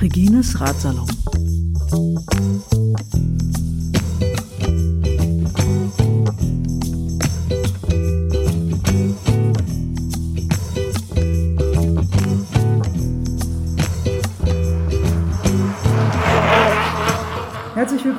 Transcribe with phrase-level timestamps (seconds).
[0.00, 1.06] Regines Ratsalon.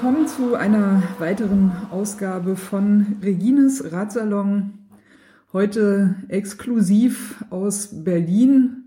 [0.02, 4.80] Willkommen zu einer weiteren Ausgabe von Regines Ratsalon.
[5.54, 8.86] Heute exklusiv aus Berlin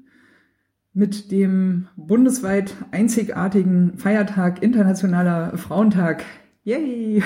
[0.93, 6.25] mit dem bundesweit einzigartigen Feiertag Internationaler Frauentag.
[6.65, 7.23] Yay!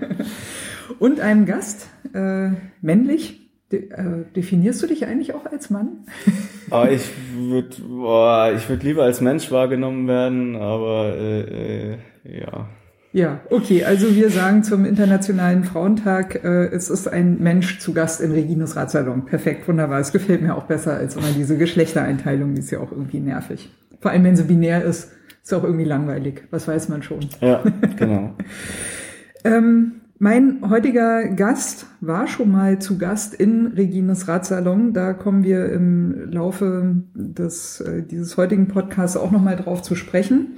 [0.98, 2.50] Und einem Gast, äh,
[2.82, 3.40] männlich.
[3.70, 6.04] De äh, definierst du dich eigentlich auch als Mann?
[6.70, 12.68] oh, ich würde ich würd lieber als Mensch wahrgenommen werden, aber äh, äh, ja.
[13.12, 18.22] Ja, okay, also wir sagen zum Internationalen Frauentag, äh, es ist ein Mensch zu Gast
[18.22, 19.26] in Regines Ratsalon.
[19.26, 20.00] Perfekt, wunderbar.
[20.00, 23.70] Es gefällt mir auch besser als immer diese Geschlechtereinteilung, die ist ja auch irgendwie nervig.
[24.00, 26.44] Vor allem, wenn sie binär ist, ist auch irgendwie langweilig.
[26.50, 27.20] Was weiß man schon.
[27.42, 27.62] Ja,
[27.96, 28.34] genau.
[29.44, 34.94] ähm, mein heutiger Gast war schon mal zu Gast in Regines Ratsalon.
[34.94, 40.56] Da kommen wir im Laufe des, äh, dieses heutigen Podcasts auch nochmal drauf zu sprechen.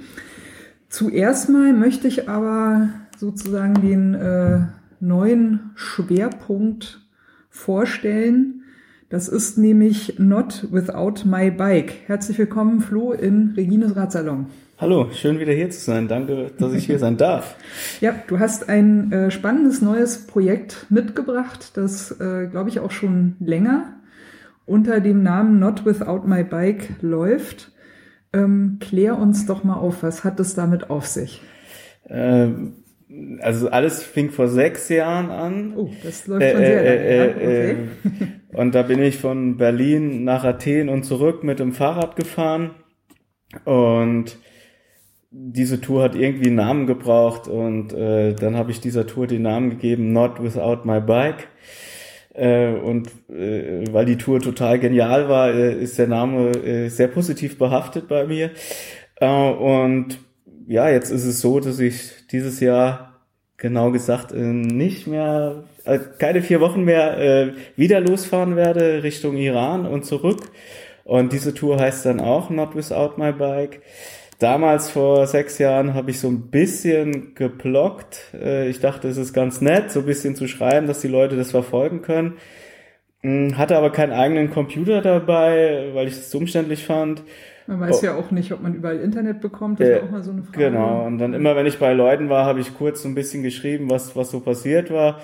[0.89, 4.59] Zuerst mal möchte ich aber sozusagen den äh,
[4.99, 7.01] neuen Schwerpunkt
[7.49, 8.63] vorstellen.
[9.09, 11.93] Das ist nämlich Not Without My Bike.
[12.07, 14.47] Herzlich willkommen, Flo, in Regines Radsalon.
[14.77, 16.07] Hallo, schön wieder hier zu sein.
[16.07, 17.55] Danke, dass ich hier sein darf.
[18.01, 23.35] ja, du hast ein äh, spannendes neues Projekt mitgebracht, das, äh, glaube ich, auch schon
[23.39, 23.93] länger
[24.65, 27.71] unter dem Namen Not Without My Bike läuft.
[28.35, 31.41] Ähm, klär uns doch mal auf, was hat es damit auf sich?
[32.09, 32.83] Ähm,
[33.39, 35.73] also alles fing vor sechs Jahren an.
[35.75, 37.41] Oh, das läuft schon äh, sehr lange.
[37.41, 37.75] Äh, okay.
[38.51, 42.71] äh, und da bin ich von Berlin nach Athen und zurück mit dem Fahrrad gefahren.
[43.63, 44.37] Und
[45.31, 49.43] diese Tour hat irgendwie einen Namen gebraucht und äh, dann habe ich dieser Tour den
[49.43, 51.47] Namen gegeben, Not Without My Bike.
[52.35, 57.07] Äh, und äh, weil die Tour total genial war, äh, ist der Name äh, sehr
[57.07, 58.51] positiv behaftet bei mir.
[59.21, 60.19] Äh, und
[60.67, 63.21] ja, jetzt ist es so, dass ich dieses Jahr
[63.57, 65.63] genau gesagt äh, nicht mehr,
[66.17, 70.51] keine vier Wochen mehr wieder losfahren werde Richtung Iran und zurück.
[71.03, 73.83] Und diese Tour heißt dann auch Not Without My Bike.
[74.39, 78.33] Damals vor sechs Jahren habe ich so ein bisschen geblockt.
[78.33, 81.37] Äh, ich dachte, es ist ganz nett, so ein bisschen zu schreiben, dass die Leute
[81.37, 82.33] das verfolgen können.
[83.21, 87.23] Hm, hatte aber keinen eigenen Computer dabei, weil ich es umständlich fand.
[87.67, 88.05] Man weiß oh.
[88.05, 89.79] ja auch nicht, ob man überall Internet bekommt.
[89.79, 90.65] Das äh, auch mal so eine Frage.
[90.65, 91.05] Genau.
[91.05, 93.89] Und dann immer, wenn ich bei Leuten war, habe ich kurz so ein bisschen geschrieben,
[93.89, 95.21] was, was so passiert war.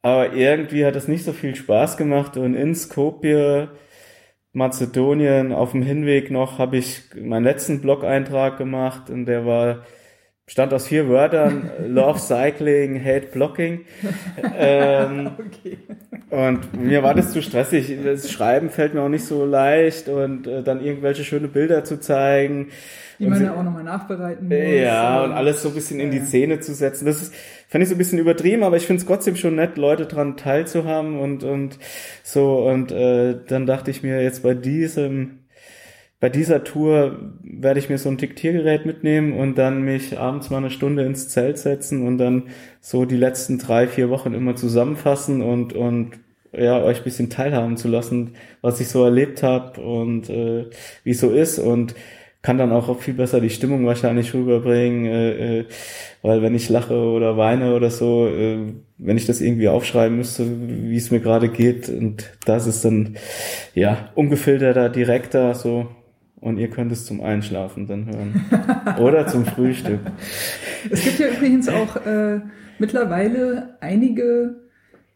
[0.00, 2.36] Aber irgendwie hat es nicht so viel Spaß gemacht.
[2.36, 3.68] Und in Skopje
[4.54, 9.84] Mazedonien auf dem Hinweg noch habe ich meinen letzten Blog-Eintrag gemacht und der war
[10.46, 13.84] bestand aus vier Wörtern Love Cycling, Hate Blocking.
[14.56, 15.78] ähm, okay.
[16.30, 17.96] Und mir war das zu stressig.
[18.04, 21.98] Das Schreiben fällt mir auch nicht so leicht und äh, dann irgendwelche schöne Bilder zu
[21.98, 22.68] zeigen.
[23.18, 24.56] Die man ja auch nochmal nachbereiten muss.
[24.58, 27.06] Ja, und alles so ein bisschen in die Szene zu setzen.
[27.06, 27.34] Das ist,
[27.68, 30.36] fand ich so ein bisschen übertrieben, aber ich finde es trotzdem schon nett, Leute dran
[30.36, 31.78] teilzuhaben und, und
[32.22, 32.66] so.
[32.66, 35.44] Und äh, dann dachte ich mir jetzt bei diesem,
[36.20, 40.56] bei dieser Tour werde ich mir so ein Diktiergerät mitnehmen und dann mich abends mal
[40.56, 42.44] eine Stunde ins Zelt setzen und dann
[42.80, 46.12] so die letzten drei, vier Wochen immer zusammenfassen und, und
[46.56, 50.70] ja, euch ein bisschen teilhaben zu lassen, was ich so erlebt habe und äh,
[51.02, 51.58] wie es so ist.
[51.58, 51.94] Und
[52.44, 55.64] kann dann auch viel besser die Stimmung wahrscheinlich rüberbringen, äh, äh,
[56.20, 58.58] weil wenn ich lache oder weine oder so, äh,
[58.98, 63.16] wenn ich das irgendwie aufschreiben müsste, wie es mir gerade geht, und das ist dann
[63.72, 65.88] ja ungefilterter, direkter so.
[66.38, 68.98] Und ihr könnt es zum Einschlafen dann hören.
[69.00, 70.00] Oder zum Frühstück.
[70.90, 72.42] Es gibt ja übrigens auch äh,
[72.78, 74.56] mittlerweile einige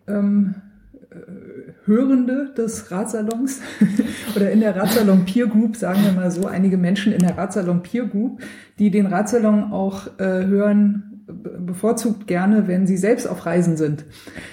[0.09, 0.55] ähm,
[1.89, 3.61] Hörende des Ratsalons
[4.37, 7.83] oder in der Ratsalon Peer Group, sagen wir mal so, einige Menschen in der Ratsalon
[7.83, 8.41] Peer Group,
[8.79, 14.05] die den Ratsalon auch äh, hören, bevorzugt gerne, wenn sie selbst auf Reisen sind.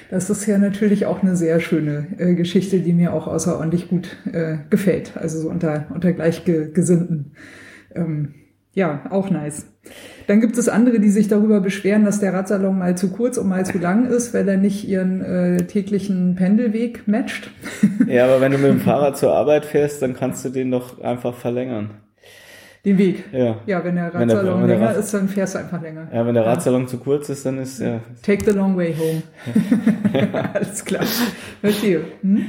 [0.10, 4.18] Das ist ja natürlich auch eine sehr schöne äh, Geschichte, die mir auch außerordentlich gut
[4.31, 5.16] äh, gefällt.
[5.16, 7.31] Also so unter, unter Gleichgesinnten.
[7.94, 8.34] Ähm,
[8.75, 9.66] ja, auch nice.
[10.27, 13.48] Dann gibt es andere, die sich darüber beschweren, dass der Radsalon mal zu kurz und
[13.48, 17.50] mal zu lang ist, weil er nicht ihren äh, täglichen Pendelweg matcht.
[18.07, 21.01] Ja, aber wenn du mit dem Fahrrad zur Arbeit fährst, dann kannst du den doch
[21.01, 21.89] einfach verlängern.
[22.83, 23.24] Den Weg.
[23.31, 23.56] Ja.
[23.66, 25.81] Ja, wenn der Wenn der- Radsalon wenn der länger Rad- ist, dann fährst du einfach
[25.81, 26.07] länger.
[26.13, 28.00] Ja, wenn der Radsalon zu kurz ist, dann ist ja.
[28.21, 29.24] Take the long way home.
[30.54, 31.04] Alles klar.
[31.62, 32.01] Verstehe.
[32.21, 32.45] Hm?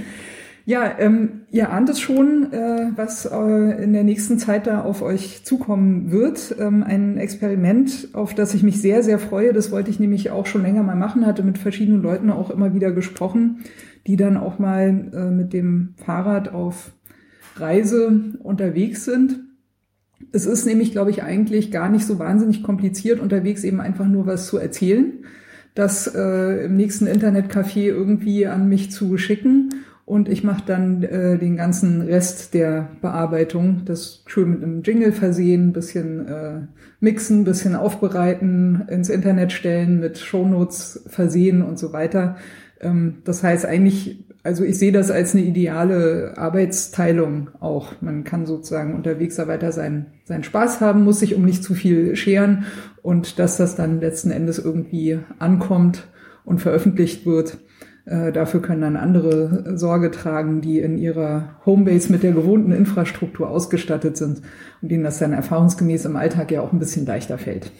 [0.68, 5.00] Ja, ähm, ihr ahnt es schon, äh, was äh, in der nächsten Zeit da auf
[5.00, 6.56] euch zukommen wird.
[6.58, 9.52] Ähm, ein Experiment, auf das ich mich sehr, sehr freue.
[9.52, 12.74] Das wollte ich nämlich auch schon länger mal machen, hatte mit verschiedenen Leuten auch immer
[12.74, 13.60] wieder gesprochen,
[14.08, 16.90] die dann auch mal äh, mit dem Fahrrad auf
[17.54, 19.38] Reise unterwegs sind.
[20.32, 24.26] Es ist nämlich, glaube ich, eigentlich gar nicht so wahnsinnig kompliziert, unterwegs eben einfach nur
[24.26, 25.12] was zu erzählen,
[25.76, 29.70] das äh, im nächsten Internetcafé irgendwie an mich zu schicken
[30.06, 35.10] und ich mache dann äh, den ganzen Rest der Bearbeitung, das schön mit einem Jingle
[35.10, 36.60] versehen, bisschen äh,
[37.00, 42.36] mixen, bisschen aufbereiten, ins Internet stellen, mit Shownotes versehen und so weiter.
[42.80, 48.00] Ähm, das heißt eigentlich, also ich sehe das als eine ideale Arbeitsteilung auch.
[48.00, 51.74] Man kann sozusagen unterwegs da weiter seinen, seinen Spaß haben, muss sich um nicht zu
[51.74, 52.66] viel scheren
[53.02, 56.06] und dass das dann letzten Endes irgendwie ankommt
[56.44, 57.58] und veröffentlicht wird.
[58.06, 63.50] Äh, dafür können dann andere Sorge tragen, die in ihrer Homebase mit der gewohnten Infrastruktur
[63.50, 64.42] ausgestattet sind
[64.80, 67.72] und denen das dann erfahrungsgemäß im Alltag ja auch ein bisschen leichter fällt.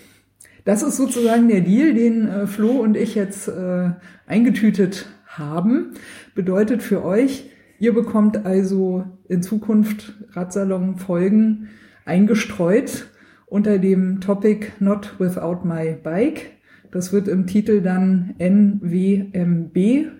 [0.64, 3.90] Das ist sozusagen der Deal, den äh, Flo und ich jetzt äh,
[4.26, 5.92] eingetütet haben.
[6.34, 11.68] Bedeutet für euch, ihr bekommt also in Zukunft Radsalon-Folgen
[12.04, 13.06] eingestreut
[13.46, 16.55] unter dem Topic Not Without My Bike.
[16.90, 19.76] Das wird im Titel dann NWMB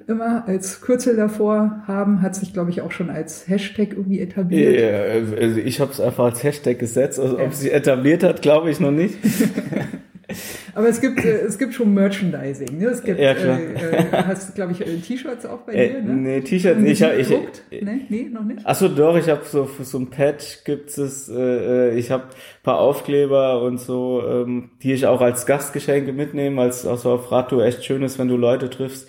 [0.09, 4.81] immer als Kürzel davor haben, hat sich, glaube ich, auch schon als Hashtag irgendwie etabliert.
[4.81, 7.19] Ja, also ich habe es einfach als Hashtag gesetzt.
[7.19, 9.17] Also ob sie etabliert hat, glaube ich noch nicht.
[10.75, 12.79] Aber es gibt, äh, es gibt schon Merchandising.
[12.79, 12.87] Ne?
[12.87, 13.59] Es gibt, Ja, klar.
[13.59, 16.15] Äh, äh, hast, glaube ich, äh, T-Shirts auch bei Äh, dir, ne?
[16.15, 17.01] nee, T-Shirts die nicht.
[17.03, 17.31] Ich,
[17.71, 18.67] ich, nee, nee, noch nicht?
[18.67, 22.25] Achso, doch, ich habe so für so ein Patch gibt's es, äh, äh, ich habe
[22.63, 27.65] paar Aufkleber und so, ähm, die ich auch als Gastgeschenke mitnehme, als also auf Radtour
[27.65, 29.09] echt schön ist, wenn du Leute triffst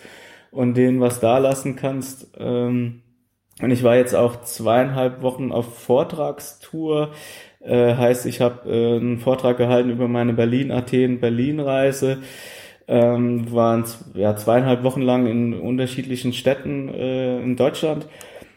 [0.52, 2.28] und denen was da lassen kannst.
[2.38, 3.02] Ähm,
[3.60, 7.12] und ich war jetzt auch zweieinhalb Wochen auf Vortragstour.
[7.60, 12.20] Äh, heißt, ich habe äh, einen Vortrag gehalten über meine Berlin-Athen-Berlin-Reise.
[12.90, 13.84] Ähm, waren
[14.14, 18.08] ja, zweieinhalb Wochen lang in unterschiedlichen Städten äh, in Deutschland.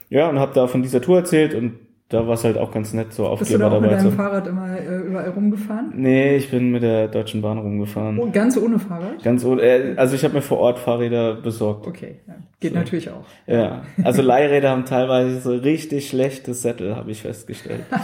[0.08, 1.79] Ja, und habe da von dieser Tour erzählt und
[2.10, 4.02] da war es halt auch ganz nett, so Bist du da Aufkleber auch mit dabei
[4.02, 4.16] deinem zu.
[4.16, 5.92] Fahrrad immer äh, überall rumgefahren?
[5.94, 8.18] Nee, ich bin mit der Deutschen Bahn rumgefahren.
[8.18, 9.22] Oh, ganz ohne Fahrrad?
[9.22, 11.86] Ganz ohne, äh, also ich habe mir vor Ort Fahrräder besorgt.
[11.86, 12.34] Okay, ja.
[12.58, 12.78] geht So.
[12.78, 13.24] natürlich auch.
[13.46, 17.84] Ja, also Leihräder haben teilweise so richtig schlechte Sättel, habe ich festgestellt.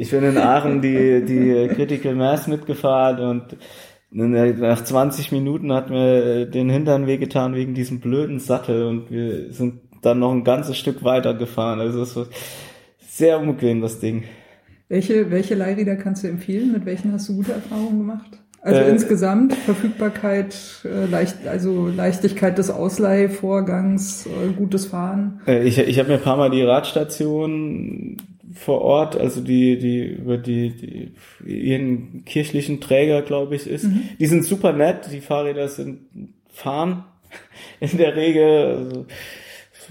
[0.00, 3.56] Ich bin in Aachen die, die Critical Mass mitgefahren und
[4.12, 9.80] nach 20 Minuten hat mir den Hintern wehgetan wegen diesem blöden Sattel und wir sind
[10.02, 11.80] dann noch ein ganzes Stück weiter gefahren.
[11.80, 12.26] Also es war
[13.18, 14.24] sehr unbequem, das Ding.
[14.88, 16.72] Welche, welche Leihräder kannst du empfehlen?
[16.72, 18.38] Mit welchen hast du gute Erfahrungen gemacht?
[18.60, 25.40] Also Äh, insgesamt Verfügbarkeit, äh, leicht, also Leichtigkeit des Ausleihvorgangs, äh, gutes Fahren.
[25.46, 28.16] Äh, Ich, ich habe mir ein paar Mal die Radstation
[28.54, 31.12] vor Ort, also die, die über die,
[31.44, 33.86] die ihren kirchlichen Träger, glaube ich, ist.
[34.18, 36.00] Die sind super nett, die Fahrräder sind
[36.50, 37.04] fahren
[37.80, 39.06] in der Regel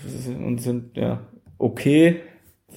[0.04, 1.22] also, und sind ja
[1.58, 2.22] okay.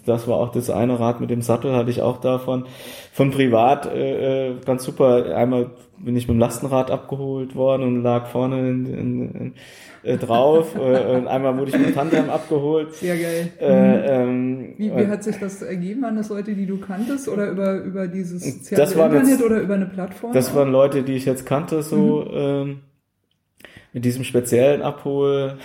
[0.06, 2.66] Das war auch das eine Rad mit dem Sattel, hatte ich auch davon.
[3.12, 5.36] Von privat äh, äh, ganz super.
[5.36, 9.54] Einmal bin ich mit dem Lastenrad abgeholt worden und lag vorne in, in, in,
[10.02, 10.74] äh, drauf.
[10.76, 12.94] äh, und einmal wurde ich mit dem Tandem abgeholt.
[12.94, 13.52] Sehr geil.
[13.60, 16.02] Äh, ähm, Wie, wie hat sich das ergeben?
[16.02, 19.74] Waren das Leute, die du kanntest oder über, über dieses Das Internet jetzt- oder über
[19.74, 20.32] eine Plattform?
[20.32, 22.80] Das waren Leute, die ich jetzt kannte, so ähm,
[23.92, 25.58] mit diesem speziellen Abhol.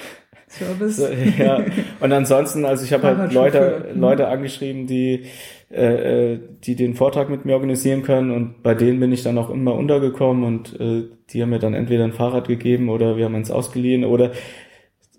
[0.59, 0.97] Service.
[0.97, 1.63] So, ja.
[1.99, 3.95] Und ansonsten, also ich habe halt Leute, Fahrradchauffeur.
[3.95, 4.01] Mhm.
[4.01, 5.23] Leute angeschrieben, die,
[5.71, 9.37] äh, äh, die den Vortrag mit mir organisieren können und bei denen bin ich dann
[9.37, 13.25] auch immer untergekommen und äh, die haben mir dann entweder ein Fahrrad gegeben oder wir
[13.25, 14.31] haben uns ausgeliehen oder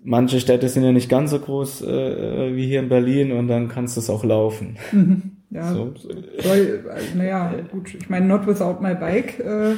[0.03, 3.67] manche Städte sind ja nicht ganz so groß äh, wie hier in Berlin und dann
[3.67, 4.77] kannst du es auch laufen.
[5.49, 5.93] Ja, So.
[6.39, 6.83] soll,
[7.15, 7.93] naja, gut.
[7.95, 9.39] Ich meine, not without my bike.
[9.39, 9.75] Äh,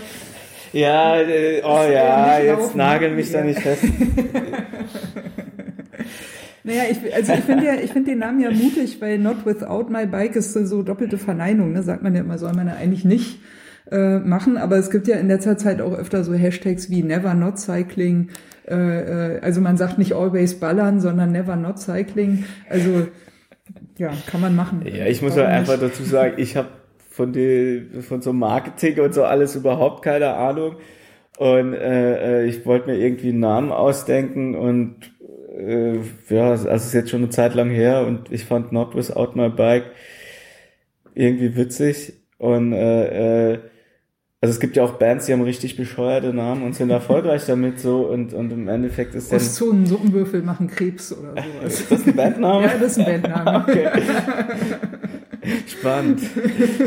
[0.74, 3.16] Ja, äh, oh ja, jetzt nagel ne?
[3.16, 3.46] mich da Ja.
[3.46, 3.84] nicht fest.
[6.64, 9.88] naja, ich, also ich finde ja, ich finde den Namen ja mutig, weil not without
[9.90, 11.84] my bike ist so doppelte Verneinung, ne?
[11.84, 13.40] Sagt man ja immer, soll man ja eigentlich nicht
[13.92, 14.58] äh, machen.
[14.58, 18.30] Aber es gibt ja in letzter Zeit auch öfter so Hashtags wie never not cycling.
[18.68, 22.46] Äh, äh, also man sagt nicht always ballern, sondern never not cycling.
[22.70, 23.08] Also
[23.98, 24.84] ja, kann man machen.
[24.86, 25.92] Ja, ich muss ja einfach nicht?
[25.92, 26.70] dazu sagen, ich habe
[27.20, 30.78] von die, von so Marketing und so alles überhaupt keine Ahnung.
[31.38, 34.96] Und äh, äh, ich wollte mir irgendwie einen Namen ausdenken und
[35.58, 35.98] äh,
[36.30, 39.32] ja, also es ist jetzt schon eine Zeit lang her und ich fand Not Without
[39.36, 39.92] My Bike
[41.14, 42.14] irgendwie witzig.
[42.38, 43.60] Und äh, äh,
[44.40, 47.82] also es gibt ja auch Bands, die haben richtig bescheuerte Namen und sind erfolgreich damit
[47.82, 49.40] so und, und im Endeffekt ist dann...
[49.40, 51.74] Ostzonen, Suppenwürfel machen Krebs oder sowas.
[51.82, 52.64] ist das ein Bandname?
[52.64, 53.66] ja, das ist ein Bandname.
[53.68, 53.90] okay.
[55.68, 56.22] Spannend.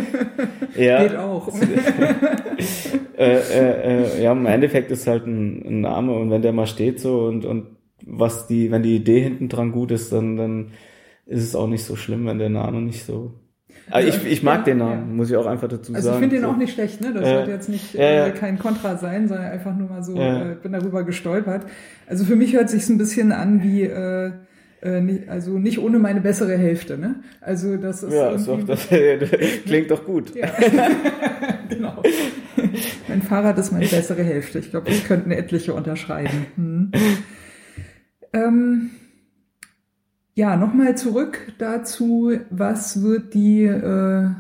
[0.77, 1.03] ja.
[1.03, 1.49] Geht auch.
[3.19, 6.67] äh, äh, äh, ja, im Endeffekt ist halt ein, ein Name und wenn der mal
[6.67, 10.73] steht so und, und was die, wenn die Idee hinten dran gut ist, dann, dann
[11.27, 13.35] ist es auch nicht so schlimm, wenn der Name nicht so
[13.91, 15.15] aber ich, ich mag den Namen, ja.
[15.15, 16.07] muss ich auch einfach dazu also sagen.
[16.07, 16.51] Also ich finde den so.
[16.51, 17.13] auch nicht schlecht, ne?
[17.13, 17.39] Das Ja.
[17.39, 21.05] wird jetzt nicht äh, kein Kontra sein, sondern einfach nur mal so, äh, bin darüber
[21.05, 21.67] gestolpert.
[22.07, 24.33] Also für mich hört sich's ein bisschen an wie, äh, äh,
[24.83, 27.17] also nicht ohne meine bessere Hälfte, ne?
[27.41, 28.89] Also das ist Ja, ist doch, irgendwie- das
[29.65, 30.35] klingt doch gut.
[30.35, 30.49] Ja,
[31.69, 32.03] genau.
[33.09, 34.59] Mein Fahrrad ist meine bessere Hälfte.
[34.59, 36.47] Ich glaube, das könnten etliche unterschreiben.
[36.57, 36.91] Hm.
[38.33, 38.91] Ähm,
[40.35, 44.31] ja, nochmal zurück dazu, was wird die äh, äh,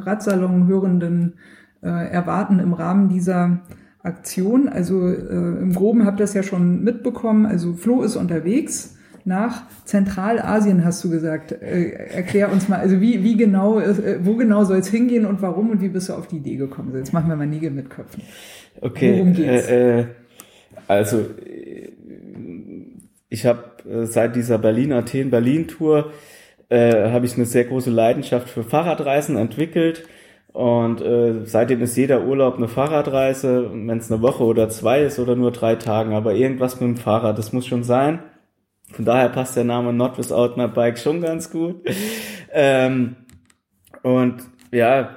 [0.00, 1.34] Radsalon-Hörenden
[1.82, 3.60] äh, erwarten im Rahmen dieser
[4.02, 4.68] Aktion?
[4.68, 7.44] Also äh, im Groben habt ihr das ja schon mitbekommen.
[7.46, 8.91] Also Flo ist unterwegs
[9.24, 11.52] nach Zentralasien, hast du gesagt.
[11.52, 15.42] Äh, erklär uns mal, also wie, wie genau, äh, wo genau soll es hingehen und
[15.42, 16.92] warum und wie bist du auf die Idee gekommen?
[16.94, 18.22] Jetzt machen wir mal Nägel mit Köpfen.
[18.80, 19.14] Okay.
[19.14, 19.68] Worum geht's?
[19.68, 20.04] Äh, äh,
[20.88, 21.92] also äh,
[23.28, 26.12] ich habe äh, seit dieser Berlin-Athen-Berlin-Tour
[26.68, 30.04] äh, habe ich eine sehr große Leidenschaft für Fahrradreisen entwickelt.
[30.52, 35.18] Und äh, seitdem ist jeder Urlaub eine Fahrradreise, wenn es eine Woche oder zwei ist
[35.18, 38.18] oder nur drei Tagen, aber irgendwas mit dem Fahrrad, das muss schon sein.
[38.92, 41.82] Von daher passt der Name Not Without My Bike schon ganz gut.
[42.52, 43.16] ähm,
[44.02, 45.16] und ja,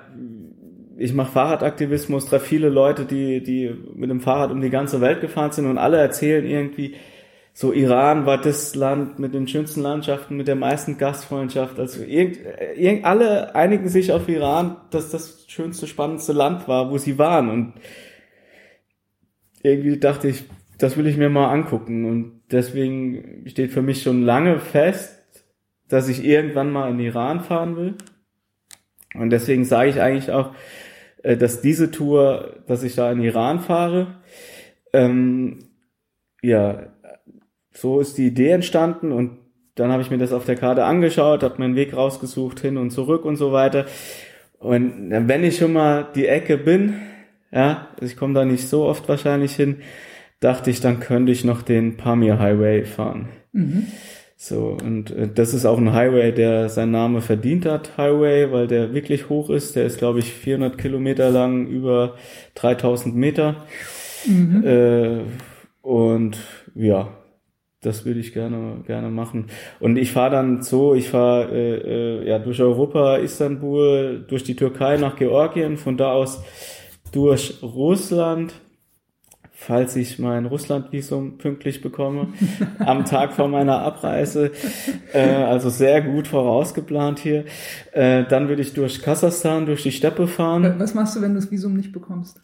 [0.98, 5.22] ich mache Fahrradaktivismus, treffe viele Leute, die, die mit dem Fahrrad um die ganze Welt
[5.22, 6.96] gefahren sind und alle erzählen irgendwie,
[7.58, 11.79] so Iran war das Land mit den schönsten Landschaften, mit der meisten Gastfreundschaft.
[11.79, 12.39] Also irgend,
[12.75, 17.50] irgend, alle einigen sich auf Iran, dass das schönste, spannendste Land war, wo sie waren.
[17.50, 17.74] Und
[19.63, 20.44] irgendwie dachte ich,
[20.77, 22.03] das will ich mir mal angucken.
[22.03, 25.46] Und deswegen steht für mich schon lange fest,
[25.88, 27.96] dass ich irgendwann mal in Iran fahren will.
[29.14, 30.54] Und deswegen sage ich eigentlich auch,
[31.24, 34.20] äh, dass diese Tour, dass ich da in Iran fahre,
[34.94, 35.60] ähm,
[36.42, 36.88] ja,
[37.72, 39.40] so ist die Idee entstanden und
[39.75, 42.92] dann habe ich mir das auf der Karte angeschaut, habe meinen Weg rausgesucht, hin und
[42.92, 43.86] zurück und so weiter.
[44.58, 46.96] Und wenn ich schon mal die Ecke bin,
[47.52, 49.82] ja, ich komme da nicht so oft wahrscheinlich hin,
[50.39, 53.30] dachte ich, dann könnte ich noch den Pamir Highway fahren.
[53.51, 53.88] Mhm.
[54.38, 58.68] So, und äh, das ist auch ein Highway, der seinen Namen verdient hat, Highway, weil
[58.68, 59.75] der wirklich hoch ist.
[59.75, 62.15] Der ist, glaube ich, 400 Kilometer lang, über
[62.56, 63.65] 3000 Meter.
[64.27, 64.63] Mhm.
[64.65, 65.20] Äh,
[65.82, 66.38] und
[66.75, 67.10] ja,
[67.82, 69.48] das würde ich gerne gerne machen.
[69.80, 74.56] Und ich fahre dann so, ich fahre äh, äh, ja durch Europa, Istanbul, durch die
[74.56, 76.44] Türkei nach Georgien, von da aus
[77.12, 78.54] durch Russland,
[79.65, 82.27] falls ich mein Russlandvisum pünktlich bekomme,
[82.79, 84.51] am Tag vor meiner Abreise.
[85.12, 87.45] Äh, also sehr gut vorausgeplant hier.
[87.91, 90.75] Äh, dann würde ich durch Kasachstan, durch die Steppe fahren.
[90.77, 92.41] Was machst du, wenn du das Visum nicht bekommst?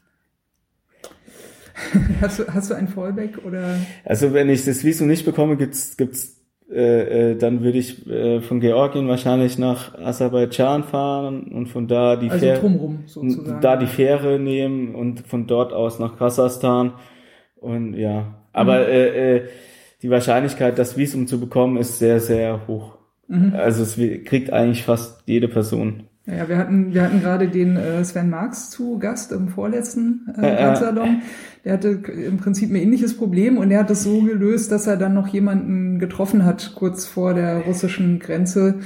[2.21, 3.75] hast, du, hast du ein Fallback oder?
[4.03, 8.39] Also wenn ich das Visum nicht bekomme, gibt's gibt's äh, äh, dann würde ich äh,
[8.39, 13.59] von Georgien wahrscheinlich nach Aserbaidschan fahren und von da die Also Fähre drumrum sozusagen.
[13.59, 16.93] da die Fähre nehmen und von dort aus nach Kasachstan
[17.61, 19.41] und ja, aber äh, äh,
[20.01, 22.97] die Wahrscheinlichkeit, das Visum zu bekommen, ist sehr sehr hoch.
[23.53, 26.03] Also es kriegt eigentlich fast jede Person.
[26.25, 30.45] Ja, wir hatten, wir hatten gerade den äh, Sven Marx zu Gast im vorletzten äh.
[30.65, 31.21] Radsalon.
[31.63, 31.89] Der hatte
[32.27, 35.29] im Prinzip ein ähnliches Problem und er hat es so gelöst, dass er dann noch
[35.29, 38.79] jemanden getroffen hat, kurz vor der russischen Grenze,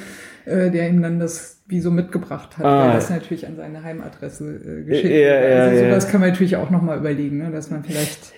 [0.46, 2.86] äh, der ihm dann das Visum mitgebracht hat, Ah.
[2.88, 5.50] weil das natürlich an seine Heimadresse äh, geschickt Ja, wird.
[5.50, 5.90] ja, Also ja.
[5.90, 8.32] sowas kann man natürlich auch nochmal überlegen, ne, dass man vielleicht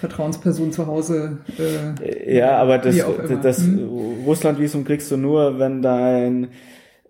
[0.00, 3.36] Vertrauensperson zu Hause äh, Ja, aber das, immer.
[3.42, 3.88] das Hm.
[4.26, 6.48] Russland-Visum kriegst du nur, wenn dein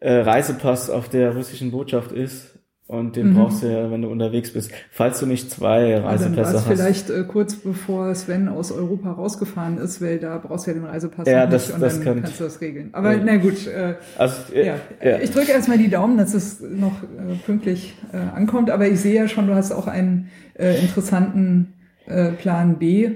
[0.01, 2.57] äh, Reisepass auf der russischen Botschaft ist.
[2.87, 3.35] Und den Mhm.
[3.37, 4.73] brauchst du ja, wenn du unterwegs bist.
[4.91, 6.67] Falls du nicht zwei Reisepässe hast.
[6.67, 10.87] vielleicht äh, kurz bevor Sven aus Europa rausgefahren ist, weil da brauchst du ja den
[10.87, 12.89] Reisepass Ja, das- nicht und das dann kann- kannst du das regeln.
[12.91, 13.23] Aber Ja.
[13.25, 14.75] na gut, äh, Also, ja.
[15.05, 15.19] ja.
[15.21, 18.71] Ich drücke erstmal die Daumen, dass es noch äh, pünktlich äh, ankommt.
[18.73, 20.29] Aber ich sehe ja schon, du hast auch einen
[20.59, 21.75] äh, interessanten
[22.11, 23.11] äh, Plan B,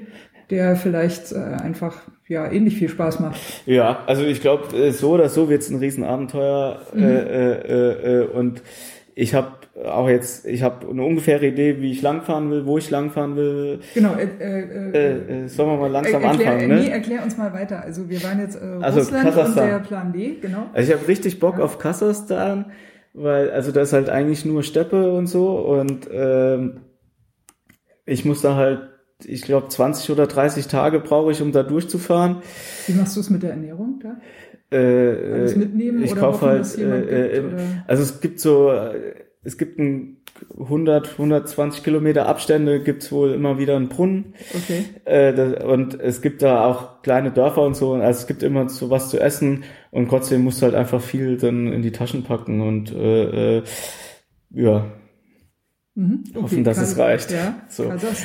[0.50, 1.96] der vielleicht äh, einfach
[2.28, 3.38] ja ähnlich viel Spaß macht.
[3.66, 6.80] Ja, also ich glaube, so oder so wird's ein Riesenabenteuer.
[6.94, 7.02] Mhm.
[7.02, 8.62] Äh, äh, äh, und
[9.14, 9.48] ich habe
[9.84, 13.80] auch jetzt, ich habe eine ungefähre Idee, wie ich langfahren will, wo ich langfahren will.
[13.94, 14.14] Genau.
[14.14, 16.80] Äh, äh, Äh, äh, sollen wir mal langsam er- erklär, anfangen, ne?
[16.80, 17.82] Nee, erklär uns mal weiter.
[17.82, 19.68] Also wir waren jetzt äh, Also Russland und Kasachstan.
[19.68, 20.66] der Plan B, genau.
[20.72, 21.64] Also ich habe richtig Bock Ja.
[21.64, 22.66] auf Kasachstan,
[23.12, 26.80] weil, also das ist halt eigentlich nur Steppe und so und ähm,
[28.06, 28.80] ich muss da halt,
[29.24, 32.42] ich glaube, 20 oder 30 Tage brauche ich, um da durchzufahren.
[32.86, 34.16] Wie machst du es mit der Ernährung da?
[34.76, 39.14] Äh, Alles mitnehmen ich oder kaufe halt, äh, gibt, äh, also es gibt so, äh,
[39.42, 40.16] es gibt ein
[40.58, 44.34] 100, 120 Kilometer Abstände gibt's wohl immer wieder einen Brunnen.
[44.52, 44.84] Okay.
[45.04, 47.92] Äh, das, und es gibt da auch kleine Dörfer und so.
[47.94, 51.36] Also es gibt immer so was zu essen und trotzdem musst du halt einfach viel
[51.36, 53.62] dann in die Taschen packen und äh, äh,
[54.50, 54.86] ja,
[55.96, 56.24] Mhm.
[56.30, 57.30] Okay, hoffen, dass es Kas- reicht.
[57.30, 57.84] Ja, So.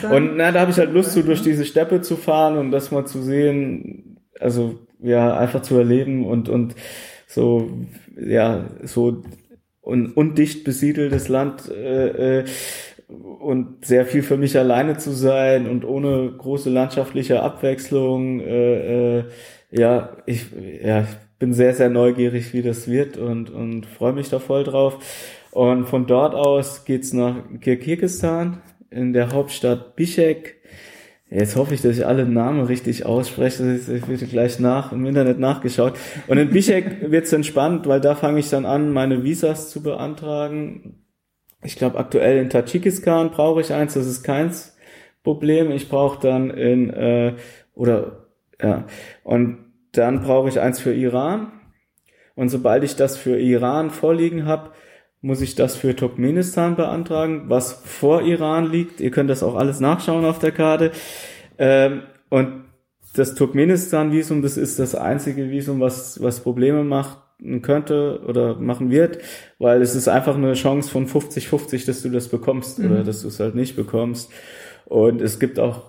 [0.09, 2.89] Und na, da habe ich halt Lust, so durch diese Steppe zu fahren und das
[2.91, 6.75] mal zu sehen, also ja, einfach zu erleben und und
[7.27, 7.69] so
[8.19, 9.21] ja so
[9.81, 12.45] un, undicht besiedeltes Land äh, äh,
[13.07, 18.39] und sehr viel für mich alleine zu sein und ohne große landschaftliche Abwechslung.
[18.41, 19.23] Äh, äh,
[19.71, 20.47] ja, ich
[20.83, 21.07] ja, ich
[21.39, 24.97] bin sehr sehr neugierig, wie das wird und und freue mich da voll drauf.
[25.51, 30.57] Und von dort aus geht's nach Kirgisistan in der Hauptstadt Bishkek.
[31.31, 33.75] Jetzt hoffe ich, dass ich alle Namen richtig ausspreche.
[33.75, 35.93] Ich werde gleich nach im Internet nachgeschaut.
[36.27, 39.83] Und in Bishkek wird's dann spannend, weil da fange ich dann an, meine Visas zu
[39.83, 41.05] beantragen.
[41.63, 43.93] Ich glaube, aktuell in Tadschikistan brauche ich eins.
[43.93, 44.75] Das ist keins
[45.23, 45.71] Problem.
[45.71, 47.35] Ich brauche dann in äh,
[47.73, 48.27] oder
[48.61, 48.85] ja
[49.23, 51.51] und dann brauche ich eins für Iran.
[52.35, 54.71] Und sobald ich das für Iran vorliegen habe,
[55.21, 59.01] muss ich das für Turkmenistan beantragen, was vor Iran liegt.
[59.01, 60.91] Ihr könnt das auch alles nachschauen auf der Karte.
[61.57, 62.63] Ähm, und
[63.15, 69.19] das Turkmenistan-Visum, das ist das einzige Visum, was, was Probleme machen könnte oder machen wird,
[69.59, 73.29] weil es ist einfach eine Chance von 50-50, dass du das bekommst oder dass du
[73.29, 74.29] es halt nicht bekommst.
[74.85, 75.88] Und es gibt auch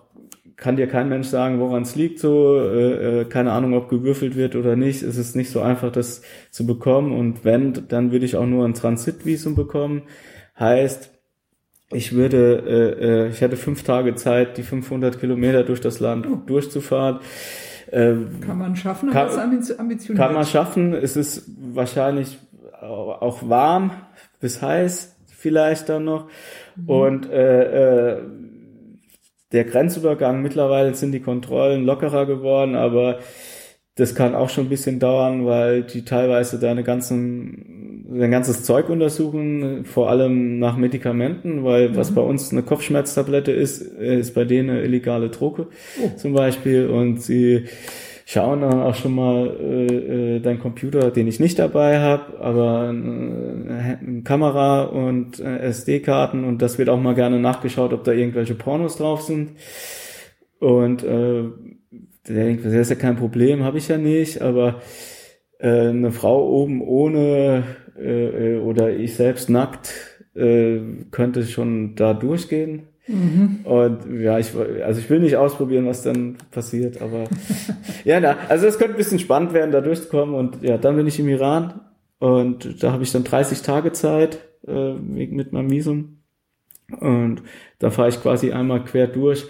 [0.60, 4.36] kann dir kein Mensch sagen, woran es liegt, so, äh, äh, keine Ahnung, ob gewürfelt
[4.36, 5.02] wird oder nicht.
[5.02, 7.12] Es ist nicht so einfach, das zu bekommen.
[7.18, 10.02] Und wenn, dann würde ich auch nur ein Transitvisum bekommen.
[10.58, 11.10] Heißt,
[11.92, 12.62] ich würde,
[13.00, 17.20] äh, äh, ich hätte fünf Tage Zeit, die 500 Kilometer durch das Land durchzufahren.
[17.90, 18.14] Äh,
[18.46, 20.24] kann man schaffen, kann- aber ist ambi- ambitioniert.
[20.24, 20.92] kann man schaffen.
[20.94, 22.38] Es ist wahrscheinlich
[22.80, 23.90] auch warm
[24.40, 26.28] bis heiß vielleicht dann noch.
[26.86, 28.22] Und äh, äh,
[29.52, 33.18] der Grenzübergang, mittlerweile sind die Kontrollen lockerer geworden, aber
[33.96, 38.88] das kann auch schon ein bisschen dauern, weil die teilweise deine ganzen, dein ganzes Zeug
[38.88, 44.70] untersuchen, vor allem nach Medikamenten, weil was bei uns eine Kopfschmerztablette ist, ist bei denen
[44.70, 45.66] eine illegale Droge
[46.16, 47.64] zum Beispiel und sie
[48.30, 52.94] schauen dann auch schon mal äh, äh, deinen Computer, den ich nicht dabei habe, aber
[52.94, 58.54] äh, Kamera und äh, SD-Karten und das wird auch mal gerne nachgeschaut, ob da irgendwelche
[58.54, 59.56] Pornos drauf sind.
[60.60, 61.42] Und äh,
[62.28, 64.80] der denkt, das ist ja kein Problem, habe ich ja nicht, aber
[65.58, 67.64] äh, eine Frau oben ohne
[67.98, 69.92] äh, äh, oder ich selbst nackt
[70.36, 70.78] äh,
[71.10, 72.89] könnte schon da durchgehen.
[73.64, 74.52] Und ja, ich
[74.84, 77.24] also ich will nicht ausprobieren, was dann passiert, aber
[78.04, 81.06] ja, na, also es könnte ein bisschen spannend werden, da durchzukommen und ja, dann bin
[81.06, 81.80] ich im Iran
[82.18, 86.18] und da habe ich dann 30 Tage Zeit äh, mit mit meinem Visum
[87.00, 87.42] und
[87.78, 89.46] da fahre ich quasi einmal quer durch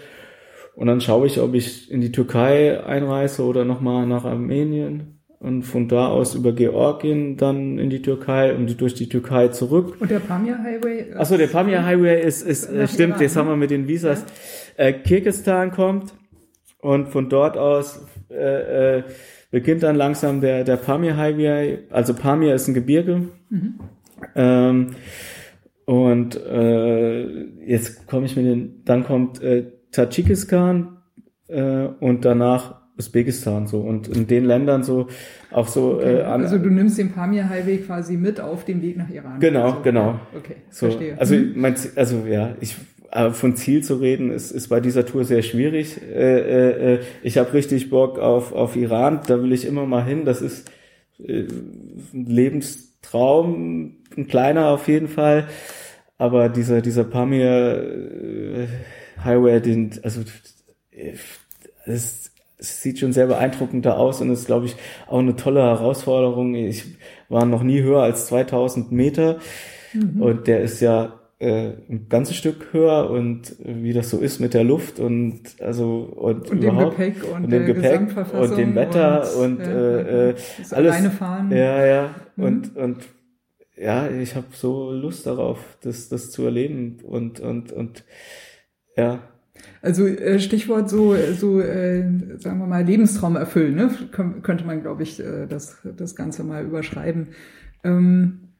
[0.75, 5.63] und dann schaue ich, ob ich in die Türkei einreise oder nochmal nach Armenien und
[5.63, 9.97] von da aus über Georgien dann in die Türkei und durch die Türkei zurück.
[9.99, 11.13] Und der Pamir Highway?
[11.15, 14.23] Achso, der Pamir Highway ist, ist äh, stimmt, Iran, jetzt haben wir mit den Visas.
[14.77, 16.13] Äh, Kirgistan kommt
[16.79, 19.03] und von dort aus äh, äh,
[19.49, 21.79] beginnt dann langsam der, der Pamir Highway.
[21.89, 23.29] Also Pamir ist ein Gebirge.
[24.35, 24.91] Ähm,
[25.85, 30.97] und äh, jetzt komme ich mit den, dann kommt äh, Tadschikistan
[31.47, 35.07] äh, und danach Usbekistan so und in den Ländern so
[35.51, 38.97] auch so äh, an, also du nimmst den Pamir Highway quasi mit auf dem Weg
[38.97, 39.39] nach Iran.
[39.39, 40.19] Genau, also, genau.
[40.37, 41.17] Okay, So, verstehe.
[41.19, 41.53] also Mhm.
[41.55, 42.75] mein, also ja, ich
[43.13, 45.99] aber von Ziel zu reden ist, ist bei dieser Tour sehr schwierig.
[46.01, 50.05] Äh, äh, äh, ich habe richtig Bock auf auf Iran, da will ich immer mal
[50.05, 50.23] hin.
[50.23, 50.71] Das ist
[51.19, 51.43] äh,
[52.13, 55.47] ein Lebenstraum, ein kleiner auf jeden Fall.
[56.17, 57.47] Aber dieser dieser Pamir
[57.83, 58.67] äh,
[59.25, 60.21] Highway, den also
[60.91, 61.13] äh,
[62.61, 64.75] es, sieht schon sehr beeindruckend da aus und ist, glaube ich,
[65.07, 66.55] auch eine tolle Herausforderung.
[66.55, 66.85] Ich
[67.29, 69.39] war noch nie höher als 2000 Meter
[70.19, 74.39] und der ist ja äh, ein ganzes Stück höher und äh, wie das so ist
[74.39, 78.01] mit der Luft und also und, Und dem überhaupt Gepäck und, und dem Gepäck
[78.33, 80.95] und dem Wetter und, äh, äh, das alles
[81.49, 82.43] ja ja Mhm.
[82.45, 82.97] und und
[83.75, 88.05] ja ich habe so Lust darauf das das zu erleben und und und
[88.95, 89.19] ja
[89.81, 92.03] Also äh, Stichwort so, so äh,
[92.37, 93.91] sagen wir mal, Lebenstraum erfüllen, ne?
[94.11, 97.29] Kön könnte man, glaube ich, äh, das, das Ganze mal überschreiben.
[97.83, 98.51] Ähm,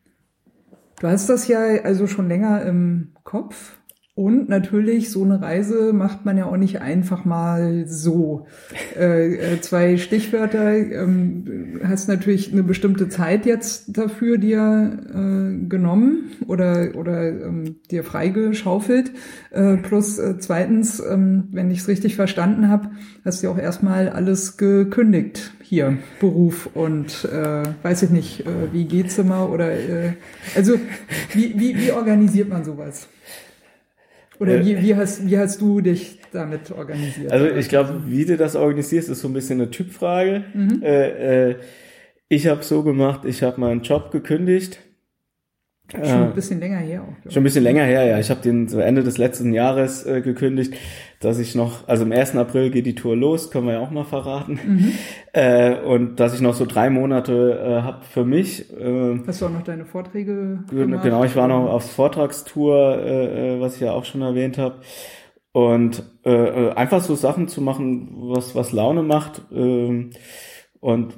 [1.01, 3.75] Du hast das ja also schon länger im Kopf.
[4.13, 8.45] Und natürlich, so eine Reise macht man ja auch nicht einfach mal so.
[8.99, 16.33] Äh, äh, zwei Stichwörter, ähm, hast natürlich eine bestimmte Zeit jetzt dafür dir äh, genommen
[16.45, 19.11] oder, oder ähm, dir freigeschaufelt.
[19.51, 22.91] Äh, plus äh, zweitens, ähm, wenn ich es richtig verstanden habe,
[23.23, 28.83] hast du auch erstmal alles gekündigt hier, Beruf und äh, weiß ich nicht, äh, wie
[28.83, 30.15] geht's immer oder äh,
[30.53, 30.73] also
[31.33, 33.07] wie, wie, wie organisiert man sowas?
[34.41, 37.31] Oder äh, wie, wie, hast, wie hast du dich damit organisiert?
[37.31, 40.45] Also ich glaube, wie du das organisierst, ist so ein bisschen eine Typfrage.
[40.55, 40.81] Mhm.
[40.81, 41.55] Äh, äh,
[42.27, 44.79] ich habe so gemacht, ich habe meinen Job gekündigt
[45.91, 47.31] Schon ein äh, bisschen länger her auch.
[47.31, 48.19] Schon ein bisschen länger her, ja.
[48.19, 50.73] Ich habe den so Ende des letzten Jahres äh, gekündigt,
[51.19, 52.35] dass ich noch, also am 1.
[52.35, 54.59] April geht die Tour los, können wir ja auch mal verraten.
[54.65, 54.91] Mhm.
[55.33, 58.69] Äh, und dass ich noch so drei Monate äh, habe für mich.
[58.69, 61.03] Äh, Hast du auch noch deine Vorträge gemacht?
[61.03, 64.81] Genau, ich war noch auf Vortragstour, äh, äh, was ich ja auch schon erwähnt habe.
[65.53, 69.41] Und äh, äh, einfach so Sachen zu machen, was, was Laune macht.
[69.53, 70.09] Äh,
[70.81, 71.13] und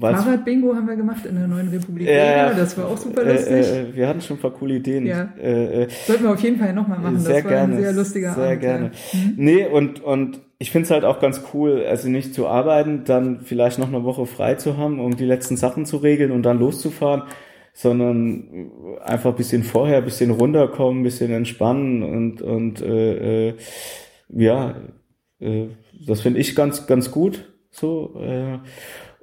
[0.00, 2.08] Fahrrad-Bingo haben wir gemacht in der Neuen Republik.
[2.08, 3.50] Ja, das war auch super lustig.
[3.50, 5.06] Äh, äh, wir hatten schon ein paar coole Ideen.
[5.06, 5.32] Ja.
[5.40, 7.18] Äh, äh Sollten wir auf jeden Fall nochmal machen.
[7.18, 8.60] Sehr das war gerne, ein sehr lustiger sehr Abend.
[8.60, 8.90] Gerne.
[9.12, 9.34] Mhm.
[9.36, 13.40] Nee, und, und ich finde es halt auch ganz cool, also nicht zu arbeiten, dann
[13.42, 16.58] vielleicht noch eine Woche frei zu haben, um die letzten Sachen zu regeln und dann
[16.58, 17.22] loszufahren,
[17.72, 18.70] sondern
[19.04, 23.54] einfach ein bisschen vorher, ein bisschen runterkommen, ein bisschen entspannen und, und äh, äh,
[24.30, 24.74] ja,
[25.40, 25.68] äh,
[26.06, 27.52] das finde ich ganz, ganz gut.
[27.70, 28.58] So, äh,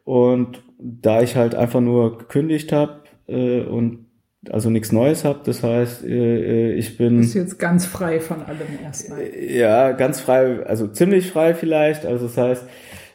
[0.05, 4.05] und da ich halt einfach nur gekündigt habe äh, und
[4.49, 7.15] also nichts Neues habe, das heißt, äh, äh ich bin.
[7.15, 9.21] Du bist jetzt ganz frei von allem erstmal.
[9.21, 12.05] Äh, ja, ganz frei, also ziemlich frei vielleicht.
[12.05, 12.63] Also das heißt,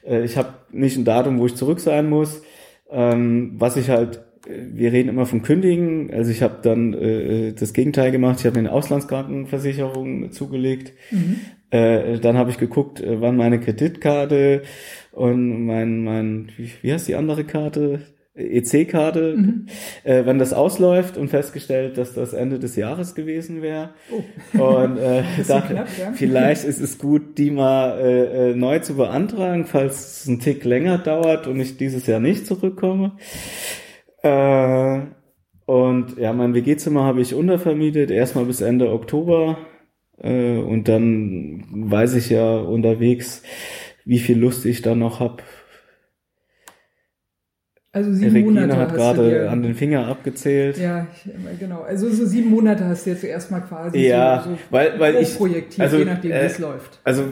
[0.07, 2.43] äh, ich habe nicht ein Datum, wo ich zurück sein muss.
[2.91, 6.13] Ähm, was ich halt, äh, wir reden immer vom Kündigen.
[6.13, 8.41] Also ich habe dann äh, das Gegenteil gemacht.
[8.41, 10.93] Ich habe mir eine Auslandskrankenversicherung zugelegt.
[11.11, 11.41] Mhm.
[11.71, 14.63] Äh, dann habe ich geguckt, wann meine Kreditkarte
[15.13, 18.01] und mein, mein, wie, wie heißt die andere Karte?
[18.41, 19.67] EC-Karte, mhm.
[20.05, 23.91] äh, wenn das ausläuft und festgestellt, dass das Ende des Jahres gewesen wäre.
[24.57, 24.63] Oh.
[24.63, 26.13] Und äh, dachte, knapp, ja?
[26.13, 30.65] vielleicht ist es gut, die mal äh, äh, neu zu beantragen, falls es ein Tick
[30.65, 33.13] länger dauert und ich dieses Jahr nicht zurückkomme.
[34.23, 35.01] Äh,
[35.67, 39.59] und ja, mein WG-Zimmer habe ich untervermietet, erstmal bis Ende Oktober.
[40.23, 43.43] Äh, und dann weiß ich ja unterwegs,
[44.05, 45.43] wie viel Lust ich da noch hab.
[47.93, 50.79] Also sieben Regina Monate hat gerade an den Finger abgezählt.
[50.79, 51.09] Ja,
[51.59, 51.81] genau.
[51.81, 55.37] Also so sieben Monate hast du jetzt erstmal quasi ja, so, so weil, weil ich,
[55.81, 57.01] also, je nachdem, äh, wie es läuft.
[57.03, 57.25] Also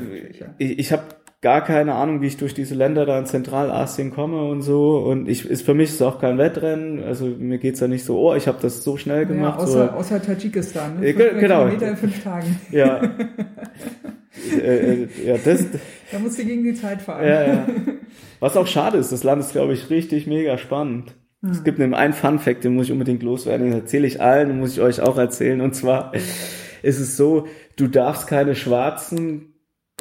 [0.59, 1.05] ich, ich habe
[1.41, 4.99] gar keine Ahnung, wie ich durch diese Länder da in Zentralasien komme und so.
[4.99, 7.03] Und ich ist für mich ist auch kein Wettrennen.
[7.05, 9.59] Also mir geht's ja nicht so, oh, ich habe das so schnell gemacht.
[9.59, 9.93] Ja, außer, so.
[9.93, 11.01] außer Tadschikistan.
[11.01, 11.15] Ne?
[11.15, 11.65] Genau.
[11.65, 12.61] Kilometer in fünf Tagen.
[12.71, 13.01] Ja.
[14.61, 15.67] äh, äh, ja, das,
[16.11, 17.25] da musst du gegen die Zeit fahren.
[17.25, 17.67] Ja, ja.
[18.41, 21.15] Was auch schade ist, das Land ist, glaube ich, richtig mega spannend.
[21.43, 21.51] Hm.
[21.51, 24.59] Es gibt einen Fun Fact, den muss ich unbedingt loswerden, den erzähle ich allen, den
[24.59, 25.61] muss ich euch auch erzählen.
[25.61, 26.13] Und zwar
[26.83, 27.47] ist es so,
[27.77, 29.55] du darfst keine schwarzen,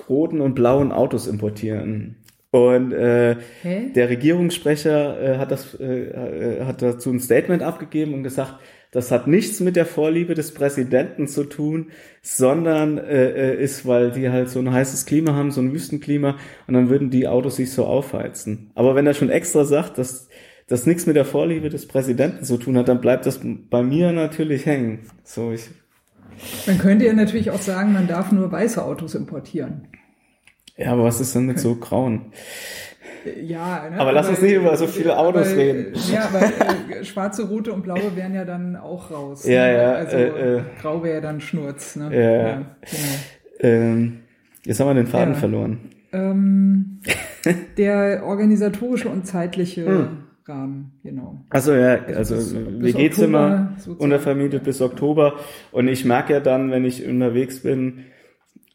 [0.09, 2.17] roten und blauen Autos importieren.
[2.51, 8.55] Und äh, der Regierungssprecher äh, hat das äh, hat dazu ein Statement abgegeben und gesagt,
[8.91, 11.91] das hat nichts mit der Vorliebe des Präsidenten zu tun,
[12.21, 16.37] sondern äh, äh, ist, weil die halt so ein heißes Klima haben, so ein Wüstenklima,
[16.67, 18.71] und dann würden die Autos sich so aufheizen.
[18.75, 20.29] Aber wenn er schon extra sagt, dass
[20.67, 24.13] das nichts mit der Vorliebe des Präsidenten zu tun hat, dann bleibt das bei mir
[24.13, 24.99] natürlich hängen.
[25.23, 25.69] So ich.
[26.65, 29.87] Man könnte ja natürlich auch sagen, man darf nur weiße Autos importieren.
[30.77, 32.31] Ja, aber was ist denn mit so grauen?
[33.41, 33.99] Ja, ne?
[33.99, 35.93] aber lass uns nicht über so viele Autos aber, reden.
[36.11, 39.45] Ja, weil äh, schwarze, rote und blaue wären ja dann auch raus.
[39.45, 39.73] Ja, ne?
[39.73, 39.91] ja.
[39.93, 41.95] Also äh, äh, grau wäre ja dann Schnurz.
[41.95, 42.09] Ne?
[42.13, 42.53] Ja, ja.
[42.53, 42.65] Genau.
[43.59, 44.19] Ähm,
[44.63, 45.39] jetzt haben wir den Faden ja.
[45.39, 45.79] verloren.
[46.13, 46.99] Ähm,
[47.77, 50.07] der organisatorische und zeitliche hm.
[50.45, 51.41] Rahmen, genau.
[51.49, 55.33] Also ja, also, also WG-Zimmer untervermietet bis Oktober.
[55.71, 58.05] Und ich merke ja dann, wenn ich unterwegs bin,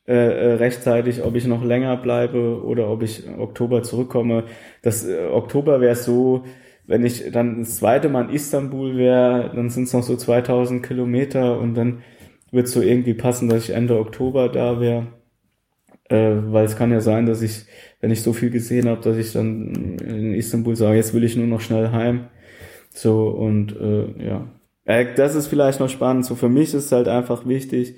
[0.07, 4.45] äh, äh, rechtzeitig, ob ich noch länger bleibe oder ob ich Oktober zurückkomme.
[4.83, 6.45] Das äh, Oktober wäre so,
[6.87, 10.85] wenn ich dann das zweite Mal in Istanbul wäre, dann sind es noch so 2000
[10.85, 12.03] Kilometer und dann
[12.51, 15.07] wird es so irgendwie passen, dass ich Ende Oktober da wäre.
[16.09, 17.67] Äh, weil es kann ja sein, dass ich,
[18.01, 21.37] wenn ich so viel gesehen habe, dass ich dann in Istanbul sage, jetzt will ich
[21.37, 22.27] nur noch schnell heim.
[22.91, 24.49] So und äh, ja.
[24.85, 26.27] Äh, das ist vielleicht noch spannend.
[26.27, 27.95] So für mich ist halt einfach wichtig,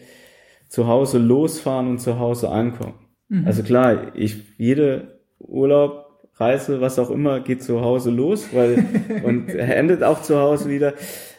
[0.69, 2.95] zu Hause losfahren und zu Hause ankommen.
[3.29, 3.47] Mhm.
[3.47, 6.05] Also klar, ich jede Urlaub,
[6.37, 8.85] Reise, was auch immer, geht zu Hause los, weil
[9.25, 10.95] und endet auch zu Hause wieder.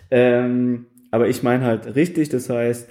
[0.10, 2.90] Ähm, aber ich meine halt richtig, das heißt,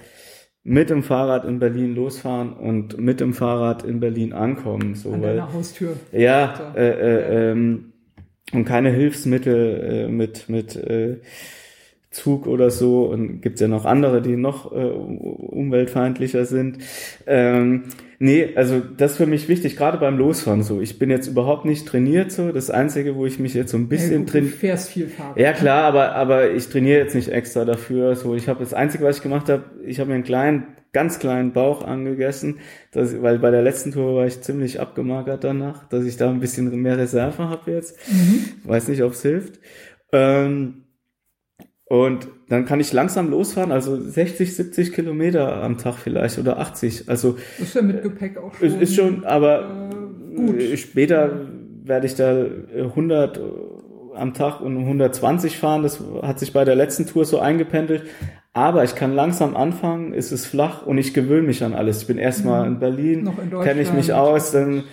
[0.63, 4.95] mit dem Fahrrad in Berlin losfahren und mit dem Fahrrad in Berlin ankommen.
[4.95, 5.95] So, An weil, deiner Haustür.
[6.11, 6.79] ja, So.
[6.79, 7.93] äh, äh, ähm,
[8.51, 11.17] und keine Hilfsmittel äh, mit, mit äh,
[12.15, 13.03] Zug oder so.
[13.05, 16.77] Und gibt's ja noch andere, die noch äh, umweltfeindlicher sind.
[17.27, 17.83] Ähm,
[18.19, 20.81] nee, also das ist für mich wichtig, gerade beim Losfahren so.
[20.81, 22.51] Ich bin jetzt überhaupt nicht trainiert so.
[22.51, 24.53] Das Einzige, wo ich mich jetzt so ein bisschen Ja, gut, du trainiere.
[24.53, 25.37] fährst viel Fahrrad.
[25.37, 28.15] Ja klar, aber aber ich trainiere jetzt nicht extra dafür.
[28.15, 31.19] So, ich habe das Einzige, was ich gemacht habe, ich habe mir einen kleinen, ganz
[31.19, 32.59] kleinen Bauch angegessen,
[32.93, 36.39] dass, weil bei der letzten Tour war ich ziemlich abgemagert danach, dass ich da ein
[36.39, 37.97] bisschen mehr Reserve habe jetzt.
[38.63, 39.59] Weiß nicht, ob es hilft.
[40.13, 40.84] Ähm,
[41.87, 47.09] und dann kann ich langsam losfahren, also 60, 70 Kilometer am Tag vielleicht oder 80.
[47.09, 48.81] Also ist ja mit Gepäck auch schon.
[48.81, 50.59] ist schon, aber äh, gut.
[50.59, 51.47] äh, später
[51.83, 53.39] werde ich da äh, 100
[54.15, 55.83] am Tag und 120 fahren.
[55.83, 58.03] Das hat sich bei der letzten Tour so eingependelt.
[58.57, 62.03] Aber ich kann langsam anfangen, es ist flach und ich gewöhne mich an alles.
[62.03, 63.51] Ich bin erstmal in Berlin, Mhm.
[63.51, 64.85] In kenne ich mich aus, dann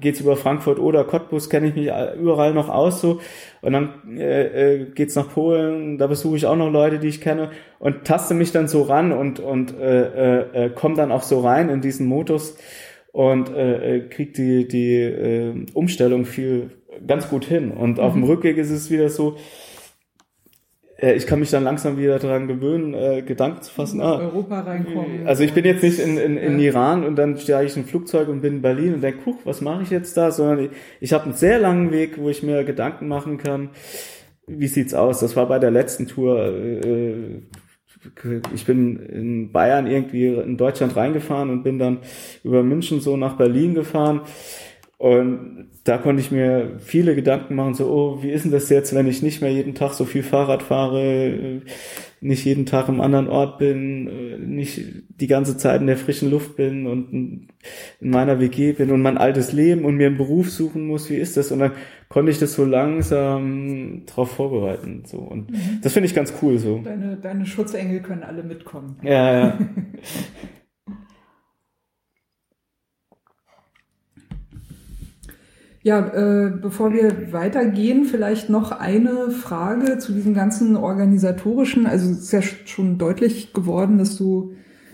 [0.00, 3.20] geht's über Frankfurt oder Cottbus, kenne ich mich überall noch aus so.
[3.60, 7.20] Und dann äh, äh, geht's nach Polen, da besuche ich auch noch Leute, die ich
[7.20, 11.22] kenne und taste mich dann so ran und, und äh, äh, äh, komme dann auch
[11.22, 12.56] so rein in diesen Modus
[13.12, 16.70] und äh, äh, krieg die, die äh, Umstellung viel
[17.06, 17.70] ganz gut hin.
[17.70, 19.36] Und auf dem Rückweg ist es wieder so,
[21.02, 24.00] ich kann mich dann langsam wieder daran gewöhnen, äh, Gedanken zu fassen.
[24.00, 25.26] Ah, Europa reinkommen.
[25.26, 26.66] also ich bin jetzt nicht in, in, in Ja.
[26.66, 29.38] Iran und dann steige ich in ein Flugzeug und bin in Berlin und denke, huch,
[29.44, 30.30] was mache ich jetzt da?
[30.30, 33.70] Sondern ich, ich habe einen sehr langen Weg, wo ich mir Gedanken machen kann.
[34.46, 35.20] Wie sieht's aus?
[35.20, 36.44] Das war bei der letzten Tour.
[36.44, 37.42] Äh,
[38.54, 41.98] ich bin in Bayern irgendwie in Deutschland reingefahren und bin dann
[42.42, 44.22] über München so nach Berlin gefahren.
[44.96, 48.94] Und da konnte ich mir viele Gedanken machen, so, oh, wie ist denn das jetzt,
[48.94, 51.60] wenn ich nicht mehr jeden Tag so viel Fahrrad fahre, äh,
[52.20, 56.30] nicht jeden Tag im anderen Ort bin, äh, nicht die ganze Zeit in der frischen
[56.30, 57.48] Luft bin und in
[58.00, 61.16] in meiner WG bin und mein altes Leben und mir einen Beruf suchen muss, wie
[61.16, 61.52] ist das?
[61.52, 61.72] Und dann
[62.08, 65.18] konnte ich das so langsam drauf vorbereiten, so.
[65.18, 65.48] Und
[65.82, 66.80] das finde ich ganz cool, so.
[66.82, 68.96] deine, deine Schutzengel können alle mitkommen.
[69.02, 69.58] Ja, ja.
[75.82, 81.86] Ja, äh, bevor wir weitergehen, vielleicht noch eine Frage zu diesem ganzen organisatorischen.
[81.86, 84.52] Also es ist ja schon deutlich geworden, dass du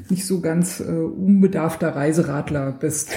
[0.08, 3.10] nicht so ganz äh, unbedarfter Reiseradler bist.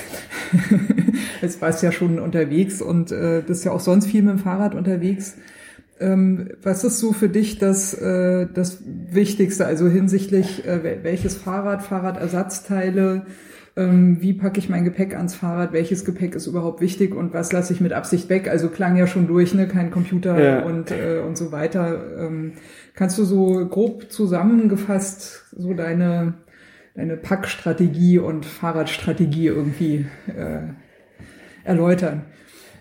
[1.42, 4.40] Jetzt warst du ja schon unterwegs und äh, bist ja auch sonst viel mit dem
[4.40, 5.36] Fahrrad unterwegs.
[6.00, 8.80] Ähm, was ist so für dich das, äh, das
[9.12, 13.26] Wichtigste, also hinsichtlich äh, wel- welches Fahrrad, Fahrradersatzteile,
[13.76, 17.72] wie packe ich mein Gepäck ans Fahrrad, welches Gepäck ist überhaupt wichtig und was lasse
[17.72, 18.50] ich mit Absicht weg?
[18.50, 19.68] Also klang ja schon durch, ne?
[19.68, 20.60] kein Computer Ja.
[20.64, 22.02] und, äh, und so weiter.
[22.20, 22.54] Ähm,
[22.94, 26.34] kannst du so grob zusammengefasst so deine,
[26.96, 30.74] deine Packstrategie und Fahrradstrategie irgendwie äh,
[31.64, 32.24] erläutern?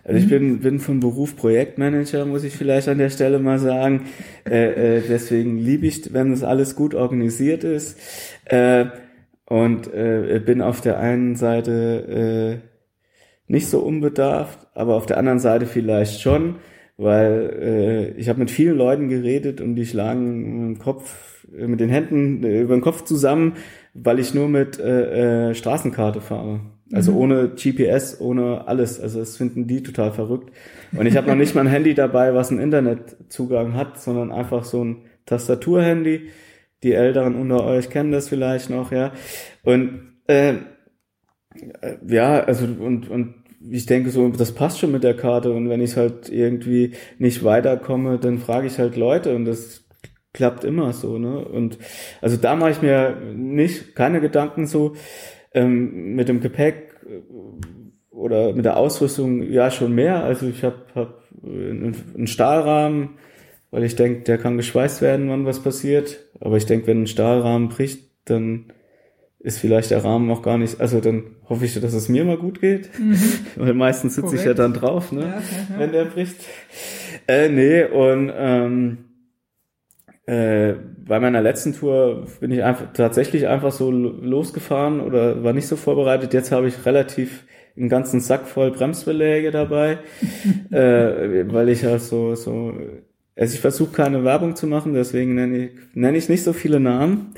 [0.05, 4.07] Also ich bin, bin von Beruf Projektmanager, muss ich vielleicht an der Stelle mal sagen.
[4.49, 7.99] Äh, äh, deswegen liebe ich, wenn es alles gut organisiert ist.
[8.47, 8.87] Äh,
[9.49, 12.69] und äh, bin auf der einen Seite äh,
[13.51, 16.57] nicht so unbedarft, aber auf der anderen Seite vielleicht schon,
[16.99, 21.67] weil äh, ich habe mit vielen Leuten geredet und die schlagen mit dem Kopf, äh,
[21.67, 23.55] mit den Händen äh, über den Kopf zusammen,
[23.95, 26.61] weil ich nur mit äh, äh, Straßenkarte fahre.
[26.93, 29.01] Also ohne GPS, ohne alles.
[29.01, 30.53] Also das finden die total verrückt.
[30.97, 34.65] Und ich habe noch nicht mal ein Handy dabei, was einen Internetzugang hat, sondern einfach
[34.65, 36.29] so ein Tastaturhandy.
[36.83, 39.13] Die Älteren unter euch kennen das vielleicht noch, ja.
[39.65, 40.55] Und äh,
[41.81, 43.35] äh, ja, also und und
[43.71, 45.53] ich denke so, das passt schon mit der Karte.
[45.53, 49.85] Und wenn ich halt irgendwie nicht weiterkomme, dann frage ich halt Leute und das
[50.33, 51.45] klappt immer so, ne?
[51.45, 51.79] Und
[52.21, 54.95] also da mache ich mir nicht keine Gedanken so
[55.55, 57.23] ähm, mit dem Gepäck äh,
[58.15, 60.23] oder mit der Ausrüstung ja schon mehr.
[60.23, 63.19] Also ich habe hab einen Stahlrahmen,
[63.71, 66.19] weil ich denke, der kann geschweißt werden, wann was passiert.
[66.41, 68.73] Aber ich denke, wenn ein Stahlrahmen bricht, dann
[69.41, 72.37] ist vielleicht der Rahmen auch gar nicht, also dann hoffe ich, dass es mir mal
[72.39, 72.91] gut geht,
[73.57, 75.21] weil meistens sitze ich ja dann drauf, ne?
[75.21, 75.79] Ja, ja, ja.
[75.81, 76.37] wenn der bricht.
[77.29, 78.99] Äh, nee, und ähm,
[80.27, 80.75] äh,
[81.07, 85.67] bei meiner letzten Tour bin ich einfach tatsächlich einfach so lo- losgefahren oder war nicht
[85.69, 86.35] so vorbereitet.
[86.35, 87.45] Jetzt habe ich relativ
[87.77, 89.99] einen ganzen Sack voll Bremsbeläge dabei,
[90.71, 92.75] äh, weil ich halt so so
[93.39, 96.81] also ich versuche keine Werbung zu machen, deswegen nenne ich, nenne ich nicht so viele
[96.81, 97.35] Namen.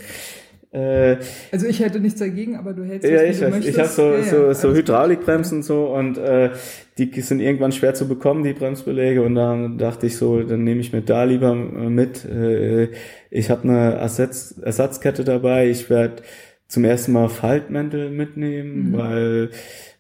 [0.72, 1.16] Äh,
[1.50, 4.52] also ich hätte nichts dagegen, aber du hältst ja, ich, ich habe so, Ja, so,
[4.52, 6.50] so Hydraulikbremsen so und äh,
[6.96, 9.22] die sind irgendwann schwer zu bekommen, die Bremsbeläge.
[9.22, 12.24] Und dann dachte ich so, dann nehme ich mir da lieber äh, mit.
[12.24, 12.90] Äh,
[13.30, 15.68] ich habe eine Ersatz, Ersatzkette dabei.
[15.68, 16.22] Ich werde
[16.68, 18.96] zum ersten Mal Faltmäntel mitnehmen, Mhm.
[18.96, 19.50] weil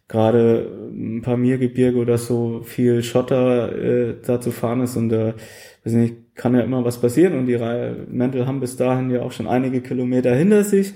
[0.06, 5.34] gerade ein paar Mirgebirge oder so viel Schotter äh, da zu fahren ist und da
[5.90, 7.58] weiß nicht, kann ja immer was passieren und die
[8.08, 10.94] Mäntel haben bis dahin ja auch schon einige Kilometer hinter sich.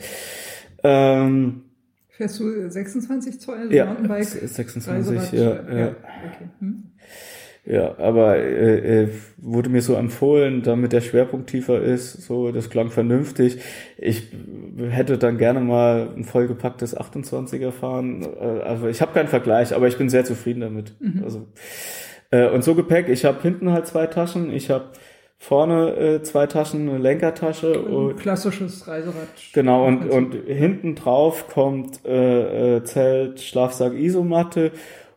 [0.83, 1.63] Ähm,
[2.09, 4.25] Fährst du 26 Zoll also ja, Mountainbike?
[4.25, 5.33] 26, Reiserad?
[5.33, 5.89] ja, ja.
[5.89, 6.49] Okay.
[6.61, 6.83] Hm.
[7.67, 12.69] Ja, aber äh, äh, wurde mir so empfohlen, damit der Schwerpunkt tiefer ist, so das
[12.69, 13.59] klang vernünftig.
[13.97, 14.29] Ich
[14.91, 18.23] hätte dann gerne mal ein vollgepacktes 28er fahren.
[18.23, 20.95] Äh, also ich habe keinen Vergleich, aber ich bin sehr zufrieden damit.
[21.25, 21.47] Also
[22.35, 24.87] äh, und so Gepäck, ich habe hinten halt zwei Taschen, ich habe
[25.39, 29.29] vorne äh, zwei Taschen, eine Lenkertasche und Klassisches Reiserad.
[29.53, 34.73] Genau, und, und hinten drauf kommt äh, äh, Zelt, Schlafsack, Isomatte.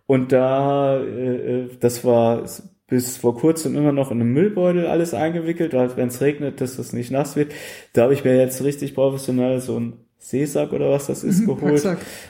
[0.05, 2.43] Und da, äh, äh, das war
[2.87, 6.77] bis vor kurzem immer noch in einem Müllbeutel alles eingewickelt, weil wenn es regnet, dass
[6.77, 7.53] das nicht nass wird.
[7.93, 11.85] Da habe ich mir jetzt richtig professionell so ein Seesack oder was das ist geholt,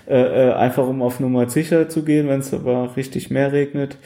[0.08, 3.98] äh, äh, einfach um auf Nummer sicher zu gehen, wenn es aber richtig mehr regnet,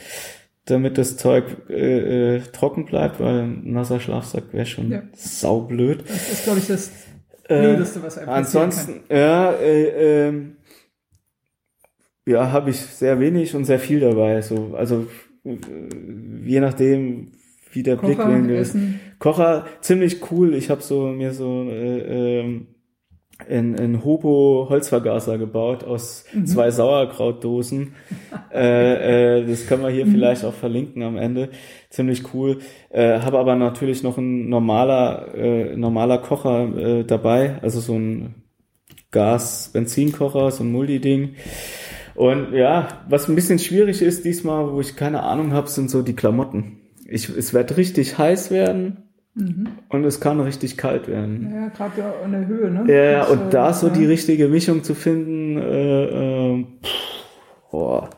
[0.66, 5.02] damit das Zeug äh, äh, trocken bleibt, weil ein nasser Schlafsack wäre schon Ja.
[5.14, 6.04] saublöd.
[6.08, 6.90] Das ist, glaube ich, das
[7.48, 10.56] Äh, Blödeste, was einem passieren Ansonsten, ja, äh, ähm,
[12.26, 14.40] ja, habe ich sehr wenig und sehr viel dabei.
[14.42, 15.06] So, also
[15.44, 15.56] äh,
[16.44, 17.32] je nachdem,
[17.72, 18.10] wie der kann.
[18.14, 18.76] Kocher, Blickwinkel ist.
[19.18, 20.54] Kocher ziemlich cool.
[20.54, 22.68] Ich habe so mir so äh, ähm,
[23.48, 26.46] in, in Hobo Holzvergaser gebaut aus Mhm.
[26.46, 27.94] zwei Sauerkrautdosen.
[28.52, 29.94] äh, äh, das können wir Mhm.
[29.94, 31.50] hier vielleicht auch verlinken am Ende.
[31.90, 32.58] Ziemlich cool.
[32.90, 38.34] Äh, habe aber natürlich noch ein normaler äh, normaler Kocher äh, dabei, also so ein
[39.10, 41.34] Gas-Benzinkocher, so ein Multi-Ding.
[42.14, 46.02] Und ja, was ein bisschen schwierig ist diesmal, wo ich keine Ahnung habe, sind so
[46.02, 46.78] die Klamotten.
[47.06, 49.68] Ich, es wird richtig heiß werden Mhm.
[49.88, 51.50] und es kann richtig kalt werden.
[51.54, 52.84] Ja, gerade ja an der Höhe, ne?
[52.92, 53.92] Ja, Das, und äh, da so ja.
[53.94, 58.10] die richtige Mischung zu finden, äh, äh, pff, boah,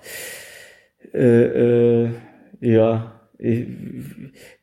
[1.12, 2.11] äh, äh,
[2.61, 3.66] ja, ich,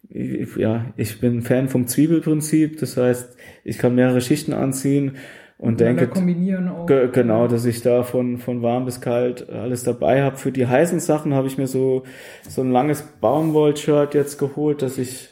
[0.09, 5.13] ich, ja, ich bin Fan vom Zwiebelprinzip, das heißt, ich kann mehrere Schichten anziehen
[5.57, 6.87] und Miteinander denke, kombinieren auch.
[6.87, 10.37] Ge genau, dass ich da von, von warm bis kalt alles dabei habe.
[10.37, 12.03] Für die heißen Sachen habe ich mir so,
[12.49, 15.30] so ein langes Baumwoll-Shirt jetzt geholt, dass ich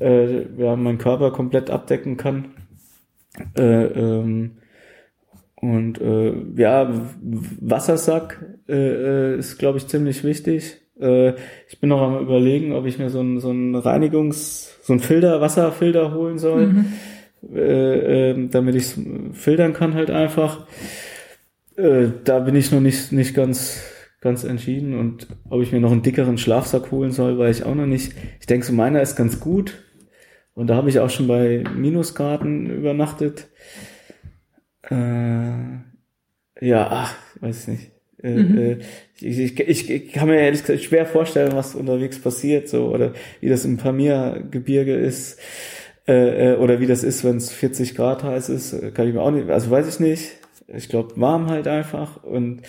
[0.00, 2.48] äh, ja, meinen Körper komplett abdecken kann.
[3.56, 4.52] Äh, ähm,
[5.56, 6.90] und äh, ja,
[7.60, 8.74] Wassersack äh,
[9.34, 10.78] äh, ist, glaube ich, ziemlich wichtig.
[11.00, 11.34] Äh,
[11.68, 15.00] ich bin noch am überlegen, ob ich mir so einen so einen Reinigungs-, so einen
[15.00, 16.86] Filter, Wasserfilter holen soll Mhm.
[17.54, 18.94] äh, ähm, damit ich
[19.32, 20.66] filtern kann halt einfach.
[21.76, 23.82] Äh, da bin ich noch nicht, nicht ganz,
[24.26, 27.74] ganz entschieden und ob ich mir noch einen dickeren Schlafsack holen soll, weiß ich auch
[27.76, 28.12] noch nicht.
[28.40, 29.82] Ich denke, so meiner ist ganz gut.
[30.54, 33.48] Und da habe ich auch schon bei Minuskarten übernachtet.
[34.90, 35.78] Äh,
[36.60, 37.90] ja, ach, weiß nicht.
[38.22, 38.58] Äh, Mhm.
[38.58, 38.78] äh,
[39.20, 43.12] ich, ich, ich, ich kann mir ehrlich gesagt schwer vorstellen, was unterwegs passiert, so oder
[43.40, 45.38] wie das im Pamir-Gebirge ist
[46.08, 49.22] äh, äh, oder wie das ist, wenn es 40 Grad heiß ist, kann ich mir
[49.22, 50.32] auch nicht, also weiß ich nicht.
[50.68, 52.62] Ich glaube, warm halt einfach und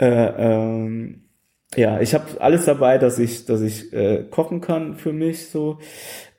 [0.00, 1.22] äh, ähm,
[1.76, 5.78] ja, ich habe alles dabei, dass ich, dass ich äh, kochen kann für mich so.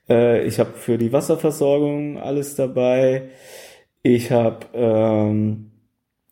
[0.08, 3.30] Äh, ich habe für die Wasserversorgung alles dabei.
[4.02, 5.70] Ich habe ähm,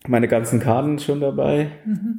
[0.07, 1.71] meine ganzen Karten schon dabei.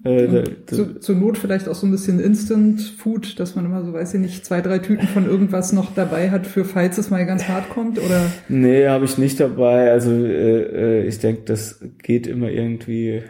[0.04, 3.66] Äh, da, da, Zu, zur Not vielleicht auch so ein bisschen Instant Food, dass man
[3.66, 6.98] immer so, weiß ich nicht, zwei, drei Tüten von irgendwas noch dabei hat, für falls
[6.98, 9.92] es mal ganz hart kommt oder nee, habe ich nicht dabei.
[9.92, 13.24] Also äh, äh, ich denke, das geht immer irgendwie.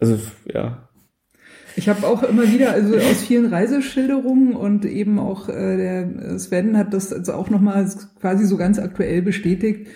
[0.00, 0.18] Also
[0.52, 0.87] ja,
[1.78, 6.76] Ich habe auch immer wieder, also aus vielen Reiseschilderungen und eben auch äh, der Sven
[6.76, 7.88] hat das also auch nochmal
[8.20, 9.86] quasi so ganz aktuell bestätigt.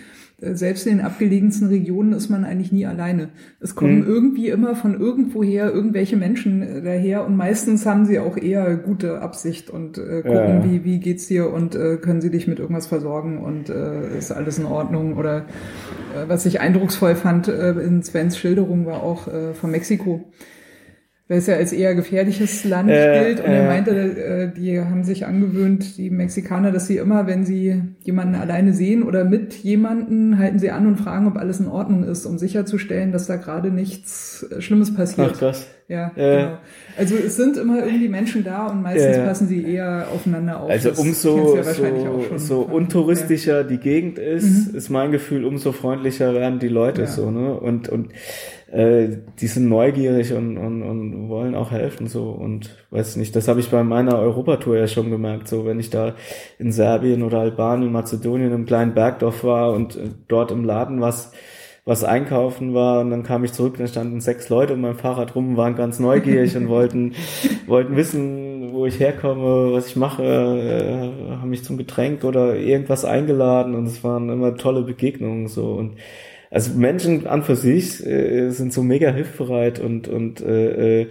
[0.41, 3.31] äh, Selbst in den abgelegensten Regionen ist man eigentlich nie alleine.
[3.59, 4.07] Es kommen Mhm.
[4.07, 9.21] irgendwie immer von irgendwoher irgendwelche Menschen äh, daher und meistens haben sie auch eher gute
[9.21, 10.65] Absicht und äh, gucken, Ja.
[10.65, 14.31] wie, wie geht's dir und äh, können sie dich mit irgendwas versorgen und äh, ist
[14.31, 15.39] alles in Ordnung oder
[16.17, 20.25] äh, was ich eindrucksvoll fand äh, in Svens Schilderung war auch äh, von Mexiko
[21.29, 23.41] weil es ja als eher gefährliches Land Äh, gilt.
[23.41, 23.67] Und er äh.
[23.67, 29.03] meinte, die haben sich angewöhnt, die Mexikaner, dass sie immer, wenn sie jemanden alleine sehen
[29.03, 33.13] oder mit jemanden, halten sie an und fragen, ob alles in Ordnung ist, um sicherzustellen,
[33.13, 35.31] dass da gerade nichts äh, Schlimmes passiert.
[35.33, 35.67] ach krass.
[35.89, 36.59] Ja, äh, genau.
[36.97, 40.71] Also es sind immer irgendwie Menschen da und meistens passen sie eher aufeinander auf.
[40.71, 43.63] Also umso ja so, so untouristischer ja.
[43.63, 44.77] die Gegend ist, mhm.
[44.77, 47.07] ist mein Gefühl, umso freundlicher werden die Leute ja.
[47.07, 47.53] so, ne?
[47.55, 48.09] Und, und
[48.73, 52.31] äh, die sind neugierig und, und, und wollen auch helfen so.
[52.31, 55.67] Und weiß nicht, das habe ich bei meiner Europatour ja schon gemerkt, so.
[55.67, 56.15] Wenn ich da
[56.59, 61.33] in Serbien oder Albanien, Mazedonien im kleinen Bergdorf war und äh, dort im Laden was
[61.85, 65.35] was einkaufen war und dann kam ich zurück, dann standen sechs Leute um mein Fahrrad
[65.35, 67.15] rum, waren ganz neugierig und wollten,
[67.67, 73.05] wollten wissen, wo ich herkomme, was ich mache, äh, haben mich zum Getränk oder irgendwas
[73.05, 75.73] eingeladen und es waren immer tolle Begegnungen so.
[75.73, 75.97] Und
[76.53, 81.11] also Menschen an für sich äh, sind so mega hilfbereit und und äh, äh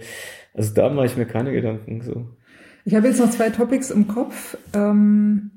[0.54, 2.26] also da mache ich mir keine Gedanken so.
[2.84, 4.56] Ich habe jetzt noch zwei Topics im Kopf.
[4.74, 5.50] Ähm,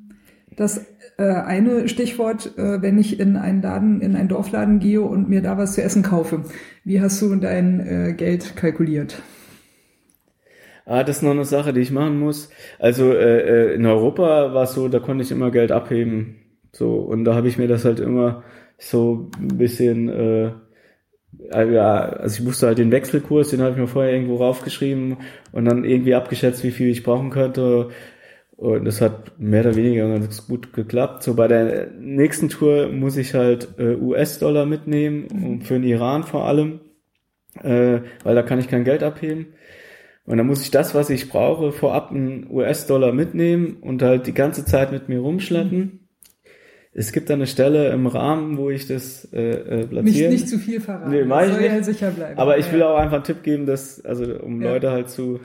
[0.55, 0.85] das
[1.17, 5.41] äh, eine Stichwort, äh, wenn ich in einen Laden, in einen Dorfladen gehe und mir
[5.41, 6.43] da was zu essen kaufe.
[6.83, 9.21] Wie hast du dein äh, Geld kalkuliert?
[10.85, 12.49] Ah, das ist noch eine Sache, die ich machen muss.
[12.79, 16.37] Also äh, äh in Europa war es so, da konnte ich immer Geld abheben.
[16.71, 18.43] So, und da habe ich mir das halt immer
[18.77, 20.51] so ein bisschen, äh,
[21.51, 25.17] ja, also ich wusste halt den Wechselkurs, den habe ich mir vorher irgendwo raufgeschrieben
[25.51, 27.89] und dann irgendwie abgeschätzt, wie viel ich brauchen könnte
[28.57, 31.23] und das hat mehr oder weniger ganz gut geklappt.
[31.23, 35.61] So bei der nächsten Tour muss ich halt äh, US-Dollar mitnehmen, mhm.
[35.61, 36.79] für den Iran vor allem,
[37.61, 39.47] äh, weil da kann ich kein Geld abheben.
[40.25, 44.33] Und dann muss ich das, was ich brauche, vorab einen US-Dollar mitnehmen und halt die
[44.33, 46.04] ganze Zeit mit mir rumschleppen.
[46.97, 50.03] Es gibt da eine Stelle im Rahmen, wo ich das äh, äh, platzieren.
[50.03, 51.11] Nicht, nicht zu viel verraten.
[51.11, 51.71] Nee, mach ich soll nicht.
[51.73, 52.39] ja sicher bleiben.
[52.39, 54.71] Aber ich will auch einfach einen Tipp geben, dass, also um ja.
[54.71, 55.41] Leute halt zu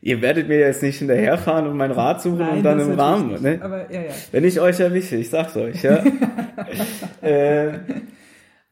[0.00, 3.42] ihr werdet mir jetzt nicht hinterherfahren und mein Rad suchen Nein, und dann im Rahmen.
[3.42, 3.58] Ne?
[3.60, 4.12] Aber, ja, ja.
[4.30, 6.04] Wenn ich euch erwische, ich sag's euch, ja.
[7.22, 7.78] äh,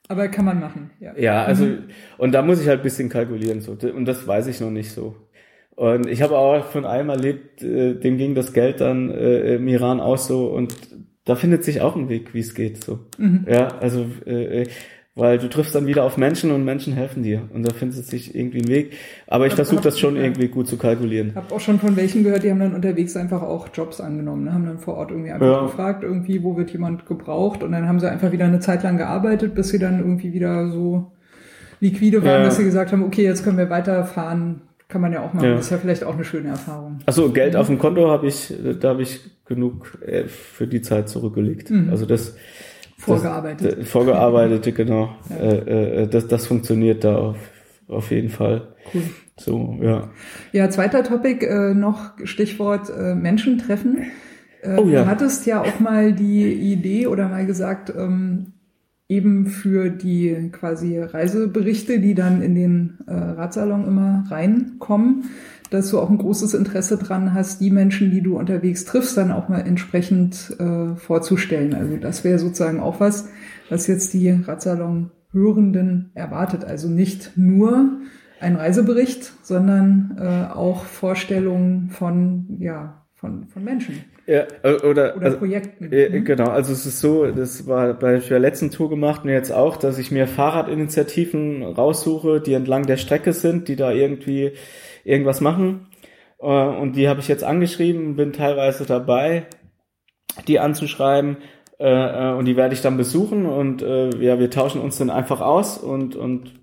[0.08, 1.12] aber kann man machen, ja.
[1.16, 1.84] Ja, also, mhm.
[2.16, 3.72] und da muss ich halt bisschen kalkulieren, so.
[3.72, 5.16] Und das weiß ich noch nicht so.
[5.74, 9.66] Und ich habe auch von einem erlebt, äh, dem ging das Geld dann äh, im
[9.68, 10.74] Iran aus so und
[11.26, 13.00] da findet sich auch ein Weg, wie es geht, so.
[13.18, 13.44] Mhm.
[13.46, 14.66] Ja, also, äh, äh
[15.18, 18.34] weil du triffst dann wieder auf Menschen und Menschen helfen dir und da findet sich
[18.34, 18.92] irgendwie ein Weg.
[19.26, 21.34] Aber ich versuche das schon irgendwie gut zu kalkulieren.
[21.34, 24.52] Hab auch schon von welchen gehört, die haben dann unterwegs einfach auch Jobs angenommen, ne?
[24.52, 25.62] haben dann vor Ort irgendwie einfach ja.
[25.62, 28.98] gefragt, irgendwie, wo wird jemand gebraucht und dann haben sie einfach wieder eine Zeit lang
[28.98, 31.10] gearbeitet, bis sie dann irgendwie wieder so
[31.80, 32.44] liquide waren, ja.
[32.44, 34.60] dass sie gesagt haben, okay, jetzt können wir weiterfahren.
[34.88, 35.48] Kann man ja auch machen.
[35.48, 35.54] Ja.
[35.56, 36.98] Das ist ja vielleicht auch eine schöne Erfahrung.
[37.06, 37.60] Achso, Geld mhm.
[37.60, 41.70] auf dem Konto habe ich, da habe ich genug äh, für die Zeit zurückgelegt.
[41.70, 41.90] Mhm.
[41.90, 42.36] Also das
[42.98, 43.78] Vorgearbeitet.
[43.78, 45.14] Das, vorgearbeitete, genau.
[45.28, 45.36] Ja.
[45.36, 47.36] Äh, äh, das, das funktioniert da auf,
[47.88, 48.68] auf jeden Fall.
[48.92, 49.02] Cool.
[49.38, 50.10] So, ja.
[50.52, 54.06] Ja, zweiter Topic, äh, noch Stichwort äh, Menschen treffen.
[54.62, 55.02] Äh, oh, ja.
[55.02, 58.54] Du hattest ja auch mal die Idee oder mal gesagt, ähm,
[59.08, 65.24] eben für die quasi Reiseberichte, die dann in den äh, Radsalon immer reinkommen,
[65.70, 69.32] dass du auch ein großes Interesse dran hast, die Menschen, die du unterwegs triffst, dann
[69.32, 71.74] auch mal entsprechend äh, vorzustellen.
[71.74, 73.28] Also das wäre sozusagen auch was,
[73.68, 76.64] was jetzt die Radsalon-Hörenden erwartet.
[76.64, 78.00] Also nicht nur
[78.40, 84.04] ein Reisebericht, sondern äh, auch Vorstellungen von, ja, von, von Menschen.
[84.26, 85.92] Ja, oder, oder also, Projekten.
[85.92, 89.52] Äh, genau, also es ist so, das war bei der letzten Tour gemacht und jetzt
[89.52, 94.52] auch, dass ich mir Fahrradinitiativen raussuche, die entlang der Strecke sind, die da irgendwie
[95.04, 95.86] irgendwas machen.
[96.40, 99.46] Äh, und die habe ich jetzt angeschrieben, bin teilweise dabei,
[100.48, 101.38] die anzuschreiben.
[101.78, 105.40] Äh, äh, und die werde ich dann besuchen und ja, wir tauschen uns dann einfach
[105.40, 106.54] aus und, und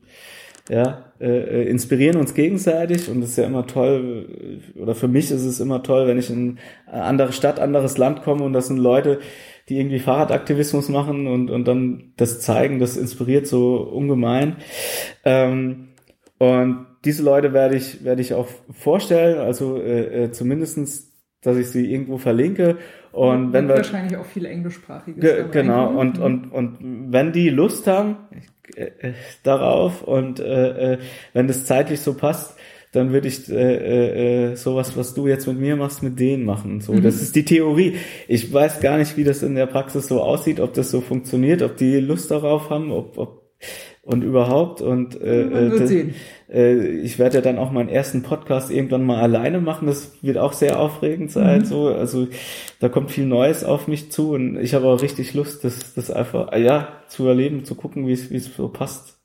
[0.70, 3.09] ja, äh, inspirieren uns gegenseitig.
[3.09, 6.30] Und das ist ja immer toll, oder für mich ist es immer toll, wenn ich
[6.30, 9.19] in eine andere Stadt, anderes Land komme und das sind Leute,
[9.69, 14.57] die irgendwie Fahrradaktivismus machen und, und dann das zeigen, das inspiriert so ungemein.
[15.24, 15.89] Ähm,
[16.38, 21.13] und diese Leute werde ich, werde ich auch vorstellen, also äh, äh, zumindestens
[21.43, 22.78] dass ich sie irgendwo verlinke.
[23.11, 25.89] Und, und wenn wir wahrscheinlich auch viele englischsprachige ge genau.
[25.89, 26.78] und und und
[27.11, 28.38] wenn die Lust haben äh,
[28.76, 30.97] äh, darauf und äh, äh,
[31.34, 32.55] wenn das zeitlich so passt
[32.93, 36.80] dann würde ich äh, äh, sowas, was du jetzt mit mir machst, mit denen machen.
[36.80, 37.01] So, mhm.
[37.01, 37.97] das ist die Theorie.
[38.28, 41.64] Ich weiß gar nicht, wie das in der Praxis so aussieht, ob das so funktioniert,
[41.64, 43.41] ob die Lust darauf haben, ob, ob
[44.04, 44.82] und überhaupt.
[44.82, 45.91] Und äh, das,
[46.51, 49.88] äh, ich werde ja dann auch meinen ersten Podcast irgendwann mal alleine machen.
[49.88, 51.62] Das wird auch sehr aufregend sein.
[51.62, 51.66] Mhm.
[51.66, 52.28] So, also
[52.80, 56.12] da kommt viel Neues auf mich zu und ich habe auch richtig Lust, das, das
[56.12, 59.20] einfach ja zu erleben, zu gucken, wie es wie es so passt.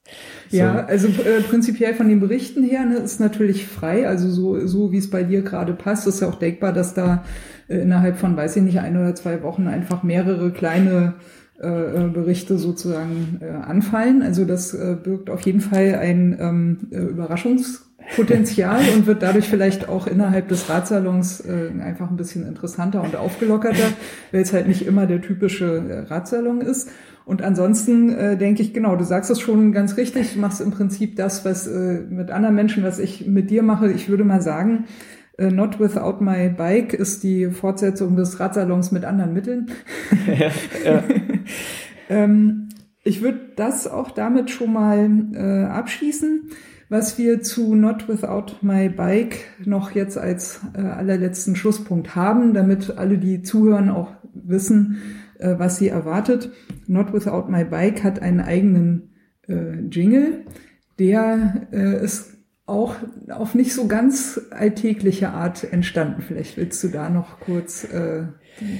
[0.48, 0.56] So.
[0.56, 4.90] Ja, also äh, prinzipiell von den Berichten her ne, ist natürlich frei, also so, so
[4.92, 7.24] wie es bei dir gerade passt, ist ja auch denkbar, dass da
[7.68, 12.56] äh, innerhalb von, weiß ich nicht, ein oder zwei Wochen einfach mehrere kleine äh, Berichte
[12.56, 14.22] sozusagen äh, anfallen.
[14.22, 19.88] Also das äh, birgt auf jeden Fall ein ähm, äh, Überraschungspotenzial und wird dadurch vielleicht
[19.88, 23.92] auch innerhalb des Ratsalons äh, einfach ein bisschen interessanter und aufgelockerter,
[24.30, 26.90] weil es halt nicht immer der typische äh, Ratsalon ist.
[27.24, 30.70] Und ansonsten äh, denke ich, genau, du sagst es schon ganz richtig, du machst im
[30.70, 33.90] Prinzip das, was äh, mit anderen Menschen, was ich mit dir mache.
[33.92, 39.04] Ich würde mal sagen, äh, Not Without My Bike ist die Fortsetzung des Radsalons mit
[39.04, 39.70] anderen Mitteln.
[40.26, 40.50] Ja,
[40.84, 41.04] ja.
[42.08, 42.68] ähm,
[43.04, 46.50] ich würde das auch damit schon mal äh, abschließen.
[46.90, 52.96] Was wir zu Not Without My Bike noch jetzt als äh, allerletzten Schlusspunkt haben, damit
[52.96, 54.98] alle, die zuhören, auch wissen,
[55.38, 56.50] äh, was sie erwartet.
[56.86, 59.10] Not Without My Bike hat einen eigenen
[59.46, 60.44] äh, Jingle,
[60.98, 62.37] der äh, ist
[62.68, 62.96] auch
[63.30, 66.22] auf nicht so ganz alltägliche Art entstanden.
[66.22, 68.24] Vielleicht willst du da noch kurz äh,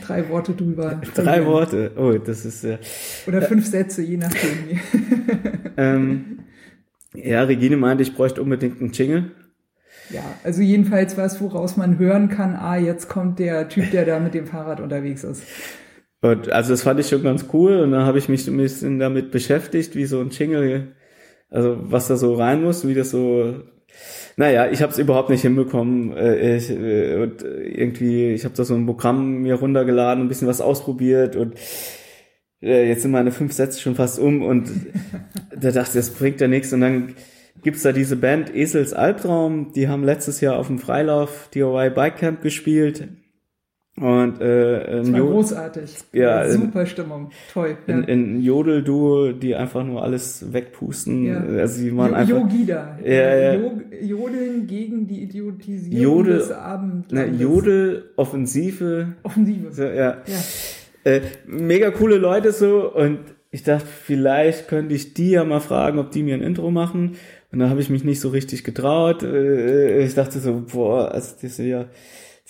[0.07, 1.01] drei Worte drüber.
[1.15, 2.75] Drei Worte, oh, das ist ja.
[2.75, 2.79] Äh,
[3.27, 4.81] Oder fünf äh, Sätze, je nachdem.
[5.77, 6.39] ähm,
[7.15, 9.33] ja, Regine meinte, ich bräuchte unbedingt einen Jingle.
[10.11, 14.21] Ja, also jedenfalls was, woraus man hören kann, ah, jetzt kommt der Typ, der da
[14.21, 15.43] mit dem Fahrrad unterwegs ist.
[16.21, 18.99] Und also das fand ich schon ganz cool und dann habe ich mich ein bisschen
[18.99, 20.95] damit beschäftigt, wie so ein Jingle,
[21.49, 23.63] also was da so rein muss, wie das so
[24.37, 26.17] naja, ich habe es überhaupt nicht hinbekommen.
[26.17, 30.49] Äh, ich, äh, und irgendwie, ich habe da so ein Programm mir runtergeladen, ein bisschen
[30.49, 31.55] was ausprobiert und
[32.63, 34.71] äh, jetzt sind meine fünf Sätze schon fast um und
[35.57, 36.73] da dachte ich, das bringt ja nichts.
[36.73, 37.15] Und dann
[37.63, 42.17] gibt's da diese Band Esels Albtraum, die haben letztes Jahr auf dem Freilauf DIY Bike
[42.17, 43.09] Camp gespielt.
[44.01, 45.97] Und äh, das war großartig.
[46.13, 47.77] Ja, ja, super Stimmung, toll.
[47.87, 47.95] Ja.
[47.95, 51.27] In, in Jodel-Duo, die einfach nur alles wegpusten.
[51.27, 51.41] Ja.
[51.41, 52.39] Also die waren einfach.
[52.39, 52.99] Yogida.
[53.05, 53.71] Ja, ja.
[54.03, 57.11] Jodeln gegen die Idiotisierung Jodel, des Abends.
[57.11, 59.15] Ne, Jodel, Offensive.
[59.23, 59.73] Offensive.
[59.73, 60.19] So, ja.
[60.27, 60.41] ja.
[61.05, 63.19] Äh, mega coole Leute so und
[63.51, 67.17] ich dachte, vielleicht könnte ich die ja mal fragen, ob die mir ein Intro machen.
[67.51, 69.23] Und da habe ich mich nicht so richtig getraut.
[69.23, 71.87] Äh, ich dachte so, boah, also das ist ja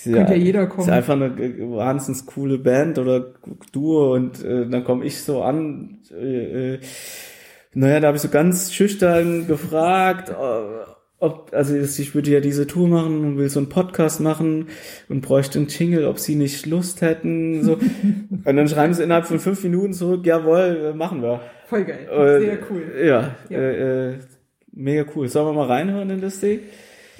[0.05, 0.89] könnte ja jeder kommen.
[0.89, 3.35] Ist einfach eine wahnsinnig coole Band oder
[3.73, 5.99] Duo und äh, dann komme ich so an.
[6.13, 6.79] Äh, äh,
[7.75, 10.35] naja, da habe ich so ganz schüchtern gefragt, äh,
[11.21, 14.69] ob, also ich würde ja diese Tour machen und will so einen Podcast machen
[15.09, 17.65] und bräuchte einen Jingle, ob sie nicht Lust hätten.
[17.65, 17.73] So.
[18.45, 21.41] und dann schreiben sie innerhalb von fünf Minuten zurück, jawohl, machen wir.
[21.67, 22.09] Voll geil.
[22.41, 22.83] Sehr cool.
[23.05, 23.59] Ja, ja.
[23.59, 24.19] Äh, äh,
[24.73, 25.29] mega cool.
[25.29, 26.61] Sollen wir mal reinhören in das Ding?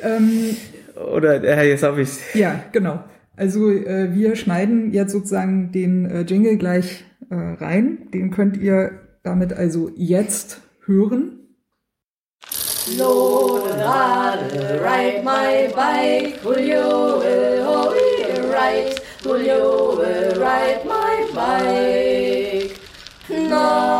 [0.01, 0.57] Ähm,
[1.15, 2.35] oder äh, jetzt habe ich.
[2.35, 3.03] Ja, genau.
[3.37, 8.09] Also äh, wir schneiden jetzt sozusagen den äh, Jingle gleich äh, rein.
[8.13, 11.39] Den könnt ihr damit also jetzt hören.
[12.97, 22.79] Lord, I'll ride my bike, will you, will you ride, will you ride my bike?
[23.29, 23.98] Not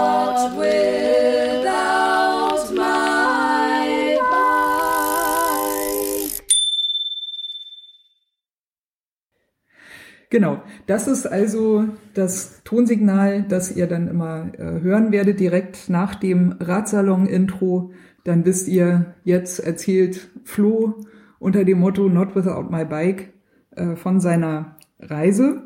[10.31, 16.15] Genau, das ist also das Tonsignal, das ihr dann immer äh, hören werdet, direkt nach
[16.15, 17.93] dem Radsalon-Intro.
[18.25, 20.97] Dann wisst ihr, jetzt erzählt Flo
[21.39, 23.33] unter dem Motto Not Without My Bike
[23.75, 25.63] äh, von seiner Reise.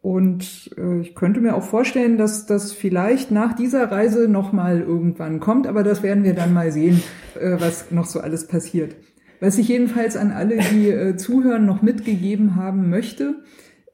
[0.00, 5.40] Und äh, ich könnte mir auch vorstellen, dass das vielleicht nach dieser Reise nochmal irgendwann
[5.40, 7.02] kommt, aber das werden wir dann mal sehen,
[7.40, 8.94] äh, was noch so alles passiert.
[9.40, 13.42] Was ich jedenfalls an alle, die äh, zuhören, noch mitgegeben haben möchte,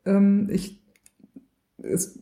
[0.04, 0.80] ähm, ich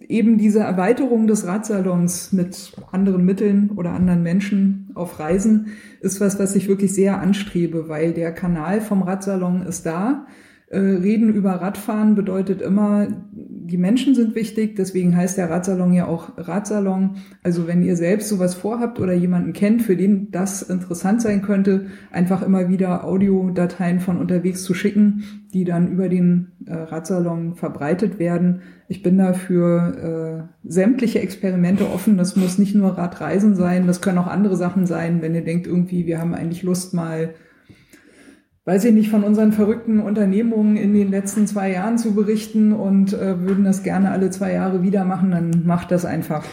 [0.01, 6.39] eben diese Erweiterung des Radsalons mit anderen Mitteln oder anderen Menschen auf Reisen ist was,
[6.39, 10.27] was ich wirklich sehr anstrebe, weil der Kanal vom Radsalon ist da.
[10.71, 16.07] Äh, reden über Radfahren bedeutet immer, die Menschen sind wichtig, deswegen heißt der Radsalon ja
[16.07, 17.17] auch Radsalon.
[17.43, 21.87] Also wenn ihr selbst sowas vorhabt oder jemanden kennt, für den das interessant sein könnte,
[22.11, 28.19] einfach immer wieder Audiodateien von unterwegs zu schicken, die dann über den äh, Radsalon verbreitet
[28.19, 28.61] werden.
[28.89, 32.19] Ich bin da für äh, sämtliche Experimente offen.
[32.19, 35.67] Das muss nicht nur Radreisen sein, das können auch andere Sachen sein, wenn ihr denkt
[35.67, 37.31] irgendwie, wir haben eigentlich Lust mal
[38.69, 43.15] weiß ich nicht, von unseren verrückten Unternehmungen in den letzten zwei Jahren zu berichten und
[43.15, 46.45] äh, würden das gerne alle zwei Jahre wieder machen, dann macht das einfach.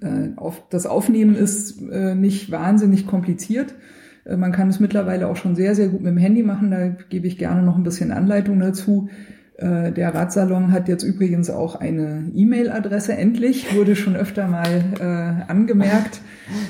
[0.00, 3.76] Äh, auf, das Aufnehmen ist äh, nicht wahnsinnig kompliziert.
[4.24, 6.72] Äh, man kann es mittlerweile auch schon sehr, sehr gut mit dem Handy machen.
[6.72, 9.08] Da gebe ich gerne noch ein bisschen Anleitung dazu.
[9.56, 15.42] Äh, der Radsalon hat jetzt übrigens auch eine E-Mail-Adresse, endlich, wurde schon öfter mal äh,
[15.50, 16.22] angemerkt.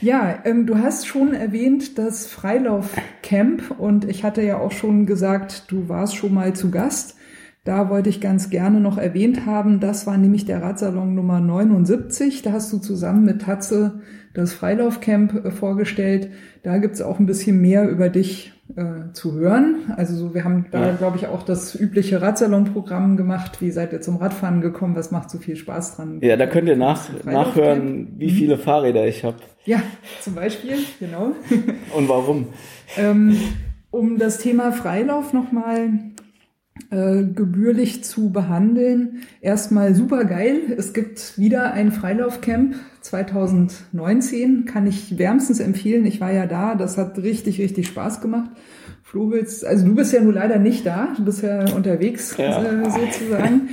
[0.00, 5.64] Ja, ähm, du hast schon erwähnt das Freilaufcamp und ich hatte ja auch schon gesagt,
[5.72, 7.16] du warst schon mal zu Gast.
[7.64, 12.42] Da wollte ich ganz gerne noch erwähnt haben, das war nämlich der Radsalon Nummer 79.
[12.42, 14.00] Da hast du zusammen mit Tatze
[14.32, 16.30] das Freilaufcamp äh, vorgestellt.
[16.62, 19.76] Da gibt's auch ein bisschen mehr über dich äh, zu hören.
[19.96, 20.94] Also so, wir haben da, Ja.
[20.94, 23.60] glaube ich, auch das übliche Radsalon-Programm gemacht.
[23.60, 24.94] Wie seid ihr zum Radfahren gekommen?
[24.96, 26.18] Was macht so viel Spaß dran?
[26.22, 29.36] Ja, da könnt ihr nach, nachhören, wie viele Fahrräder ich habe
[29.66, 29.82] Ja,
[30.22, 31.32] zum Beispiel, genau.
[31.96, 32.46] und warum.
[32.96, 33.36] ähm,
[33.90, 35.90] um das Thema Freilauf nochmal
[36.90, 39.22] äh, gebührlich zu behandeln.
[39.40, 40.60] Erstmal super geil.
[40.76, 44.64] Es gibt wieder ein Freilaufcamp 2019.
[44.64, 46.06] Kann ich wärmstens empfehlen.
[46.06, 46.74] Ich war ja da.
[46.74, 48.50] Das hat richtig, richtig Spaß gemacht.
[49.02, 51.08] Flo, willst, also du bist ja nun leider nicht da.
[51.16, 52.62] Du bist ja unterwegs Ja.
[52.62, 53.68] Äh, sozusagen.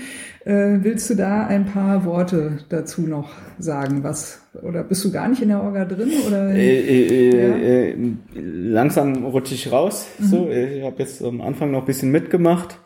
[0.46, 4.04] Äh, willst du da ein paar Worte dazu noch sagen?
[4.04, 6.52] Was oder bist du gar nicht in der Orga drin oder?
[6.52, 7.56] Äh, äh, Ja.
[7.56, 7.96] äh, äh,
[8.36, 10.06] langsam rutsche ich raus.
[10.20, 10.24] Mhm.
[10.26, 12.78] So, ich habe jetzt am Anfang noch ein bisschen mitgemacht,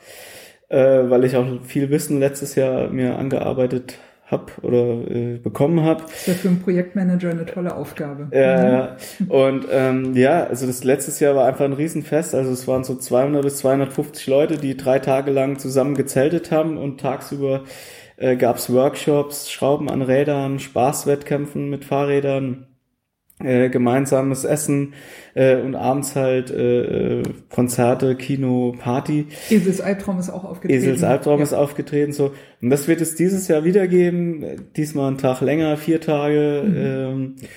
[0.70, 0.78] äh,
[1.10, 3.95] weil ich auch viel Wissen letztes Jahr mir angearbeitet
[4.30, 6.03] habe oder äh, bekommen habe.
[6.03, 8.27] Das ist ja für einen Projektmanager eine tolle Aufgabe.
[8.32, 8.97] Ja, ja.
[9.27, 12.36] Und ähm, ja, also das letztes Jahr war einfach ein Riesenfest.
[12.36, 16.77] Also es waren so 200 bis 250 Leute, die drei Tage lang zusammen gezeltet haben
[16.77, 17.63] und tagsüber
[18.17, 22.67] äh, gab's Workshops, Schrauben an Rädern, Spaßwettkämpfen mit Fahrrädern,
[23.44, 24.94] äh, gemeinsames Essen
[25.34, 29.28] äh, und abends halt äh, äh, Konzerte, Kino, Party.
[29.50, 30.82] Esels Albtraum ist auch aufgetreten.
[30.84, 31.44] Esels Albtraum ja.
[31.44, 32.32] ist aufgetreten, so.
[32.62, 34.44] Und das wird es dieses Jahr wieder geben.
[34.76, 36.64] Diesmal einen Tag länger, vier Tage.
[36.76, 37.48] Ähm, Ich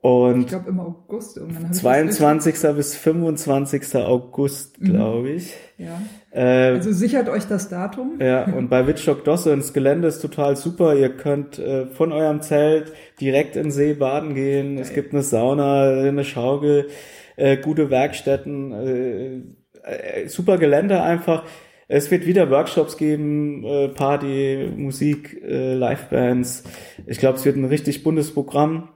[0.00, 1.62] und glaube im August irgendwann.
[1.64, 2.54] hab ich das 22.
[2.76, 3.94] bis 25.
[3.96, 5.34] August, glaube ich.
[5.44, 6.02] richtig- Ja.
[6.32, 8.18] Äh, Also sichert euch das Datum.
[8.20, 10.94] ja, und bei Wittstock Dosse ins Gelände ist total super.
[10.94, 14.78] Ihr könnt äh, von eurem Zelt direkt in den See baden gehen.
[14.78, 16.88] Es gibt eine Sauna, eine Schaukel,
[17.36, 21.44] äh, gute Werkstätten, äh, äh, super Gelände einfach.
[21.88, 26.64] Es wird wieder Workshops geben, äh, Party, Musik, äh, Livebands.
[27.06, 28.88] Ich glaube, es wird ein richtig buntes Programm.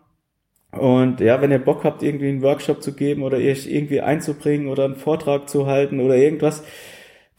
[0.72, 4.68] Und ja, wenn ihr Bock habt, irgendwie einen Workshop zu geben oder euch irgendwie einzubringen
[4.68, 6.62] oder einen Vortrag zu halten oder irgendwas,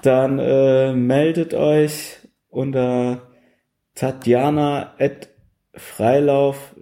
[0.01, 2.17] dann äh, meldet euch
[2.49, 3.21] unter
[3.95, 5.29] Tatjana at
[5.73, 6.75] Freilauf.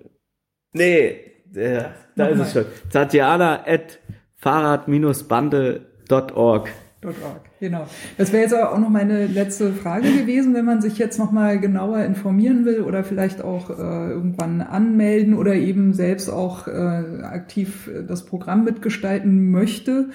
[0.73, 1.21] Nee,
[1.55, 1.85] äh,
[2.15, 2.47] da ist Nochmal.
[2.47, 2.65] es schon.
[2.91, 3.99] Tatjana at
[4.37, 6.69] Fahrrad-Bande.org.
[7.05, 7.85] .org, genau.
[8.17, 11.59] Das wäre jetzt auch noch meine letzte Frage gewesen, wenn man sich jetzt noch mal
[11.59, 17.87] genauer informieren will oder vielleicht auch äh, irgendwann anmelden oder eben selbst auch äh, aktiv
[17.87, 20.09] äh, das Programm mitgestalten möchte.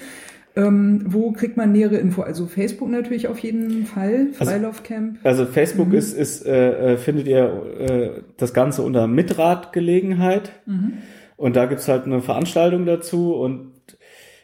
[0.55, 2.23] Ähm, wo kriegt man nähere Info?
[2.23, 5.19] Also Facebook natürlich auf jeden Fall, Also- Freilaufcamp.
[5.23, 5.93] Also Facebook Mhm.
[5.95, 7.43] ist, ist äh, äh, findet ihr
[7.79, 10.51] äh, das Ganze unter Mitradgelegenheit.
[10.65, 10.93] Mhm.
[11.37, 13.71] Und da gibt's halt eine Veranstaltung dazu und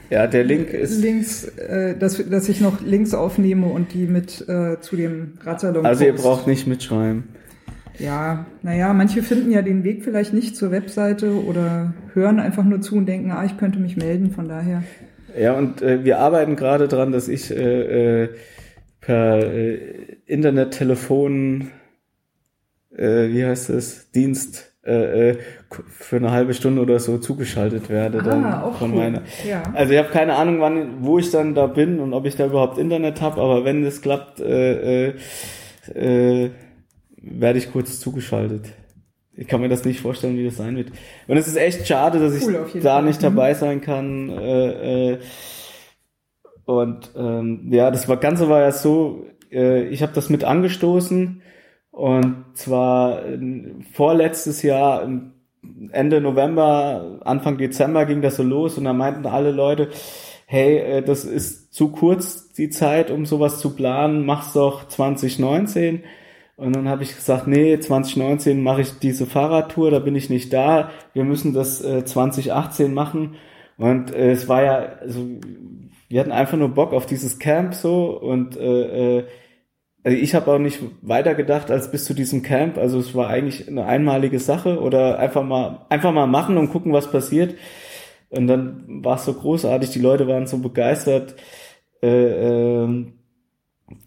[0.10, 1.02] Ja, der Link ist.
[1.02, 5.86] Links, äh, dass, dass ich noch Links aufnehme und die mit äh, zu dem Radsalon
[5.86, 7.24] Also ihr braucht nicht mitschreiben.
[7.98, 12.82] Ja, naja, manche finden ja den Weg vielleicht nicht zur Webseite oder hören einfach nur
[12.82, 14.84] zu und denken, ah, ich könnte mich melden, von daher.
[15.40, 18.30] Ja, und äh, wir arbeiten gerade dran, dass ich äh, äh,
[19.06, 19.78] per äh,
[20.26, 21.72] Internettelefon,
[22.96, 25.38] äh, wie heißt es, Dienst äh, äh,
[25.90, 28.22] für eine halbe Stunde oder so zugeschaltet werde.
[28.22, 28.98] dann Ah, auch von cool.
[28.98, 29.22] meiner.
[29.48, 29.64] Ja.
[29.74, 32.46] Also ich habe keine Ahnung, wann, wo ich dann da bin und ob ich da
[32.46, 35.14] überhaupt Internet habe, aber wenn es klappt, äh, äh,
[35.94, 36.52] äh,
[37.18, 38.68] werde ich kurz zugeschaltet.
[39.38, 40.90] Ich kann mir das nicht vorstellen, wie das sein wird.
[41.28, 42.46] Und es ist echt schade, dass ich
[42.82, 43.04] da Fall.
[43.04, 43.24] nicht Mhm.
[43.24, 44.30] dabei sein kann.
[44.30, 45.18] Äh, äh,
[46.66, 51.42] und ähm, ja, das war Ganze war ja so, äh, ich habe das mit angestoßen
[51.92, 53.40] und zwar äh,
[53.94, 55.32] vorletztes Jahr im
[55.92, 59.90] Ende November, Anfang Dezember ging das so los und da meinten alle Leute,
[60.46, 66.04] hey, äh, das ist zu kurz die Zeit, um sowas zu planen, mach's doch 2019.
[66.58, 70.54] Und dann habe ich gesagt, nee, 2019 mache ich diese Fahrradtour, da bin ich nicht
[70.54, 70.92] da.
[71.14, 73.36] Wir müssen das äh, 2018 machen.
[73.78, 75.28] Und äh, es war ja, also
[76.10, 79.26] wir hatten einfach nur Bock auf dieses Camp so und äh, äh,
[80.06, 82.78] also ich habe auch nicht weiter gedacht als bis zu diesem Camp.
[82.78, 86.94] Also es war eigentlich eine einmalige Sache oder einfach mal einfach mal machen und gucken,
[86.94, 87.56] was passiert.
[88.30, 91.36] Und dann war es so großartig, die Leute waren so begeistert,
[92.04, 93.06] äh, äh,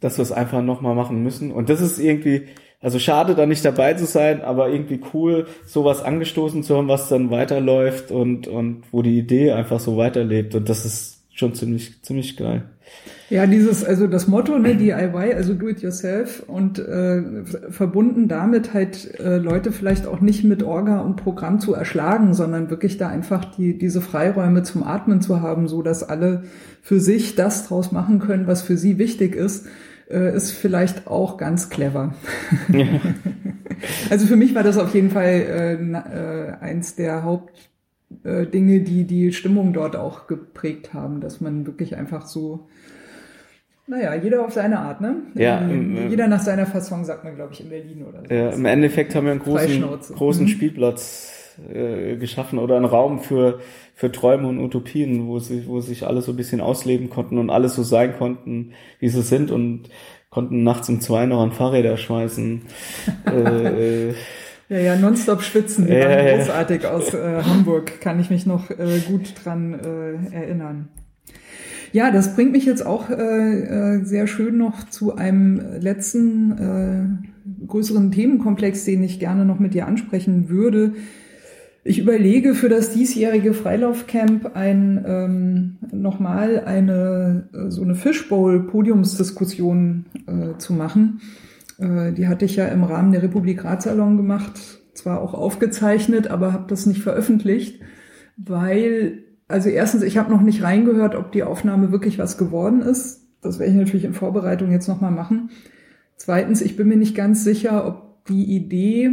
[0.00, 1.50] dass wir es einfach nochmal machen müssen.
[1.50, 2.46] Und das ist irgendwie,
[2.80, 7.08] also schade, da nicht dabei zu sein, aber irgendwie cool, sowas angestoßen zu haben, was
[7.08, 10.54] dann weiterläuft und, und wo die Idee einfach so weiterlebt.
[10.54, 12.64] Und das ist schon ziemlich, ziemlich geil.
[13.30, 18.72] Ja, dieses, also das Motto, ne, DIY, also do it yourself und äh, verbunden damit
[18.72, 23.08] halt äh, Leute vielleicht auch nicht mit Orga und Programm zu erschlagen, sondern wirklich da
[23.08, 26.44] einfach die, diese Freiräume zum Atmen zu haben, so dass alle
[26.82, 29.66] für sich das draus machen können, was für sie wichtig ist,
[30.10, 32.14] äh, ist vielleicht auch ganz clever.
[32.72, 32.86] Ja.
[34.10, 37.68] also für mich war das auf jeden Fall äh, äh, eins der Hauptdinge,
[38.24, 42.68] äh, die die Stimmung dort auch geprägt haben, dass man wirklich einfach so
[43.88, 45.16] naja, jeder auf seine Art, ne?
[45.34, 48.34] Ja, ähm, jeder nach seiner Fassung, sagt man, glaube ich, in Berlin oder so.
[48.34, 49.82] Ja, im Endeffekt haben wir einen großen,
[50.14, 50.48] großen mhm.
[50.48, 53.60] Spielplatz äh, geschaffen oder einen Raum für,
[53.94, 57.48] für Träume und Utopien, wo, sie, wo sich alle so ein bisschen ausleben konnten und
[57.48, 59.88] alles so sein konnten, wie sie sind und
[60.28, 62.62] konnten nachts um zwei noch an Fahrräder schmeißen.
[63.24, 64.12] äh,
[64.68, 68.70] ja, ja, nonstop schwitzen, die ja, waren großartig aus äh, Hamburg, kann ich mich noch
[68.70, 70.88] äh, gut dran äh, erinnern.
[71.92, 77.06] Ja, das bringt mich jetzt auch äh, äh, sehr schön noch zu einem letzten äh,
[77.66, 80.92] größeren Themenkomplex, den ich gerne noch mit dir ansprechen würde.
[81.84, 90.58] Ich überlege für das diesjährige Freilaufcamp ein ähm, nochmal eine äh, so eine Fishbowl-Podiumsdiskussion äh,
[90.58, 91.22] zu machen.
[91.78, 96.52] Äh, die hatte ich ja im Rahmen der Republik Radsalon gemacht, zwar auch aufgezeichnet, aber
[96.52, 97.80] habe das nicht veröffentlicht,
[98.36, 103.26] weil also erstens, ich habe noch nicht reingehört, ob die Aufnahme wirklich was geworden ist.
[103.40, 105.50] Das werde ich natürlich in Vorbereitung jetzt nochmal machen.
[106.16, 109.10] Zweitens, ich bin mir nicht ganz sicher, ob die Idee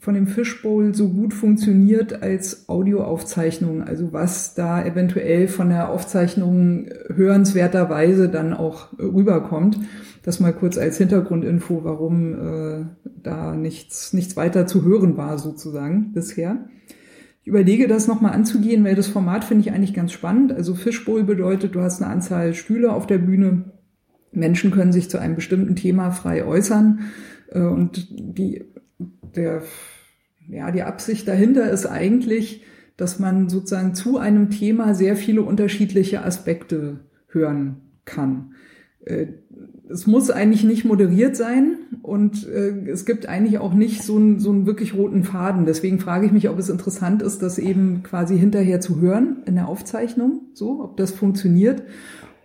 [0.00, 3.82] von dem Fishbowl so gut funktioniert als Audioaufzeichnung.
[3.82, 9.78] Also was da eventuell von der Aufzeichnung hörenswerterweise dann auch rüberkommt.
[10.22, 12.84] Das mal kurz als Hintergrundinfo, warum äh,
[13.22, 16.64] da nichts, nichts weiter zu hören war sozusagen bisher.
[17.42, 20.52] Ich überlege das nochmal anzugehen, weil das Format finde ich eigentlich ganz spannend.
[20.52, 23.72] Also Fishbowl bedeutet, du hast eine Anzahl Stühle auf der Bühne.
[24.32, 27.00] Menschen können sich zu einem bestimmten Thema frei äußern.
[27.50, 28.64] Äh, und die,
[29.36, 29.62] der,
[30.48, 32.62] ja, die Absicht dahinter ist eigentlich,
[32.96, 38.54] dass man sozusagen zu einem Thema sehr viele unterschiedliche Aspekte hören kann.
[39.04, 39.26] Äh,
[39.88, 44.38] es muss eigentlich nicht moderiert sein und äh, es gibt eigentlich auch nicht so einen,
[44.38, 45.64] so einen wirklich roten Faden.
[45.64, 49.56] Deswegen frage ich mich, ob es interessant ist, das eben quasi hinterher zu hören in
[49.56, 51.82] der Aufzeichnung, so, ob das funktioniert.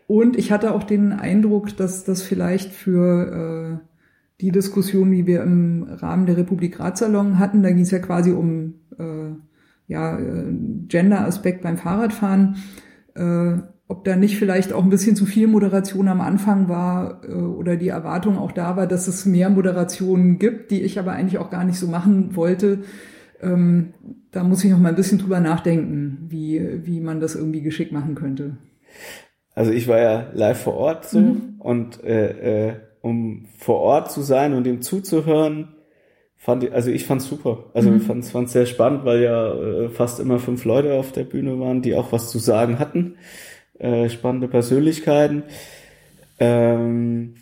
[0.08, 3.95] Und ich hatte auch den Eindruck, dass das vielleicht für äh,
[4.42, 8.32] die Diskussion, die wir im Rahmen der Republik Radsalon hatten, da ging es ja quasi
[8.32, 9.36] um äh,
[9.88, 10.54] ja, äh,
[10.88, 12.58] Gender-Aspekt beim Fahrradfahren,
[13.16, 13.58] äh,
[13.88, 17.76] ob da nicht vielleicht auch ein bisschen zu viel Moderation am Anfang war äh, oder
[17.76, 21.52] die Erwartung auch da war, dass es mehr Moderationen gibt, die ich aber eigentlich auch
[21.52, 22.80] gar nicht so machen wollte.
[23.42, 23.94] Ähm,
[24.32, 27.92] da muss ich noch mal ein bisschen drüber nachdenken, wie, wie man das irgendwie geschickt
[27.92, 28.58] machen könnte.
[29.54, 31.56] Also ich war ja live vor Ort so mhm.
[31.60, 32.76] und äh, äh,
[33.06, 35.76] um vor Ort zu sein und dem zuzuhören,
[36.36, 37.66] fand ich, also ich fand's super.
[37.74, 37.98] Also mhm.
[37.98, 41.60] ich fand's, fand's sehr spannend, weil ja äh, fast immer fünf Leute auf der Bühne
[41.60, 43.16] waren, die auch was zu sagen hatten
[43.80, 45.44] äh, spannende Persönlichkeiten.
[46.40, 47.36] Ähm,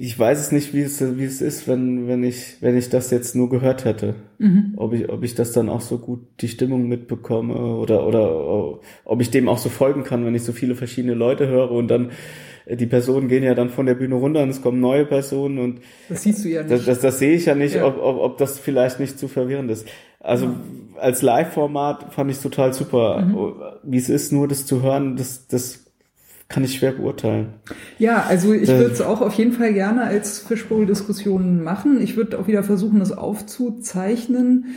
[0.00, 3.10] ich weiß es nicht, wie es, wie es ist, wenn, wenn ich, wenn ich das
[3.10, 4.14] jetzt nur gehört hätte.
[4.38, 4.74] Mhm.
[4.76, 9.20] Ob ich, ob ich das dann auch so gut die Stimmung mitbekomme oder, oder ob
[9.20, 12.12] ich dem auch so folgen kann, wenn ich so viele verschiedene Leute höre und dann
[12.76, 15.80] die Personen gehen ja dann von der Bühne runter und es kommen neue Personen und
[16.08, 16.72] das siehst du ja nicht.
[16.72, 17.86] Das, das, das sehe ich ja nicht, ja.
[17.86, 19.86] Ob, ob, ob das vielleicht nicht zu verwirrend ist.
[20.20, 20.54] Also ja.
[21.00, 23.20] als Live-Format fand ich total super.
[23.20, 23.52] Mhm.
[23.82, 25.86] Wie es ist, nur das zu hören, das, das
[26.48, 27.54] kann ich schwer beurteilen.
[27.98, 28.78] Ja, also ich äh.
[28.78, 32.00] würde es auch auf jeden Fall gerne als Fishbowl-Diskussion machen.
[32.02, 34.76] Ich würde auch wieder versuchen, das aufzuzeichnen.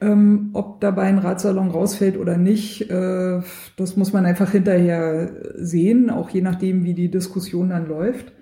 [0.00, 3.40] Ähm, ob dabei ein Radsalon rausfällt oder nicht, äh,
[3.76, 8.32] das muss man einfach hinterher sehen, auch je nachdem, wie die Diskussion dann läuft.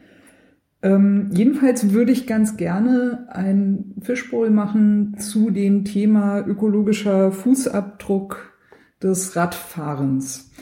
[0.82, 8.52] Ähm, jedenfalls würde ich ganz gerne ein Fishbowl machen zu dem Thema ökologischer Fußabdruck
[9.02, 10.52] des Radfahrens.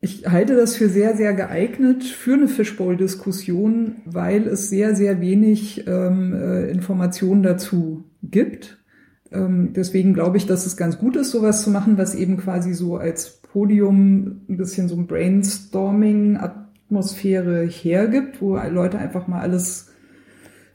[0.00, 5.86] Ich halte das für sehr, sehr geeignet für eine Fishbowl-Diskussion, weil es sehr, sehr wenig
[5.86, 8.83] ähm, äh, Informationen dazu gibt.
[9.32, 12.74] Ähm, deswegen glaube ich, dass es ganz gut ist, sowas zu machen, was eben quasi
[12.74, 19.90] so als Podium ein bisschen so ein Brainstorming-Atmosphäre hergibt, wo Leute einfach mal alles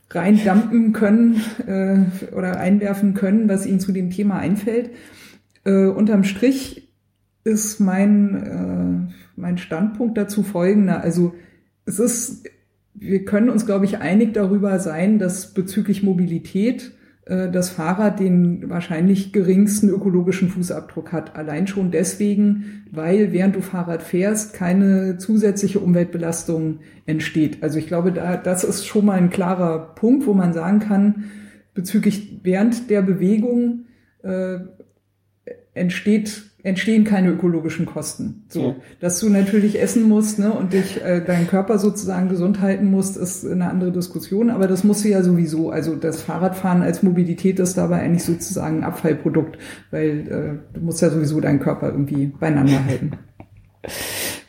[0.10, 2.00] reindampen können äh,
[2.34, 4.92] oder einwerfen können, was ihnen zu dem Thema einfällt.
[5.66, 6.90] Äh, unterm Strich
[7.44, 11.02] ist mein, äh, mein Standpunkt dazu folgender.
[11.02, 11.34] Also
[11.86, 12.48] es ist,
[12.94, 16.92] wir können uns, glaube ich, einig darüber sein, dass bezüglich Mobilität
[17.30, 21.36] das Fahrrad den wahrscheinlich geringsten ökologischen Fußabdruck hat.
[21.36, 27.62] Allein schon deswegen, weil während du Fahrrad fährst, keine zusätzliche Umweltbelastung entsteht.
[27.62, 31.26] Also ich glaube, da, das ist schon mal ein klarer Punkt, wo man sagen kann,
[31.76, 33.86] bezüglich während der Bewegung
[34.24, 34.58] äh,
[35.76, 38.44] entsteht entstehen keine ökologischen Kosten.
[38.50, 38.76] So, ja.
[39.00, 43.18] dass du natürlich essen musst ne, und dich äh, deinen Körper sozusagen gesund halten musst,
[43.18, 44.50] ist eine andere Diskussion.
[44.50, 45.70] Aber das musst du ja sowieso.
[45.70, 49.58] Also das Fahrradfahren als Mobilität ist dabei eigentlich sozusagen ein Abfallprodukt,
[49.92, 53.12] weil äh, du musst ja sowieso deinen Körper irgendwie beieinander halten.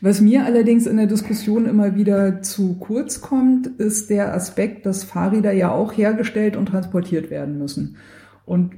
[0.03, 5.05] Was mir allerdings in der Diskussion immer wieder zu kurz kommt, ist der Aspekt, dass
[5.05, 7.97] Fahrräder ja auch hergestellt und transportiert werden müssen.
[8.47, 8.73] Und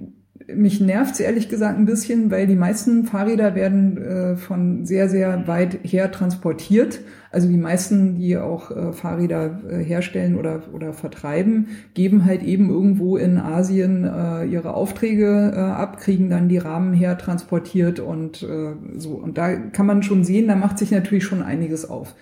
[0.53, 5.09] mich nervt es ehrlich gesagt ein bisschen, weil die meisten Fahrräder werden äh, von sehr,
[5.09, 7.01] sehr weit her transportiert.
[7.31, 12.71] Also die meisten, die auch äh, Fahrräder äh, herstellen oder, oder vertreiben, geben halt eben
[12.71, 18.43] irgendwo in Asien äh, ihre Aufträge äh, ab, kriegen dann die Rahmen her transportiert und
[18.43, 19.13] äh, so.
[19.13, 22.15] Und da kann man schon sehen, da macht sich natürlich schon einiges auf.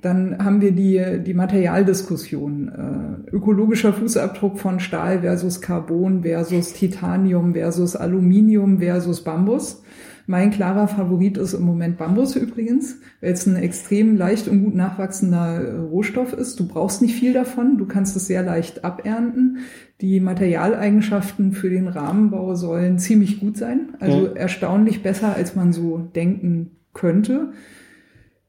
[0.00, 3.26] Dann haben wir die, die Materialdiskussion.
[3.28, 9.82] Äh, ökologischer Fußabdruck von Stahl versus Carbon versus Titanium versus Aluminium versus Bambus.
[10.26, 14.76] Mein klarer Favorit ist im Moment Bambus übrigens, weil es ein extrem leicht und gut
[14.76, 16.60] nachwachsender Rohstoff ist.
[16.60, 19.58] Du brauchst nicht viel davon, du kannst es sehr leicht abernten.
[20.00, 24.32] Die Materialeigenschaften für den Rahmenbau sollen ziemlich gut sein, also ja.
[24.34, 27.52] erstaunlich besser, als man so denken könnte.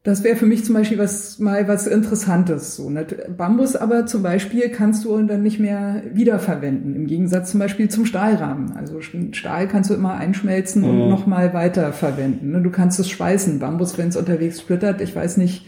[0.03, 2.75] Das wäre für mich zum Beispiel was mal was Interessantes.
[2.75, 3.05] So, ne?
[3.37, 8.07] Bambus aber zum Beispiel kannst du dann nicht mehr wiederverwenden, im Gegensatz zum Beispiel zum
[8.07, 8.71] Stahlrahmen.
[8.71, 11.09] Also Stahl kannst du immer einschmelzen und mhm.
[11.09, 12.51] nochmal weiterverwenden.
[12.51, 12.61] Ne?
[12.61, 13.59] Du kannst es schweißen.
[13.59, 15.67] Bambus, wenn es unterwegs splittert, ich weiß nicht,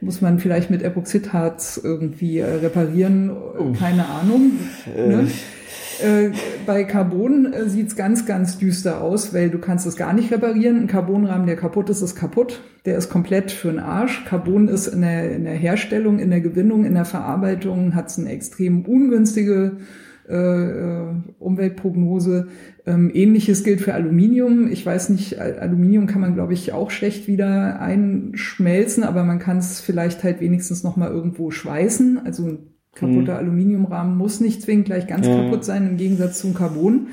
[0.00, 3.78] muss man vielleicht mit Epoxidharz irgendwie äh, reparieren, Uff.
[3.78, 4.52] keine Ahnung.
[4.96, 5.06] Äh.
[5.06, 5.28] Ne?
[6.02, 6.30] Äh,
[6.66, 10.80] bei Carbon äh, sieht's ganz, ganz düster aus, weil du kannst es gar nicht reparieren.
[10.80, 12.60] Ein Carbonrahmen, der kaputt ist, ist kaputt.
[12.84, 14.24] Der ist komplett für den Arsch.
[14.24, 18.30] Carbon ist in der, in der Herstellung, in der Gewinnung, in der Verarbeitung, hat's eine
[18.30, 19.78] extrem ungünstige
[20.28, 22.48] äh, Umweltprognose.
[22.84, 24.68] Ähm, Ähnliches gilt für Aluminium.
[24.70, 29.58] Ich weiß nicht, Aluminium kann man, glaube ich, auch schlecht wieder einschmelzen, aber man kann
[29.58, 32.20] es vielleicht halt wenigstens noch mal irgendwo schweißen.
[32.24, 32.58] Also
[32.96, 33.38] kaputter mhm.
[33.38, 35.36] Aluminiumrahmen muss nicht zwingend gleich ganz ja.
[35.36, 37.08] kaputt sein, im Gegensatz zum Carbon.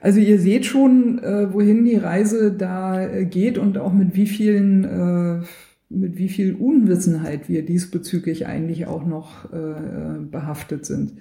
[0.00, 4.26] Also ihr seht schon, äh, wohin die Reise da äh, geht und auch mit wie
[4.26, 5.44] vielen, äh,
[5.90, 11.12] mit wie viel Unwissenheit wir diesbezüglich eigentlich auch noch äh, behaftet sind.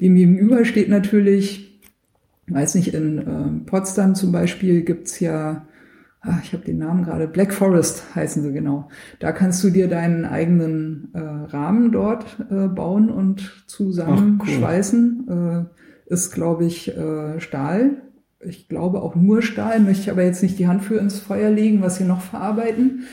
[0.00, 1.80] Dem gegenüber steht natürlich,
[2.46, 5.66] weiß nicht, in äh, Potsdam zum Beispiel gibt's ja
[6.42, 8.88] ich habe den Namen gerade, Black Forest heißen sie genau.
[9.20, 15.26] Da kannst du dir deinen eigenen äh, Rahmen dort äh, bauen und zusammenschweißen.
[15.26, 15.66] Cool.
[15.66, 18.02] Äh, ist, glaube ich, äh, Stahl.
[18.40, 21.50] Ich glaube auch nur Stahl, möchte ich aber jetzt nicht die Hand für ins Feuer
[21.50, 23.04] legen, was sie noch verarbeiten.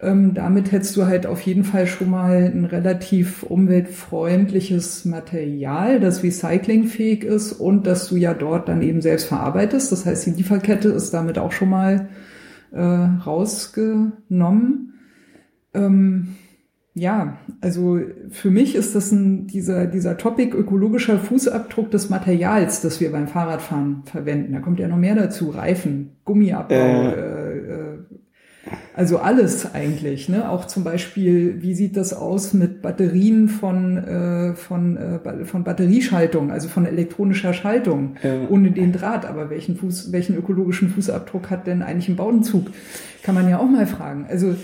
[0.00, 6.22] Ähm, damit hättest du halt auf jeden Fall schon mal ein relativ umweltfreundliches Material, das
[6.22, 9.90] recyclingfähig ist und dass du ja dort dann eben selbst verarbeitest.
[9.92, 12.08] Das heißt, die Lieferkette ist damit auch schon mal
[12.72, 14.94] äh, rausgenommen.
[15.74, 16.36] Ähm,
[16.98, 18.00] ja, also
[18.30, 23.28] für mich ist das ein, dieser, dieser Topic ökologischer Fußabdruck des Materials, das wir beim
[23.28, 24.54] Fahrradfahren verwenden.
[24.54, 25.50] Da kommt ja noch mehr dazu.
[25.50, 27.10] Reifen, Gummiabbau, äh.
[27.10, 27.45] Äh,
[28.96, 30.30] also alles eigentlich.
[30.30, 30.48] Ne?
[30.48, 36.50] Auch zum Beispiel, wie sieht das aus mit Batterien von, äh, von, äh, von Batterieschaltung,
[36.50, 38.48] also von elektronischer Schaltung, ja.
[38.48, 39.26] ohne den Draht.
[39.26, 42.68] Aber welchen, Fuß, welchen ökologischen Fußabdruck hat denn eigentlich ein Baudenzug?
[43.22, 44.26] Kann man ja auch mal fragen.
[44.30, 44.56] Also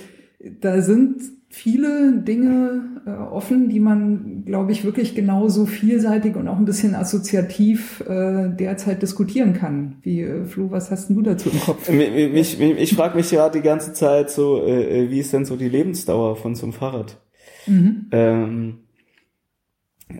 [0.62, 1.20] da sind
[1.52, 6.94] viele Dinge äh, offen, die man, glaube ich, wirklich genauso vielseitig und auch ein bisschen
[6.94, 9.96] assoziativ äh, derzeit diskutieren kann.
[10.00, 11.90] Wie, äh, Flo, was hast denn du dazu im Kopf?
[11.90, 15.44] Mich, mich, ich frage mich ja die ganze Zeit so, äh, äh, wie ist denn
[15.44, 17.20] so die Lebensdauer von so einem Fahrrad?
[17.66, 18.06] Mhm.
[18.12, 18.78] Ähm,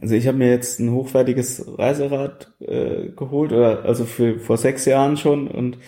[0.03, 4.85] also ich habe mir jetzt ein hochwertiges Reiserad äh, geholt, oder also für vor sechs
[4.85, 5.78] Jahren schon und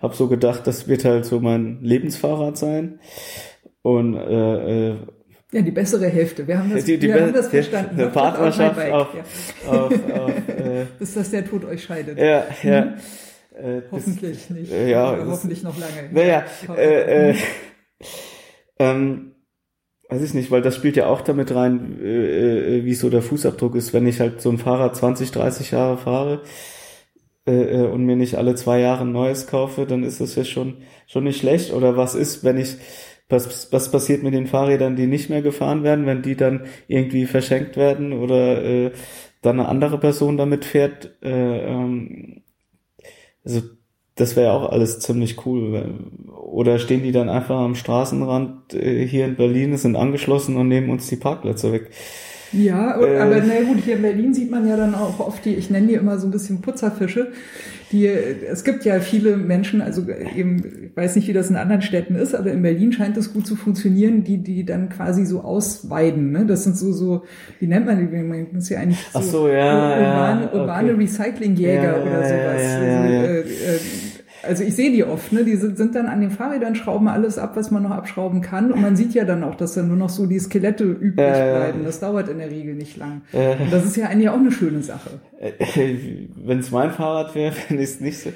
[0.00, 3.00] habe so gedacht, das wird halt so mein Lebensfahrrad sein.
[3.82, 4.96] Und äh, äh,
[5.52, 6.48] ja, die bessere Hälfte.
[6.48, 8.00] Wir haben das, die, die wir haben das verstanden.
[8.00, 9.70] Eine Partnerschaft auf, ja.
[9.70, 12.18] auf, auf äh, Bis dass der Tod euch scheidet.
[12.18, 12.84] Ja, ja.
[12.84, 12.94] Mhm.
[13.54, 14.72] Äh, hoffentlich das, nicht.
[14.72, 16.08] Äh, ja, Oder hoffentlich noch lange.
[16.10, 17.34] Naja, äh, äh,
[18.78, 19.34] ähm,
[20.08, 23.20] weiß ich nicht, weil das spielt ja auch damit rein, äh, äh, wie so der
[23.20, 26.40] Fußabdruck ist, wenn ich halt so ein Fahrrad 20, 30 Jahre fahre
[27.46, 30.44] äh, äh, und mir nicht alle zwei Jahre ein neues kaufe, dann ist das ja
[30.44, 31.74] schon schon nicht schlecht.
[31.74, 32.76] Oder was ist, wenn ich
[33.28, 37.26] was, was passiert mit den Fahrrädern, die nicht mehr gefahren werden, wenn die dann irgendwie
[37.26, 38.92] verschenkt werden oder äh,
[39.40, 41.16] dann eine andere Person damit fährt?
[41.22, 42.42] Äh, ähm,
[43.44, 43.62] also
[44.14, 45.94] das wäre auch alles ziemlich cool.
[46.28, 50.90] Oder stehen die dann einfach am Straßenrand äh, hier in Berlin, sind angeschlossen und nehmen
[50.90, 51.90] uns die Parkplätze weg?
[52.52, 55.54] Ja, äh, aber na gut, hier in Berlin sieht man ja dann auch oft die,
[55.54, 57.32] ich nenne die immer so ein bisschen Putzerfische.
[57.92, 61.82] Die, es gibt ja viele Menschen, also eben, ich weiß nicht, wie das in anderen
[61.82, 65.42] Städten ist, aber in Berlin scheint das gut zu funktionieren, die, die dann quasi so
[65.42, 66.32] ausweiden.
[66.32, 66.46] Ne?
[66.46, 67.24] Das sind so, so,
[67.60, 68.16] wie nennt man die?
[68.16, 71.02] Man muss ja eigentlich so, Ach so ja, urbane, ja, urbane okay.
[71.02, 72.62] Recyclingjäger Ja, oder sowas.
[72.62, 73.22] ja, ja, also, ja.
[73.24, 73.78] Äh, äh,
[74.42, 75.44] also ich sehe die oft, ne?
[75.44, 78.72] Die sind, sind dann an den Fahrrädern, schrauben alles ab, was man noch abschrauben kann.
[78.72, 81.58] Und man sieht ja dann auch, dass dann nur noch so die Skelette übrig ja.
[81.58, 81.84] bleiben.
[81.84, 83.22] Das dauert in der Regel nicht lang.
[83.32, 85.10] Äh, Und das ist ja eigentlich auch eine schöne Sache.
[86.44, 88.30] wenn es mein Fahrrad wäre, fände ich es nicht so.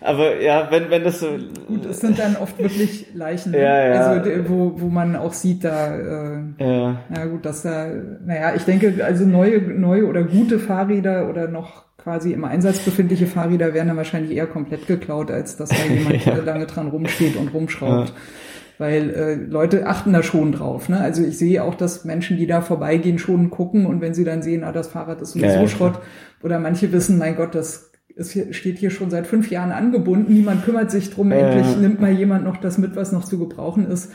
[0.00, 1.28] Aber ja, wenn, wenn das so.
[1.68, 3.60] Gut, es sind dann oft wirklich Leichen, ne?
[3.60, 4.06] Ja, ja.
[4.08, 7.86] also wo, wo man auch sieht, da, äh, Ja, na gut, dass da,
[8.24, 13.26] naja, ich denke, also neue, neue oder gute Fahrräder oder noch quasi im Einsatz befindliche
[13.26, 16.36] Fahrräder werden dann wahrscheinlich eher komplett geklaut, als dass da jemand Ja.
[16.36, 18.10] äh, lange dran rumsteht und rumschraubt.
[18.10, 18.14] Ja.
[18.78, 20.88] Weil äh, Leute achten da schon drauf.
[20.88, 21.00] Ne?
[21.00, 24.40] Also ich sehe auch, dass Menschen, die da vorbeigehen, schon gucken und wenn sie dann
[24.40, 25.98] sehen, ah, das Fahrrad ist sowieso Ja, Schrott,
[26.44, 30.64] oder manche wissen, mein Gott, das hier, steht hier schon seit fünf Jahren angebunden, niemand
[30.64, 34.12] kümmert sich drum, endlich nimmt mal jemand noch das mit, was noch zu gebrauchen ist.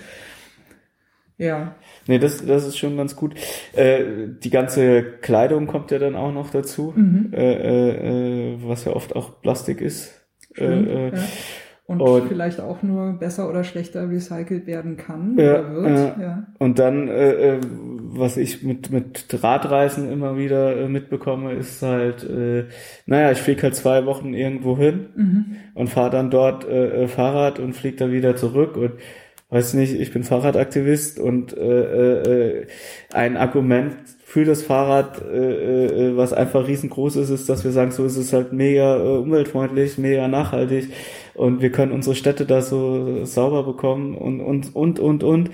[1.37, 1.75] Ja,
[2.11, 3.33] nee, das, das ist schon ganz gut.
[3.73, 4.03] Äh,
[4.43, 7.31] die ganze Kleidung kommt ja dann auch noch dazu, Mhm.
[7.33, 10.11] äh, äh, äh, was ja oft auch Plastik ist.
[10.53, 10.87] stimmt.
[10.87, 11.21] Äh, äh, ja.
[11.87, 16.17] Und, und- vielleicht auch nur besser oder schlechter recycelt werden kann Ja, oder wird.
[16.21, 16.47] ja.
[16.59, 17.59] Und dann, äh, äh,
[18.13, 22.65] was ich mit, mit Radreisen immer wieder äh, mitbekomme, ist halt, äh,
[23.07, 25.45] naja, ich fliege halt zwei Wochen irgendwo hin Mhm.
[25.73, 28.91] und fahre dann dort äh, äh, Fahrrad und fliege dann wieder zurück und
[29.51, 32.67] weiß nicht, ich bin Fahrradaktivist und äh, äh,
[33.13, 37.91] ein Argument für das Fahrrad, äh, äh, was einfach riesengroß ist, ist, dass wir sagen,
[37.91, 40.89] so ist es halt mega äh, umweltfreundlich, mega nachhaltig
[41.35, 45.51] und wir können unsere Städte da so sauber bekommen und und und und und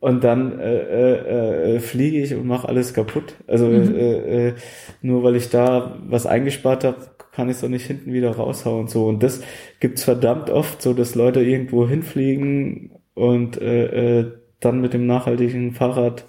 [0.00, 3.36] und dann äh, äh, äh, fliege ich und mache alles kaputt.
[3.46, 3.94] Also Mhm.
[3.94, 4.54] äh, äh,
[5.02, 6.96] nur weil ich da was eingespart habe,
[7.32, 9.06] kann ich es doch nicht hinten wieder raushauen und so.
[9.06, 9.42] Und das
[9.78, 15.72] gibt's verdammt oft, so dass Leute irgendwo hinfliegen und äh, äh, dann mit dem nachhaltigen
[15.72, 16.24] Fahrrad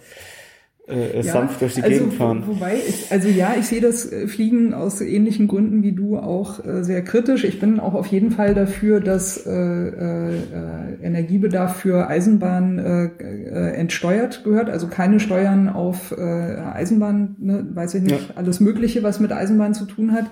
[0.87, 2.43] äh, äh, sanft durch die also, Gegend fahren.
[2.45, 6.17] wo- Wobei, ich, also ja, ich sehe das äh, Fliegen aus ähnlichen Gründen wie du
[6.17, 7.43] auch äh, sehr kritisch.
[7.43, 13.05] Ich bin auch auf jeden Fall dafür, dass äh, äh, äh, Energiebedarf für Eisenbahn äh,
[13.23, 14.69] äh, entsteuert gehört.
[14.69, 19.73] Also keine Steuern auf äh, Eisenbahn, ne, weiß ich nicht, alles Mögliche, was mit Eisenbahn
[19.73, 20.25] zu tun hat.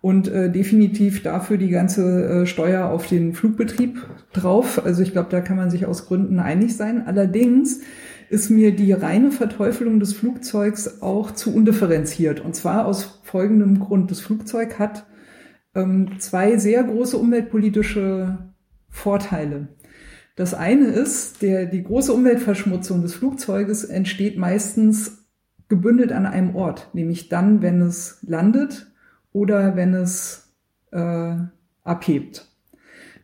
[0.00, 4.84] Und äh, definitiv dafür die ganze äh, Steuer auf den Flugbetrieb drauf.
[4.84, 7.06] Also ich glaube, da kann man sich aus Gründen einig sein.
[7.06, 7.80] Allerdings
[8.30, 12.40] ist mir die reine Verteufelung des Flugzeugs auch zu undifferenziert.
[12.40, 14.10] Und zwar aus folgendem Grund.
[14.10, 15.06] Das Flugzeug hat
[15.74, 18.38] ähm, zwei sehr große umweltpolitische
[18.88, 19.68] Vorteile.
[20.36, 25.26] Das eine ist, der, die große Umweltverschmutzung des Flugzeuges entsteht meistens
[25.68, 28.92] gebündelt an einem Ort, nämlich dann, wenn es landet
[29.32, 30.48] oder wenn es
[30.92, 31.34] äh,
[31.84, 32.46] abhebt.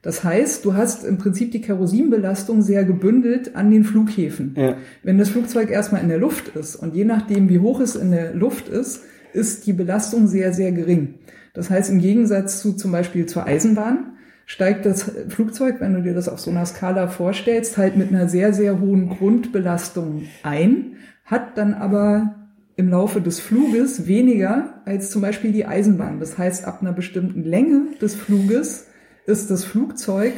[0.04, 4.54] Das heißt, du hast im Prinzip die Kerosinbelastung sehr gebündelt an den Flughäfen.
[4.54, 4.76] Ja.
[5.02, 8.10] Wenn das Flugzeug erstmal in der Luft ist und je nachdem, wie hoch es in
[8.10, 9.02] der Luft ist,
[9.32, 11.14] ist die Belastung sehr, sehr gering.
[11.54, 14.12] Das heißt, im Gegensatz zu zum Beispiel zur Eisenbahn
[14.44, 18.28] steigt das Flugzeug, wenn du dir das auf so einer Skala vorstellst, halt mit einer
[18.28, 22.43] sehr, sehr hohen Grundbelastung ein, hat dann aber
[22.76, 26.20] im Laufe des Fluges weniger als zum Beispiel die Eisenbahn.
[26.20, 28.88] Das heißt, ab einer bestimmten Länge des Fluges
[29.26, 30.32] ist das Flugzeug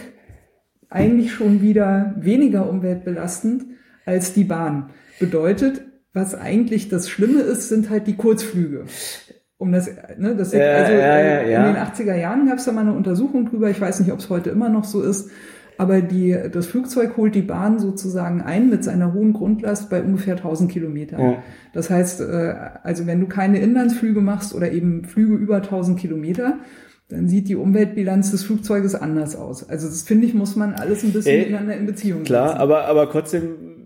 [0.89, 3.65] eigentlich schon wieder weniger umweltbelastend
[4.05, 4.91] als die Bahn.
[5.19, 5.83] Bedeutet,
[6.13, 8.85] was eigentlich das Schlimme ist, sind halt die Kurzflüge.
[9.59, 12.67] Um das, ne, das Ja, also ja, ja, äh, in den 80er Jahren gab es
[12.67, 13.71] da mal eine Untersuchung drüber.
[13.71, 15.31] Ich weiß nicht, ob es heute immer noch so ist.
[15.79, 20.37] Aber die, das Flugzeug holt die Bahn sozusagen ein mit seiner hohen Grundlast bei ungefähr
[20.37, 21.21] 1000 Kilometern.
[21.21, 21.43] Ja.
[21.73, 26.59] Das heißt, äh, also wenn du keine Inlandsflüge machst oder eben Flüge über 1000 Kilometer,
[27.09, 29.69] dann sieht die Umweltbilanz des Flugzeuges anders aus.
[29.69, 32.61] Also das finde ich, muss man alles ein bisschen Ey, miteinander in Beziehung Klar, setzen.
[32.61, 33.43] aber, aber trotzdem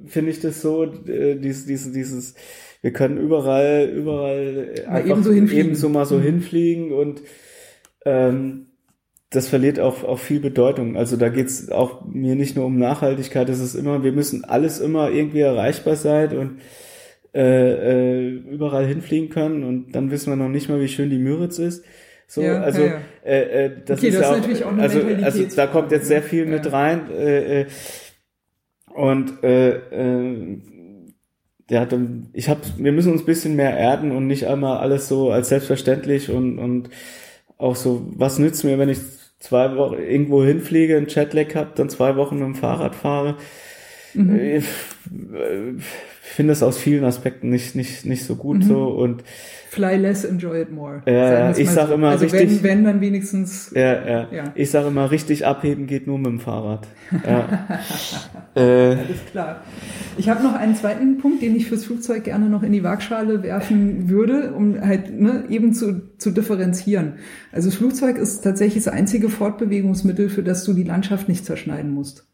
[0.07, 2.35] finde ich das so, äh, dieses, dieses, dieses,
[2.83, 5.67] wir können überall, überall einfach ebenso, hinfliegen.
[5.67, 6.23] ebenso mal so mhm.
[6.23, 7.23] hinfliegen und
[8.07, 8.70] ähm,
[9.31, 10.97] das verliert auch, auch viel Bedeutung.
[10.97, 14.81] Also da geht's auch mir nicht nur um Nachhaltigkeit, es ist immer, wir müssen alles
[14.81, 16.61] immer irgendwie erreichbar sein und
[17.33, 21.19] äh, äh, überall hinfliegen können und dann wissen wir noch nicht mal, wie schön die
[21.19, 21.85] Müritz ist.
[22.27, 23.01] So, ja, also ja, ja.
[23.25, 25.93] Äh, äh, das okay, ist das ja auch, natürlich auch eine also, also da kommt
[25.93, 27.67] jetzt sehr viel mit rein äh, äh,
[28.93, 30.59] und äh, äh,
[31.69, 31.95] der hat,
[32.33, 35.51] ich habe, wir müssen uns ein bisschen mehr erden und nicht einmal alles so als
[35.51, 36.91] selbstverständlich und und
[37.59, 38.99] auch so, was nützt mir, wenn ich
[39.41, 43.37] zwei Wochen irgendwo hinfliege, einen Chatlag habe, dann zwei Wochen mit dem Fahrrad fahre.
[44.15, 44.63] Mhm.
[46.31, 48.63] Ich, finde das aus vielen Aspekten nicht nicht nicht so gut mhm.
[48.63, 49.25] so und
[49.71, 51.01] Fly less, enjoy it more.
[51.07, 51.95] Ja, ich sag so.
[51.95, 52.61] immer also richtig.
[52.61, 53.71] Wenn, wenn dann wenigstens.
[53.73, 54.45] Ja, ja, ja.
[54.57, 56.89] Ich sag immer, richtig abheben geht nur mit dem Fahrrad.
[57.25, 57.69] Ja.
[58.61, 58.61] äh,
[58.97, 59.63] Alles klar.
[60.19, 63.45] Ich habe noch einen zweiten Punkt, den ich fürs Flugzeug gerne noch in die Waagschale
[63.45, 67.15] werfen würde, um halt ne, eben zu, zu differenzieren.
[67.53, 71.93] Also das Flugzeug ist tatsächlich das einzige Fortbewegungsmittel, für das du die Landschaft nicht zerschneiden
[71.93, 72.27] musst.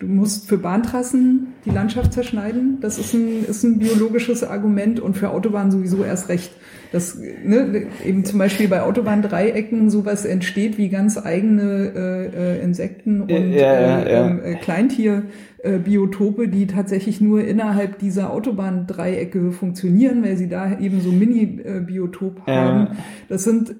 [0.00, 2.78] Du musst für Bahntrassen die Landschaft zerschneiden.
[2.80, 6.52] Das ist ein, ist ein biologisches Argument und für Autobahnen sowieso erst recht.
[6.90, 13.20] Dass ne, eben zum Beispiel bei Autobahndreiecken sowas entsteht wie ganz eigene äh, äh, Insekten
[13.20, 14.26] und ja, ja, ja.
[14.26, 21.12] Ähm, äh, Kleintierbiotope, die tatsächlich nur innerhalb dieser Autobahndreiecke funktionieren, weil sie da eben so
[21.12, 22.96] Mini-Biotop haben.
[23.28, 23.74] Das sind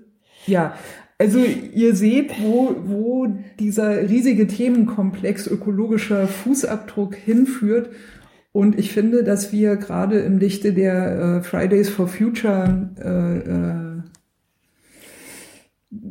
[0.46, 0.74] ja,
[1.20, 3.26] also ihr seht, wo, wo
[3.58, 7.90] dieser riesige Themenkomplex ökologischer Fußabdruck hinführt.
[8.52, 14.00] Und ich finde, dass wir gerade im Lichte der äh, Fridays for Future äh,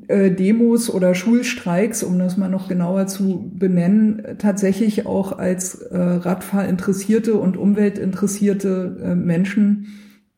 [0.08, 5.98] äh, Demos oder Schulstreiks, um das mal noch genauer zu benennen, tatsächlich auch als äh,
[5.98, 9.88] Radfahrinteressierte und umweltinteressierte äh, Menschen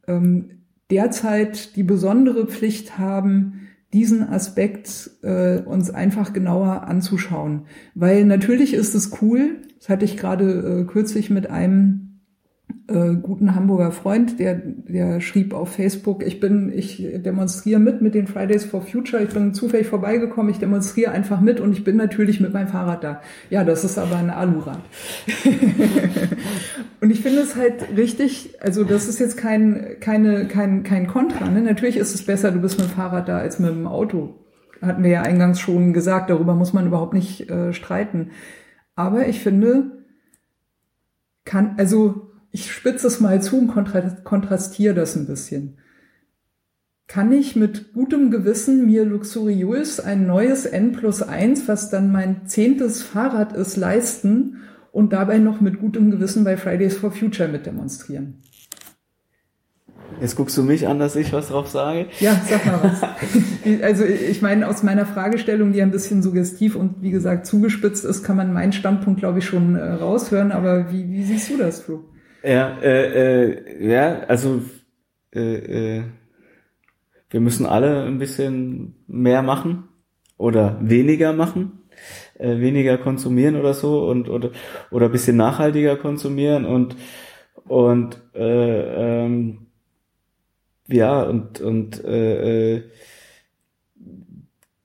[0.07, 3.61] ähm, derzeit die besondere Pflicht haben,
[3.93, 7.65] diesen Aspekt äh, uns einfach genauer anzuschauen.
[7.93, 12.11] Weil natürlich ist es cool, das hatte ich gerade äh, kürzlich mit einem
[12.91, 18.13] äh, guten Hamburger Freund, der, der schrieb auf Facebook, ich bin, ich demonstriere mit mit
[18.13, 21.97] den Fridays for Future, ich bin zufällig vorbeigekommen, ich demonstriere einfach mit und ich bin
[21.97, 23.21] natürlich mit meinem Fahrrad da.
[23.49, 24.79] Ja, das ist aber ein Alurad.
[27.01, 31.49] und ich finde es halt richtig, also das ist jetzt kein, keine, kein, kein Kontra.
[31.49, 31.61] Ne?
[31.61, 34.35] Natürlich ist es besser, du bist mit dem Fahrrad da als mit dem Auto.
[34.81, 38.31] Hatten wir ja eingangs schon gesagt, darüber muss man überhaupt nicht äh, streiten.
[38.95, 40.03] Aber ich finde,
[41.45, 43.68] kann, also ich spitze es mal zu und
[44.24, 45.78] kontrastiere das ein bisschen.
[47.08, 52.47] Kann ich mit gutem Gewissen mir luxuriös ein neues N plus 1, was dann mein
[52.47, 54.58] zehntes Fahrrad ist, leisten
[54.91, 58.41] und dabei noch mit gutem Gewissen bei Fridays for Future mit demonstrieren?
[60.20, 62.08] Jetzt guckst du mich an, dass ich was drauf sage.
[62.20, 63.02] Ja, sag mal was.
[63.82, 68.24] also ich meine, aus meiner Fragestellung, die ein bisschen suggestiv und wie gesagt zugespitzt ist,
[68.24, 70.52] kann man meinen Standpunkt, glaube ich, schon äh, raushören.
[70.52, 72.04] Aber wie, wie siehst du das, Flo?
[72.43, 74.61] Ja, äh, äh, ja, also
[75.33, 76.03] äh, äh,
[77.29, 79.87] wir müssen alle ein bisschen mehr machen
[80.37, 81.79] oder weniger machen,
[82.37, 84.51] äh, weniger konsumieren oder so und oder
[84.91, 86.95] oder bisschen nachhaltiger konsumieren und
[87.67, 89.67] und äh, ähm,
[90.87, 92.83] ja und und äh, äh,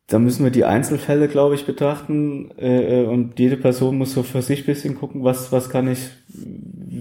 [0.09, 4.22] da müssen wir die Einzelfälle, glaube ich, betrachten äh, äh, und jede Person muss so
[4.22, 5.98] für sich bisschen gucken, was was kann ich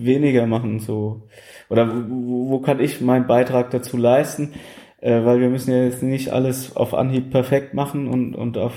[0.05, 1.27] weniger machen so
[1.69, 4.53] oder wo, wo kann ich meinen Beitrag dazu leisten,
[5.01, 8.73] äh, weil wir müssen ja jetzt nicht alles auf Anhieb perfekt machen und und auf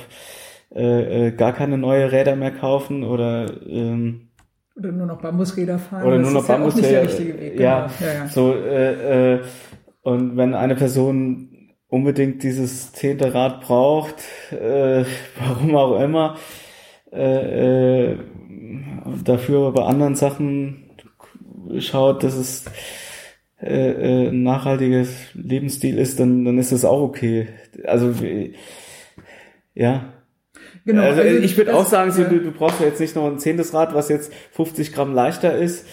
[0.75, 4.29] äh, äh, gar keine neue Räder mehr kaufen oder ähm,
[4.77, 6.07] oder nur noch Bambusräder fahren.
[6.07, 7.03] Oder nur noch Bambusräder.
[7.03, 8.11] Ja, Weg, ja, genau.
[8.11, 9.41] ja, ja, so äh, äh,
[10.03, 11.49] und wenn eine Person
[11.89, 14.17] unbedingt dieses zehnte Rad braucht,
[14.53, 15.05] äh,
[15.39, 16.37] warum auch immer,
[17.13, 18.19] äh, äh,
[19.25, 20.88] dafür bei anderen Sachen
[21.79, 22.65] schaut, dass es
[23.61, 27.49] äh, äh, ein nachhaltiges Lebensstil ist, dann, dann ist das auch okay.
[27.85, 28.15] Also
[29.75, 30.13] ja.
[30.85, 33.27] Genau, also, also ich würde auch sagen, so, du, du brauchst ja jetzt nicht noch
[33.27, 35.87] ein zehntes Rad, was jetzt 50 Gramm leichter ist.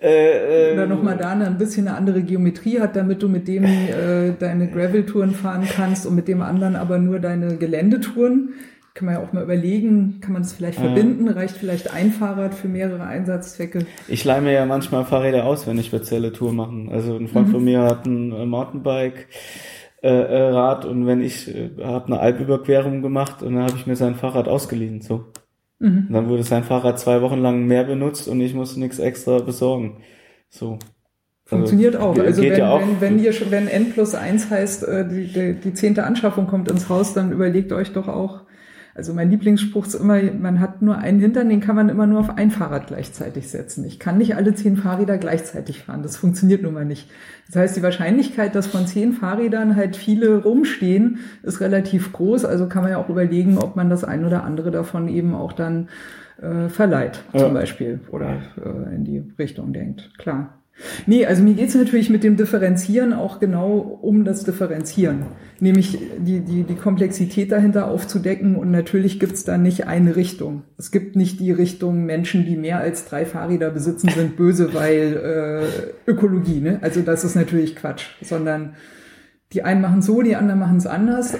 [0.00, 3.64] Äh, Oder ähm, nochmal da ein bisschen eine andere Geometrie hat, damit du mit dem
[3.64, 8.54] äh, deine Gravel-Touren fahren kannst und mit dem anderen aber nur deine Geländetouren
[8.98, 11.28] kann man ja auch mal überlegen, kann man das vielleicht verbinden?
[11.28, 13.86] Reicht vielleicht ein Fahrrad für mehrere Einsatzzwecke?
[14.08, 16.88] Ich leih mir ja manchmal Fahrräder aus, wenn ich spezielle Tour machen.
[16.90, 17.52] Also ein Freund mhm.
[17.52, 19.28] von mir hat ein äh, Mountainbike.
[20.02, 23.86] Äh, äh, Rad und wenn ich äh, habe eine Alpüberquerung gemacht und dann habe ich
[23.86, 25.24] mir sein Fahrrad ausgeliehen so
[25.80, 26.06] mhm.
[26.08, 29.96] dann wurde sein Fahrrad zwei Wochen lang mehr benutzt und ich musste nichts extra besorgen
[30.50, 30.78] so
[31.46, 32.18] Funktioniert also, auch.
[32.18, 32.80] Also wenn, ja auch.
[32.80, 36.46] wenn, wenn ihr schon, wenn N plus eins heißt, äh, die, die, die zehnte Anschaffung
[36.46, 38.42] kommt ins Haus, dann überlegt euch doch auch,
[38.98, 42.18] also mein Lieblingsspruch ist immer, man hat nur einen Hintern, den kann man immer nur
[42.18, 43.84] auf ein Fahrrad gleichzeitig setzen.
[43.84, 46.02] Ich kann nicht alle zehn Fahrräder gleichzeitig fahren.
[46.02, 47.08] Das funktioniert nun mal nicht.
[47.46, 52.44] Das heißt, die Wahrscheinlichkeit, dass von zehn Fahrrädern halt viele rumstehen, ist relativ groß.
[52.44, 55.52] Also kann man ja auch überlegen, ob man das ein oder andere davon eben auch
[55.52, 55.88] dann
[56.42, 57.38] äh, verleiht, ja.
[57.38, 60.10] zum Beispiel, oder äh, in die Richtung denkt.
[60.18, 60.57] Klar.
[61.06, 65.26] Nee, also mir geht's natürlich mit dem Differenzieren auch genau um das Differenzieren,
[65.58, 70.62] nämlich die, die, die Komplexität dahinter aufzudecken und natürlich gibt's da nicht eine Richtung.
[70.76, 75.64] Es gibt nicht die Richtung, Menschen, die mehr als drei Fahrräder besitzen, sind böse, weil
[76.06, 76.78] äh, Ökologie, ne?
[76.80, 78.74] Also das ist natürlich Quatsch, sondern
[79.52, 81.36] die einen machen so, die anderen machen es anders,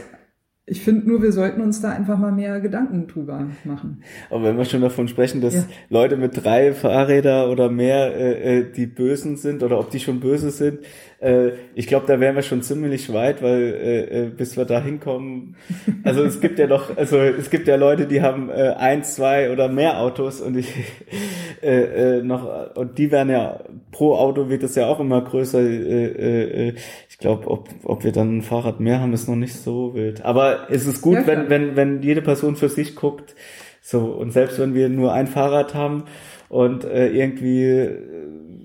[0.68, 4.02] ich finde nur, wir sollten uns da einfach mal mehr Gedanken drüber machen.
[4.30, 5.64] Aber wenn wir schon davon sprechen, dass ja.
[5.88, 10.20] Leute mit drei Fahrräder oder mehr äh, äh, die Bösen sind oder ob die schon
[10.20, 10.80] böse sind,
[11.20, 14.80] äh, ich glaube, da wären wir schon ziemlich weit, weil äh, äh, bis wir da
[14.80, 15.56] hinkommen.
[16.04, 19.50] Also es gibt ja doch, also es gibt ja Leute, die haben äh, eins, zwei
[19.50, 20.72] oder mehr Autos und ich
[21.62, 25.60] äh, äh, noch und die werden ja pro Auto wird das ja auch immer größer.
[25.60, 26.74] Äh, äh,
[27.08, 30.24] ich glaube, ob, ob wir dann ein Fahrrad mehr haben, ist noch nicht so wild.
[30.24, 33.34] Aber es ist gut, ja, wenn, wenn, wenn jede Person für sich guckt.
[33.80, 36.04] So, und selbst wenn wir nur ein Fahrrad haben
[36.48, 37.98] und äh, irgendwie äh,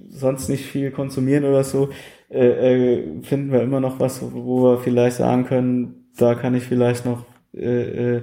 [0.10, 1.90] sonst nicht viel konsumieren oder so,
[2.34, 6.64] äh, äh, finden wir immer noch was, wo wir vielleicht sagen können, da kann ich
[6.64, 8.22] vielleicht noch äh, äh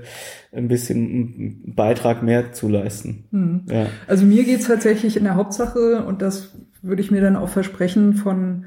[0.52, 3.24] ein bisschen einen Beitrag mehr zu leisten.
[3.30, 3.62] Hm.
[3.70, 3.86] Ja.
[4.08, 8.14] Also mir geht's tatsächlich in der Hauptsache, und das würde ich mir dann auch versprechen
[8.14, 8.64] von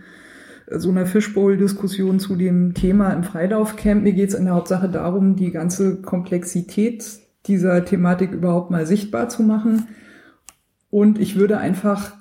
[0.72, 4.04] so einer Fishbowl-Diskussion zu dem Thema im Freilaufcamp.
[4.04, 7.04] Mir geht es in der Hauptsache darum, die ganze Komplexität
[7.48, 9.88] dieser Thematik überhaupt mal sichtbar zu machen.
[10.90, 12.14] Und ich würde einfach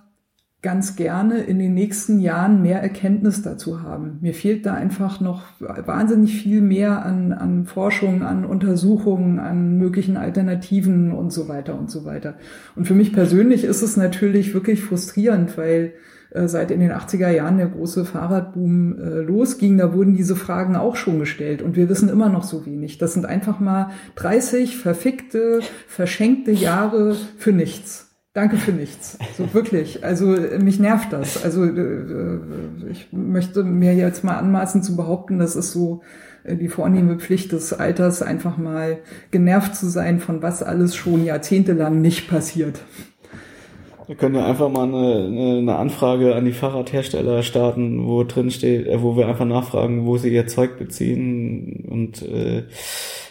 [0.62, 4.18] ganz gerne in den nächsten Jahren mehr Erkenntnis dazu haben.
[4.20, 10.16] Mir fehlt da einfach noch wahnsinnig viel mehr an, an Forschung, an Untersuchungen, an möglichen
[10.16, 12.36] Alternativen und so weiter und so weiter.
[12.76, 15.94] Und für mich persönlich ist es natürlich wirklich frustrierend, weil
[16.30, 20.76] äh, seit in den 80er Jahren der große Fahrradboom äh, losging, da wurden diese Fragen
[20.76, 22.98] auch schon gestellt und wir wissen immer noch so wenig.
[22.98, 25.59] Das sind einfach mal 30 verfickte,
[25.89, 28.11] verschenkte Jahre für nichts.
[28.34, 29.18] Danke für nichts.
[29.36, 30.04] So wirklich.
[30.04, 30.26] Also
[30.59, 31.44] mich nervt das.
[31.44, 32.38] Also äh,
[32.90, 36.00] ich möchte mir jetzt mal anmaßen zu behaupten, das ist so
[36.44, 38.98] die vornehme Pflicht des Alters, einfach mal
[39.30, 42.80] genervt zu sein, von was alles schon jahrzehntelang nicht passiert.
[44.09, 48.86] Wir können ja einfach mal eine, eine Anfrage an die Fahrradhersteller starten, wo drin steht,
[48.86, 52.64] äh, wo wir einfach nachfragen, wo sie ihr Zeug beziehen und äh,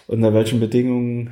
[0.08, 1.32] unter welchen Bedingungen.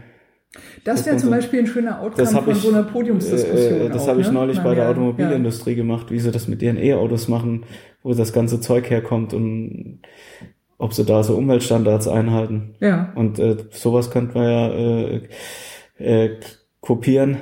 [0.84, 3.81] Das wäre zum Beispiel ein schöner Outcome von ich, so einer Podiumsdiskussion.
[3.81, 4.34] Äh, das habe ich ne?
[4.34, 5.76] neulich bei der ja, Automobilindustrie ja.
[5.76, 7.65] gemacht, wie sie das mit ihren E-Autos machen,
[8.01, 9.99] wo das ganze Zeug herkommt und
[10.77, 12.76] ob sie da so Umweltstandards einhalten.
[12.80, 13.11] Ja.
[13.15, 15.21] Und äh, sowas könnte man ja äh,
[15.99, 16.39] äh,
[16.81, 17.38] kopieren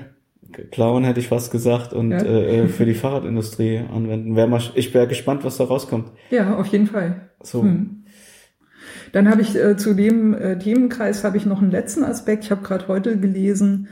[0.71, 2.19] klauen, hätte ich fast gesagt, und ja.
[2.19, 4.35] Äh, äh, für die Fahrradindustrie anwenden.
[4.35, 6.11] Wär mal, ich wäre gespannt, was da rauskommt.
[6.29, 7.29] Ja, auf jeden Fall.
[7.41, 7.61] So.
[7.63, 7.96] Hm.
[9.11, 12.45] Dann habe ich äh, zu dem äh, Themenkreis habe ich noch einen letzten Aspekt.
[12.45, 13.87] Ich habe gerade heute gelesen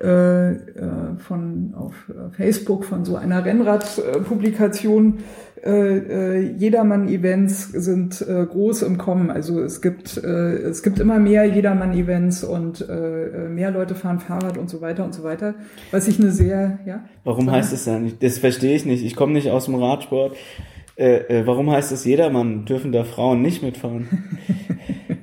[0.00, 0.56] äh, äh,
[1.16, 1.94] von auf
[2.36, 5.18] Facebook von so einer Rennradpublikation,
[5.64, 9.28] äh, äh, Jedermann-Events sind groß im Kommen.
[9.30, 14.80] Also es gibt, es gibt immer mehr Jedermann-Events und mehr Leute fahren Fahrrad und so
[14.80, 15.54] weiter und so weiter.
[15.90, 17.04] Was ich eine sehr, ja.
[17.24, 18.22] Warum heißt es ja nicht?
[18.22, 19.04] Das verstehe ich nicht.
[19.04, 20.36] Ich komme nicht aus dem Radsport.
[20.98, 22.64] Äh, äh, warum heißt es Jedermann?
[22.64, 24.08] Dürfen da Frauen nicht mitfahren?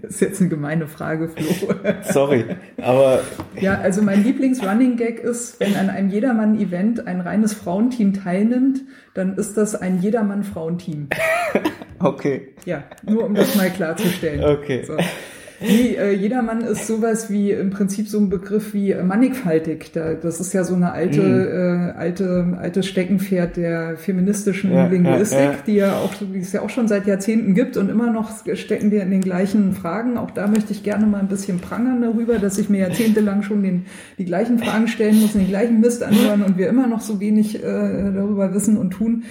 [0.02, 1.73] Das ist jetzt eine gemeine Frage, Flo.
[2.03, 2.45] Sorry,
[2.77, 3.22] aber.
[3.60, 8.81] Ja, also mein Lieblings-Running-Gag ist, wenn an einem Jedermann-Event ein reines Frauenteam teilnimmt,
[9.15, 11.10] dann ist das ein Jedermann-Frauenteam.
[11.99, 12.49] okay.
[12.65, 14.43] Ja, nur um das mal klarzustellen.
[14.43, 14.84] Okay.
[14.84, 14.95] So.
[15.61, 19.91] Nee, äh, jedermann ist sowas wie im Prinzip so ein Begriff wie äh, mannigfaltig.
[19.94, 21.91] Da, das ist ja so eine alte, mhm.
[21.91, 25.57] äh, alte, altes Steckenpferd der feministischen ja, Linguistik, ja, ja.
[25.65, 28.91] die ja auch, die es ja auch schon seit Jahrzehnten gibt und immer noch stecken
[28.91, 30.18] wir in den gleichen Fragen.
[30.18, 33.64] Auch da möchte ich gerne mal ein bisschen prangern darüber, dass ich mir jahrzehntelang schon
[33.64, 33.86] den,
[34.18, 37.56] die gleichen Fragen stellen muss, den gleichen Mist anhören und wir immer noch so wenig
[37.56, 39.23] äh, darüber wissen und tun.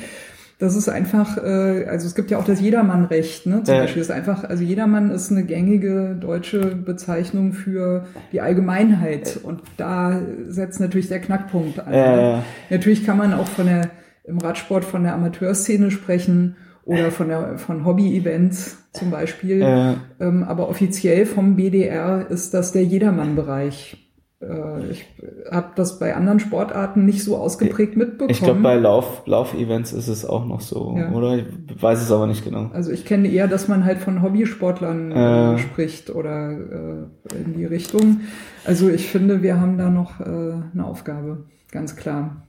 [0.64, 3.62] Das ist einfach, äh, also es gibt ja auch das Jedermannrecht, ne?
[3.64, 3.82] Zum Ja.
[3.82, 10.18] Beispiel ist einfach, also Jedermann ist eine gängige deutsche Bezeichnung für die Allgemeinheit und da
[10.48, 11.92] setzt natürlich der Knackpunkt an.
[11.92, 12.44] Ja, ja.
[12.70, 13.90] Natürlich kann man auch von der
[14.24, 19.58] im Radsport von der Amateurszene sprechen oder von der von Hobby-Events zum Beispiel.
[19.58, 19.96] Ja.
[20.18, 24.03] Ähm, aber offiziell vom BDR ist das der Jedermann-Bereich.
[24.48, 25.06] Äh, ich
[25.50, 28.30] habe das bei anderen Sportarten nicht so ausgeprägt mitbekommen.
[28.30, 31.10] Ich glaube, bei Lauf, Lauf-Events ist es auch noch so, Ja.
[31.12, 31.36] oder?
[31.38, 31.44] Ich
[31.82, 32.70] weiß es aber nicht genau.
[32.72, 35.54] Also ich kenne eher, dass man halt von Hobbysportlern Äh.
[35.54, 38.20] äh, spricht oder äh, in die Richtung.
[38.64, 42.46] Also ich finde, wir haben da noch äh, eine Aufgabe, ganz klar.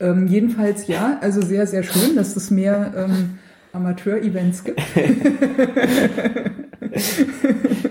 [0.00, 3.38] Ähm, jedenfalls ja, also sehr, sehr schön, dass es mehr ähm,
[3.72, 4.80] Amateur-Events gibt.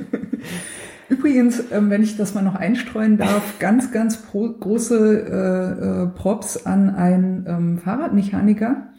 [1.27, 6.65] Übrigens, ähm, wenn ich das mal noch einstreuen darf, ganz, ganz große äh, äh, Props
[6.65, 8.93] an einen ähm, Fahrradmechaniker,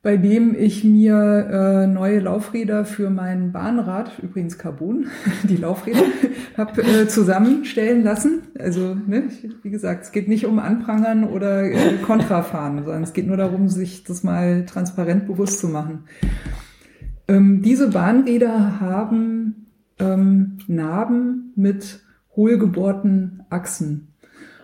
[0.00, 5.08] bei dem ich mir äh, neue Laufräder für mein Bahnrad, übrigens Carbon,
[5.42, 6.04] die Laufräder,
[6.56, 8.42] habe äh, zusammenstellen lassen.
[8.56, 9.24] Also, ne,
[9.64, 13.68] wie gesagt, es geht nicht um Anprangern oder äh, Kontrafahren, sondern es geht nur darum,
[13.68, 16.04] sich das mal transparent bewusst zu machen.
[17.26, 19.64] Ähm, diese Bahnräder haben
[19.98, 22.00] ähm, Narben mit
[22.36, 24.08] hohlgebohrten Achsen.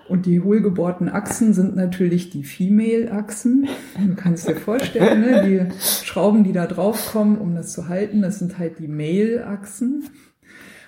[0.08, 3.68] Und die hohlgebohrten Achsen sind natürlich die Female-Achsen.
[3.98, 5.42] Du kannst dir vorstellen, ne?
[5.42, 10.04] die Schrauben, die da drauf kommen, um das zu halten, das sind halt die Male-Achsen.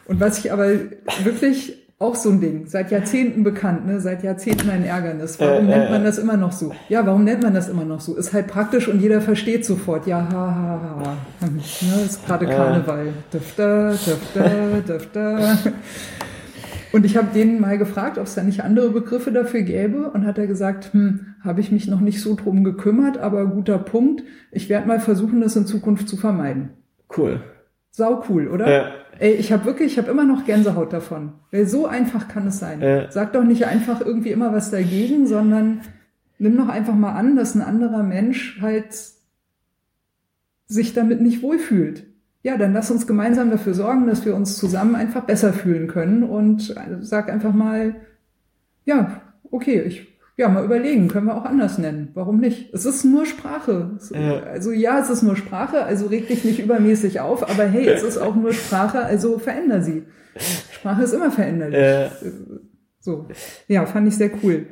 [0.06, 0.68] Und was ich aber
[1.24, 4.00] wirklich auch so ein Ding, seit Jahrzehnten bekannt, ne?
[4.00, 5.40] seit Jahrzehnten ein Ärgernis.
[5.40, 6.72] Warum Äh, äh, nennt man das immer noch so?
[6.90, 8.14] Ja, warum nennt man das immer noch so?
[8.16, 10.06] Ist halt praktisch und jeder versteht sofort.
[10.06, 11.46] Ja, ha, ha, ha.
[11.46, 12.02] Ne?
[12.04, 12.54] Ist gerade Ja.
[12.54, 13.14] Karneval.
[13.32, 15.58] Döfter, döfter, döfter.
[16.92, 20.26] Und ich habe den mal gefragt, ob es da nicht andere Begriffe dafür gäbe und
[20.26, 24.22] hat er gesagt, hm, habe ich mich noch nicht so drum gekümmert, aber guter Punkt.
[24.50, 26.70] Ich werde mal versuchen, das in Zukunft zu vermeiden.
[27.16, 27.40] Cool.
[27.96, 28.70] Sau cool, oder?
[28.70, 28.90] Ja.
[29.18, 31.32] Ey, ich habe wirklich, ich habe immer noch Gänsehaut davon.
[31.50, 32.82] Weil so einfach kann es sein.
[32.82, 33.10] Ja.
[33.10, 35.80] Sag doch nicht einfach irgendwie immer was dagegen, sondern
[36.38, 38.88] nimm doch einfach mal an, dass ein anderer Mensch halt
[40.66, 42.04] sich damit nicht wohlfühlt.
[42.42, 46.22] Ja, dann lass uns gemeinsam dafür sorgen, dass wir uns zusammen einfach besser fühlen können
[46.22, 47.94] und sag einfach mal,
[48.84, 52.10] ja, okay, ich, ja, mal überlegen, können wir auch anders nennen.
[52.14, 52.72] Warum nicht?
[52.74, 53.98] Es ist nur Sprache.
[54.12, 54.40] Ja.
[54.42, 58.02] Also ja, es ist nur Sprache, also reg dich nicht übermäßig auf, aber hey, es
[58.02, 60.04] ist auch nur Sprache, also veränder sie.
[60.72, 61.78] Sprache ist immer veränderlich.
[61.78, 62.10] Äh,
[63.00, 63.28] So,
[63.68, 64.66] ja, fand ich sehr cool.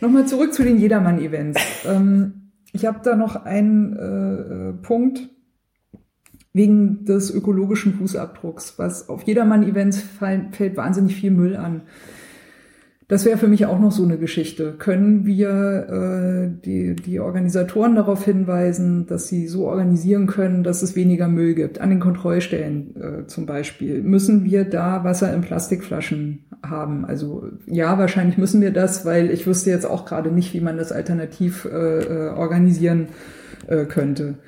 [0.00, 1.60] Nochmal zurück zu den Jedermann-Events.
[1.86, 5.28] Ähm, ich habe da noch einen äh, Punkt
[6.54, 11.82] wegen des ökologischen Fußabdrucks, was auf Jedermann-Events fällt wahnsinnig viel Müll an.
[13.06, 14.74] Das wäre für mich auch noch so eine Geschichte.
[14.78, 20.96] Können wir äh, die, die Organisatoren darauf hinweisen, dass sie so organisieren können, dass es
[20.96, 21.82] weniger Müll gibt?
[21.82, 24.02] An den Kontrollstellen äh, zum Beispiel.
[24.02, 27.04] Müssen wir da Wasser in Plastikflaschen haben?
[27.04, 30.78] Also ja, wahrscheinlich müssen wir das, weil ich wüsste jetzt auch gerade nicht, wie man
[30.78, 33.08] das alternativ äh, äh, organisieren
[33.66, 34.38] äh, könnte.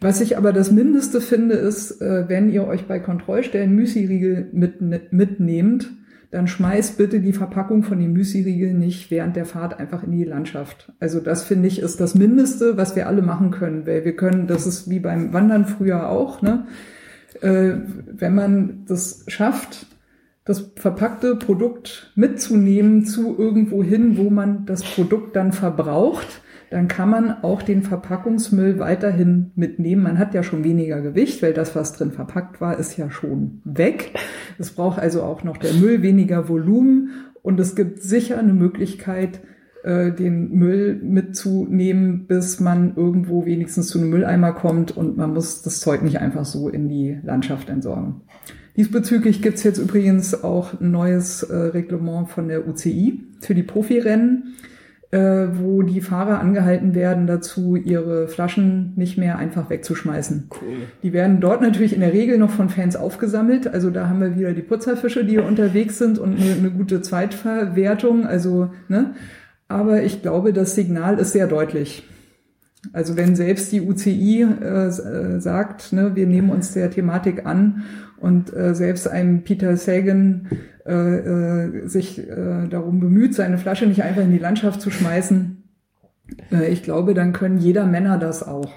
[0.00, 4.80] Was ich aber das Mindeste finde, ist, äh, wenn ihr euch bei Kontrollstellen Müsli-Riegel mit,
[5.12, 5.90] mitnehmt,
[6.34, 10.24] dann schmeißt bitte die Verpackung von den Müsli-Riegeln nicht während der Fahrt einfach in die
[10.24, 10.92] Landschaft.
[10.98, 14.48] Also das finde ich ist das Mindeste, was wir alle machen können, weil wir können,
[14.48, 16.66] das ist wie beim Wandern früher auch, ne?
[17.40, 17.74] Äh,
[18.06, 19.86] wenn man das schafft,
[20.44, 26.42] das verpackte Produkt mitzunehmen zu irgendwo hin, wo man das Produkt dann verbraucht,
[26.74, 30.02] dann kann man auch den Verpackungsmüll weiterhin mitnehmen.
[30.02, 33.60] Man hat ja schon weniger Gewicht, weil das, was drin verpackt war, ist ja schon
[33.62, 34.10] weg.
[34.58, 37.10] Es braucht also auch noch der Müll weniger Volumen
[37.42, 39.38] und es gibt sicher eine Möglichkeit,
[39.84, 45.62] äh, den Müll mitzunehmen, bis man irgendwo wenigstens zu einem Mülleimer kommt und man muss
[45.62, 48.22] das Zeug nicht einfach so in die Landschaft entsorgen.
[48.76, 54.56] Diesbezüglich gibt's jetzt übrigens auch ein neues äh, Reglement von der UCI für die Profirennen
[55.16, 60.48] wo die Fahrer angehalten werden dazu, ihre Flaschen nicht mehr einfach wegzuschmeißen.
[60.60, 60.76] cool.
[61.02, 63.66] Die werden dort natürlich in der Regel noch von Fans aufgesammelt.
[63.66, 67.02] Also da haben wir wieder die Putzerfische, die hier unterwegs sind und eine, eine gute
[67.02, 68.26] Zweitverwertung.
[68.26, 69.14] Also, ne?
[69.68, 72.08] Aber ich glaube, das Signal ist sehr deutlich.
[72.92, 77.84] Also wenn selbst die UCI äh, äh, sagt, ne, wir nehmen uns der Thematik an
[78.18, 80.48] und äh, selbst ein Peter Sagan
[80.86, 85.62] äh, äh, sich äh, darum bemüht, seine Flasche nicht einfach in die Landschaft zu schmeißen,
[86.52, 88.72] äh, ich glaube, dann können jeder Männer das auch.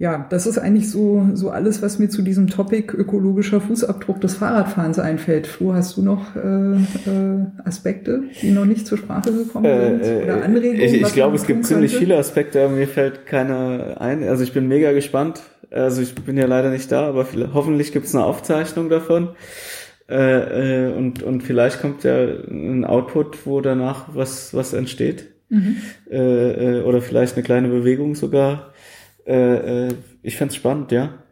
[0.00, 4.34] Ja, das ist eigentlich so, so alles, was mir zu diesem Topic ökologischer Fußabdruck des
[4.34, 5.46] Fahrradfahrens einfällt.
[5.46, 10.02] Flo, hast du noch äh, äh, Aspekte, die noch nicht zur Sprache gekommen sind?
[10.02, 10.80] Äh, Oder Anregungen?
[10.80, 12.06] ich ich glaube, es gibt ziemlich könnte?
[12.06, 14.26] viele Aspekte, aber mir fällt keiner ein.
[14.26, 15.42] Also ich bin mega gespannt.
[15.70, 19.28] Also ich bin ja leider nicht da, aber vielleicht, hoffentlich gibt es eine Aufzeichnung davon.
[20.08, 25.26] Äh, äh, und, und vielleicht kommt ja ein Output, wo danach was, was entsteht.
[25.50, 25.76] Mhm.
[26.10, 28.72] Äh, äh, oder vielleicht eine kleine Bewegung sogar.
[29.26, 31.22] Äh, äh, ich find's spannend, ja.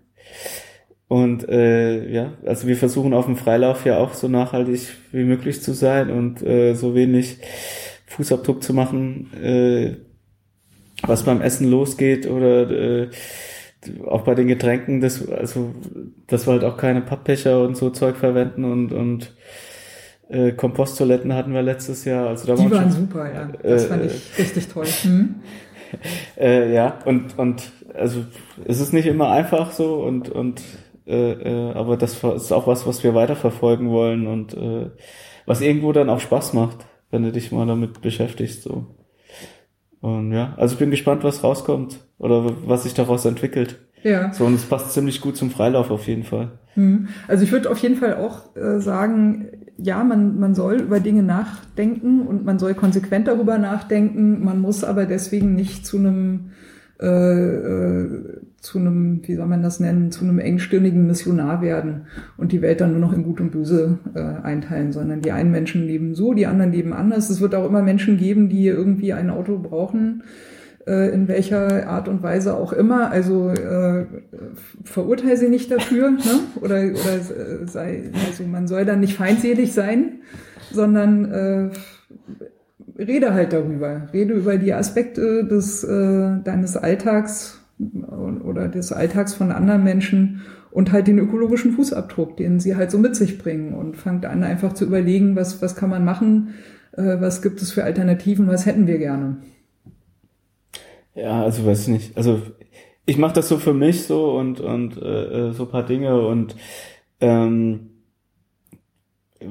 [1.08, 5.62] Und äh, ja, also wir versuchen auf dem Freilauf ja auch so nachhaltig wie möglich
[5.62, 7.38] zu sein und äh, so wenig
[8.06, 9.96] Fußabdruck zu machen, äh,
[11.06, 13.08] was beim Essen losgeht oder äh,
[14.06, 15.74] auch bei den Getränken, das, also
[16.26, 19.34] dass wir halt auch keine Pappbecher und so Zeug verwenden und und
[20.28, 22.28] äh, Komposttoiletten hatten wir letztes Jahr.
[22.28, 23.50] Also da Die waren schon- super, ja.
[23.62, 24.86] Das Äh, fand ich richtig toll.
[25.04, 25.36] Mhm.
[26.36, 28.24] Äh, ja, und, und also
[28.64, 30.62] es ist nicht immer einfach so und, und
[31.06, 34.90] äh, äh, aber das ist auch was, was wir weiterverfolgen wollen und äh,
[35.46, 38.62] was irgendwo dann auch Spaß macht, wenn du dich mal damit beschäftigst.
[38.62, 38.86] So.
[40.00, 43.78] Und ja, also ich bin gespannt, was rauskommt oder was sich daraus entwickelt.
[44.02, 44.32] Ja.
[44.32, 46.52] So, und es passt ziemlich gut zum Freilauf auf jeden Fall.
[46.74, 47.08] Hm.
[47.26, 51.22] Also ich würde auf jeden Fall auch äh, sagen, ja, man, man soll über Dinge
[51.22, 54.44] nachdenken und man soll konsequent darüber nachdenken.
[54.44, 56.52] Man muss aber deswegen nicht zu einem,
[57.00, 58.08] äh, äh,
[58.60, 62.06] zu einem, wie soll man das nennen, zu einem engstirnigen Missionar werden
[62.36, 65.50] und die Welt dann nur noch in Gut und Böse äh, einteilen, sondern die einen
[65.50, 67.30] Menschen leben so, die anderen leben anders.
[67.30, 70.22] Es wird auch immer Menschen geben, die irgendwie ein Auto brauchen
[70.88, 73.10] äh, in welcher Art und Weise auch immer.
[73.10, 74.06] Also äh,
[74.84, 76.40] verurteile sie nicht dafür, ne?
[76.60, 77.16] oder, oder
[77.62, 80.20] äh, sei, also man soll dann nicht feindselig sein,
[80.72, 81.70] sondern äh,
[82.98, 84.08] rede halt darüber.
[84.12, 87.60] Rede über die Aspekte des äh, deines Alltags
[88.44, 92.98] oder des Alltags von anderen Menschen und halt den ökologischen Fußabdruck, den sie halt so
[92.98, 96.54] mit sich bringen und fangt an einfach zu überlegen, was was kann man machen,
[96.92, 99.38] äh, was gibt es für Alternativen, was hätten wir gerne.
[101.14, 102.16] Ja, also weiß ich nicht.
[102.16, 102.42] Also
[103.06, 106.56] ich mache das so für mich so und und äh, äh, so paar Dinge und
[107.20, 107.87] ähm,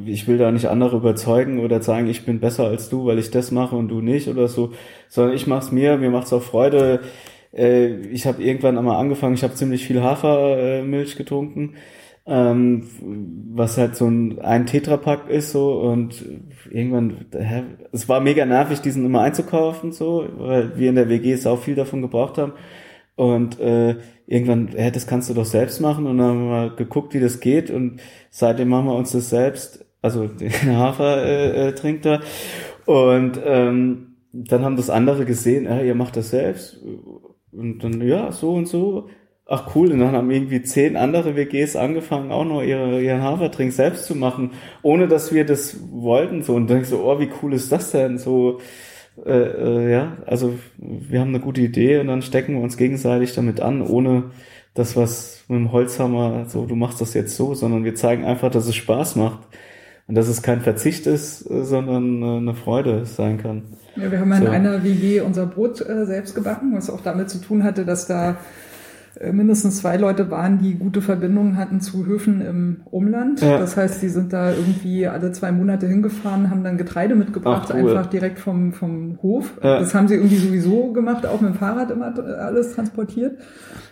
[0.05, 3.31] ich will da nicht andere überzeugen oder sagen, ich bin besser als du, weil ich
[3.31, 4.71] das mache und du nicht oder so,
[5.07, 7.01] sondern ich mach's mir, mir macht's auch Freude.
[7.53, 11.75] Äh, ich habe irgendwann einmal angefangen, ich habe ziemlich viel Hafermilch getrunken,
[12.25, 12.87] ähm,
[13.55, 16.25] was halt so ein, ein Tetrapack ist so und
[16.69, 21.31] irgendwann, hä, es war mega nervig, diesen immer einzukaufen so, weil wir in der WG
[21.31, 22.53] es auch viel davon gebraucht haben.
[23.17, 26.05] Und äh, irgendwann, hä, das kannst du doch selbst machen.
[26.05, 27.71] Und dann haben wir mal geguckt, wie das geht.
[27.71, 27.99] Und
[28.29, 32.21] seitdem machen wir uns das selbst, also den Hafer äh, äh, trinkt er.
[32.85, 36.79] Und ähm, dann haben das andere gesehen, äh, ihr macht das selbst.
[37.51, 39.09] Und dann, ja, so und so.
[39.47, 43.71] Ach cool, und dann haben irgendwie zehn andere WGs angefangen, auch noch ihre, ihren Hafertrink
[43.71, 44.51] selbst zu machen,
[44.83, 46.43] ohne dass wir das wollten.
[46.43, 46.53] So.
[46.53, 48.19] Und dann so, oh, wie cool ist das denn?
[48.19, 48.59] So,
[49.25, 53.33] äh, äh, ja, also wir haben eine gute Idee und dann stecken wir uns gegenseitig
[53.33, 54.31] damit an, ohne
[54.73, 58.51] das, was mit dem Holzhammer, so du machst das jetzt so, sondern wir zeigen einfach,
[58.51, 59.39] dass es Spaß macht
[60.07, 63.63] und dass es kein Verzicht ist, äh, sondern äh, eine Freude sein kann.
[63.95, 64.49] Ja, wir haben in So.
[64.49, 68.37] einer WG unser Brot äh, selbst gebacken, was auch damit zu tun hatte, dass da
[69.31, 73.41] mindestens zwei Leute waren, die gute Verbindungen hatten zu Höfen im Umland.
[73.41, 73.57] Ja.
[73.57, 77.75] Das heißt, die sind da irgendwie alle zwei Monate hingefahren, haben dann Getreide mitgebracht, Ach,
[77.75, 77.89] cool.
[77.89, 79.53] einfach direkt vom, vom Hof.
[79.63, 79.79] Ja.
[79.79, 83.37] Das haben sie irgendwie sowieso gemacht, auch mit dem Fahrrad immer äh, alles transportiert.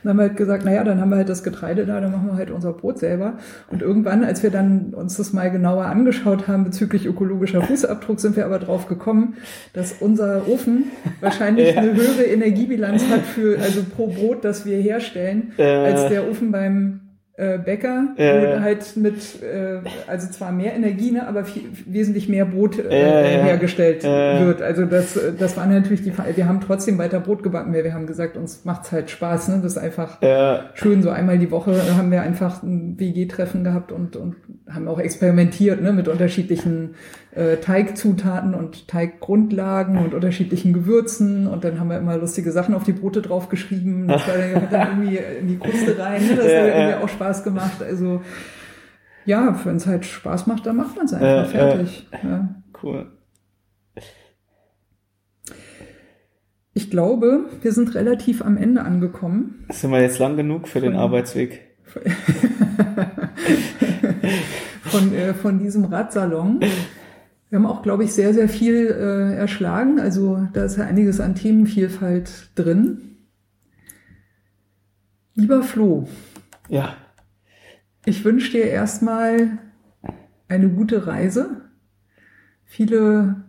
[0.03, 2.27] Dann haben wir halt gesagt, naja, dann haben wir halt das Getreide da, dann machen
[2.27, 3.33] wir halt unser Brot selber.
[3.71, 8.35] Und irgendwann, als wir dann uns das mal genauer angeschaut haben bezüglich ökologischer Fußabdruck, sind
[8.35, 9.35] wir aber drauf gekommen,
[9.73, 10.85] dass unser Ofen
[11.21, 11.81] wahrscheinlich Ja.
[11.81, 15.14] eine höhere Energiebilanz hat für, also pro Brot, das wir herstellen,
[15.57, 15.63] Äh.
[15.63, 16.99] als der Ofen beim
[17.37, 18.55] äh, Bäcker, Äh.
[18.55, 22.83] wo halt mit, äh, also zwar mehr Energie, ne, aber viel, wesentlich mehr Brot äh,
[22.87, 24.39] Äh, hergestellt Äh.
[24.45, 24.61] wird.
[24.61, 26.13] Also das, äh, das war natürlich die.
[26.35, 29.59] Wir haben trotzdem weiter Brot gebacken, weil wir haben gesagt, uns macht's halt Spaß, ne?
[29.61, 30.17] Das ist einfach
[30.75, 31.03] schön.
[31.03, 34.35] So einmal die Woche haben wir einfach ein WG-Treffen gehabt und, und
[34.69, 36.91] haben auch experimentiert, ne, mit unterschiedlichen
[37.35, 41.47] äh, Teigzutaten und Teiggrundlagen und unterschiedlichen Gewürzen.
[41.47, 44.07] Und dann haben wir immer lustige Sachen auf die Brote draufgeschrieben.
[44.07, 44.35] Das war
[44.71, 46.25] dann, irgendwie in die Kruste rein.
[46.25, 46.35] Ne?
[46.35, 46.99] Das Ja, hat irgendwie ja.
[47.01, 47.83] auch Spaß gemacht.
[47.83, 48.21] Also
[49.25, 51.45] ja, wenn es halt Spaß macht, dann macht man es einfach Äh, äh.
[51.47, 52.07] fertig.
[52.23, 52.55] Ja.
[52.83, 53.07] cool.
[56.77, 59.65] Ich glaube, wir sind relativ am Ende angekommen.
[59.69, 61.61] Sind wir jetzt lang genug für den Von- Arbeitsweg?
[64.83, 66.59] von, äh, von diesem Radsalon.
[67.49, 69.99] Wir haben auch, glaube ich, sehr, sehr viel äh, erschlagen.
[69.99, 73.17] Also da ist ja einiges an Themenvielfalt drin.
[75.35, 76.07] Lieber Flo.
[76.69, 76.95] Ja.
[78.05, 79.59] Ich wünsche dir erstmal
[80.47, 81.61] eine gute Reise,
[82.65, 83.43] viele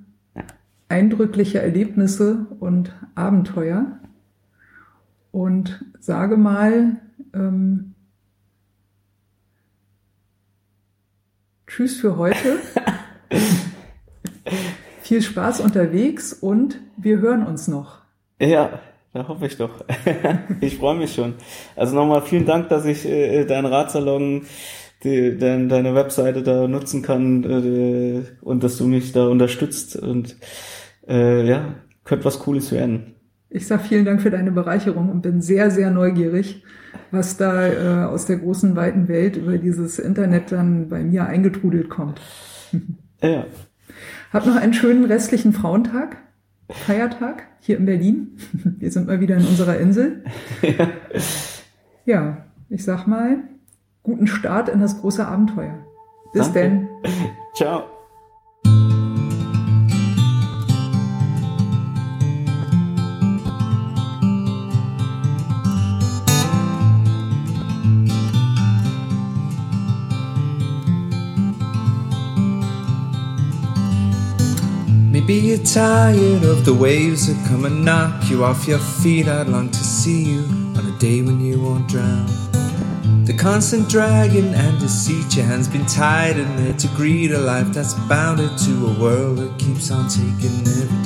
[0.89, 3.99] eindrückliche Erlebnisse und Abenteuer
[5.33, 6.97] und sage mal
[7.35, 7.95] ähm,
[11.67, 12.59] Tschüss für heute.
[15.07, 18.01] Viel Spaß unterwegs und wir hören uns noch.
[18.41, 18.81] Ja,
[19.13, 19.85] da hoffe ich doch.
[20.61, 21.35] ich freue mich schon.
[21.77, 24.47] Also nochmal vielen Dank, dass ich äh, deinen Radsalon,
[25.05, 30.35] die, dein, deine Webseite da nutzen kann äh, und dass du mich da unterstützt und
[31.07, 33.15] äh, ja, könnte was Cooles werden.
[33.49, 36.65] Ich sage vielen Dank für deine Bereicherung und bin sehr, sehr neugierig,
[37.13, 41.91] was da äh, aus der großen, weiten Welt über dieses Internet dann bei mir eingetrudelt
[41.91, 42.21] kommt.
[43.23, 43.47] Ja.
[44.33, 46.17] Hab noch einen schönen restlichen Frauentag,
[46.71, 48.39] Feiertag hier in Berlin.
[48.79, 50.25] Wir sind mal wieder in unserer Insel.
[50.63, 50.89] Ja,
[52.05, 52.37] ja
[52.69, 53.39] ich sag mal,
[54.03, 55.85] guten Start in das große Abenteuer.
[56.33, 56.59] Bis Danke.
[56.61, 56.89] denn.
[57.55, 57.96] Ciao.
[75.27, 79.27] Maybe you're tired of the waves that come and knock you off your feet.
[79.27, 80.43] I'd long to see you
[80.79, 82.27] on a day when you won't drown.
[83.25, 87.73] The constant dragging and deceit, your hands been tied in there to greet a life
[87.73, 91.06] that's bounded to a world that keeps on taking every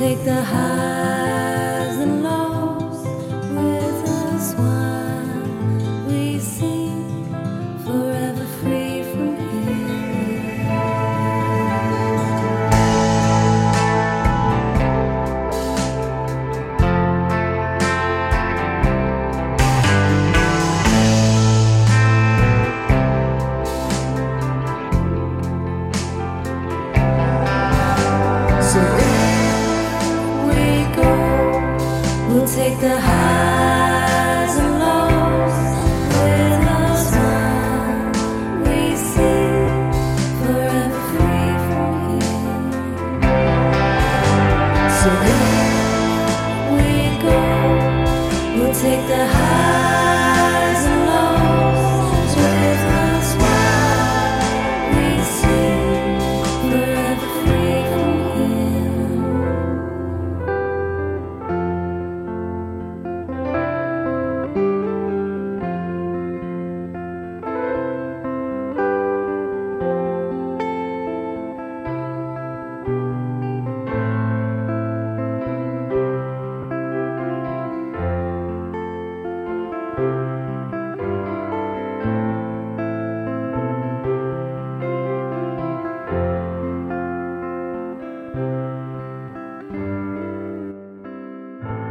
[0.00, 2.39] take the highs and lows
[32.70, 33.19] take the highs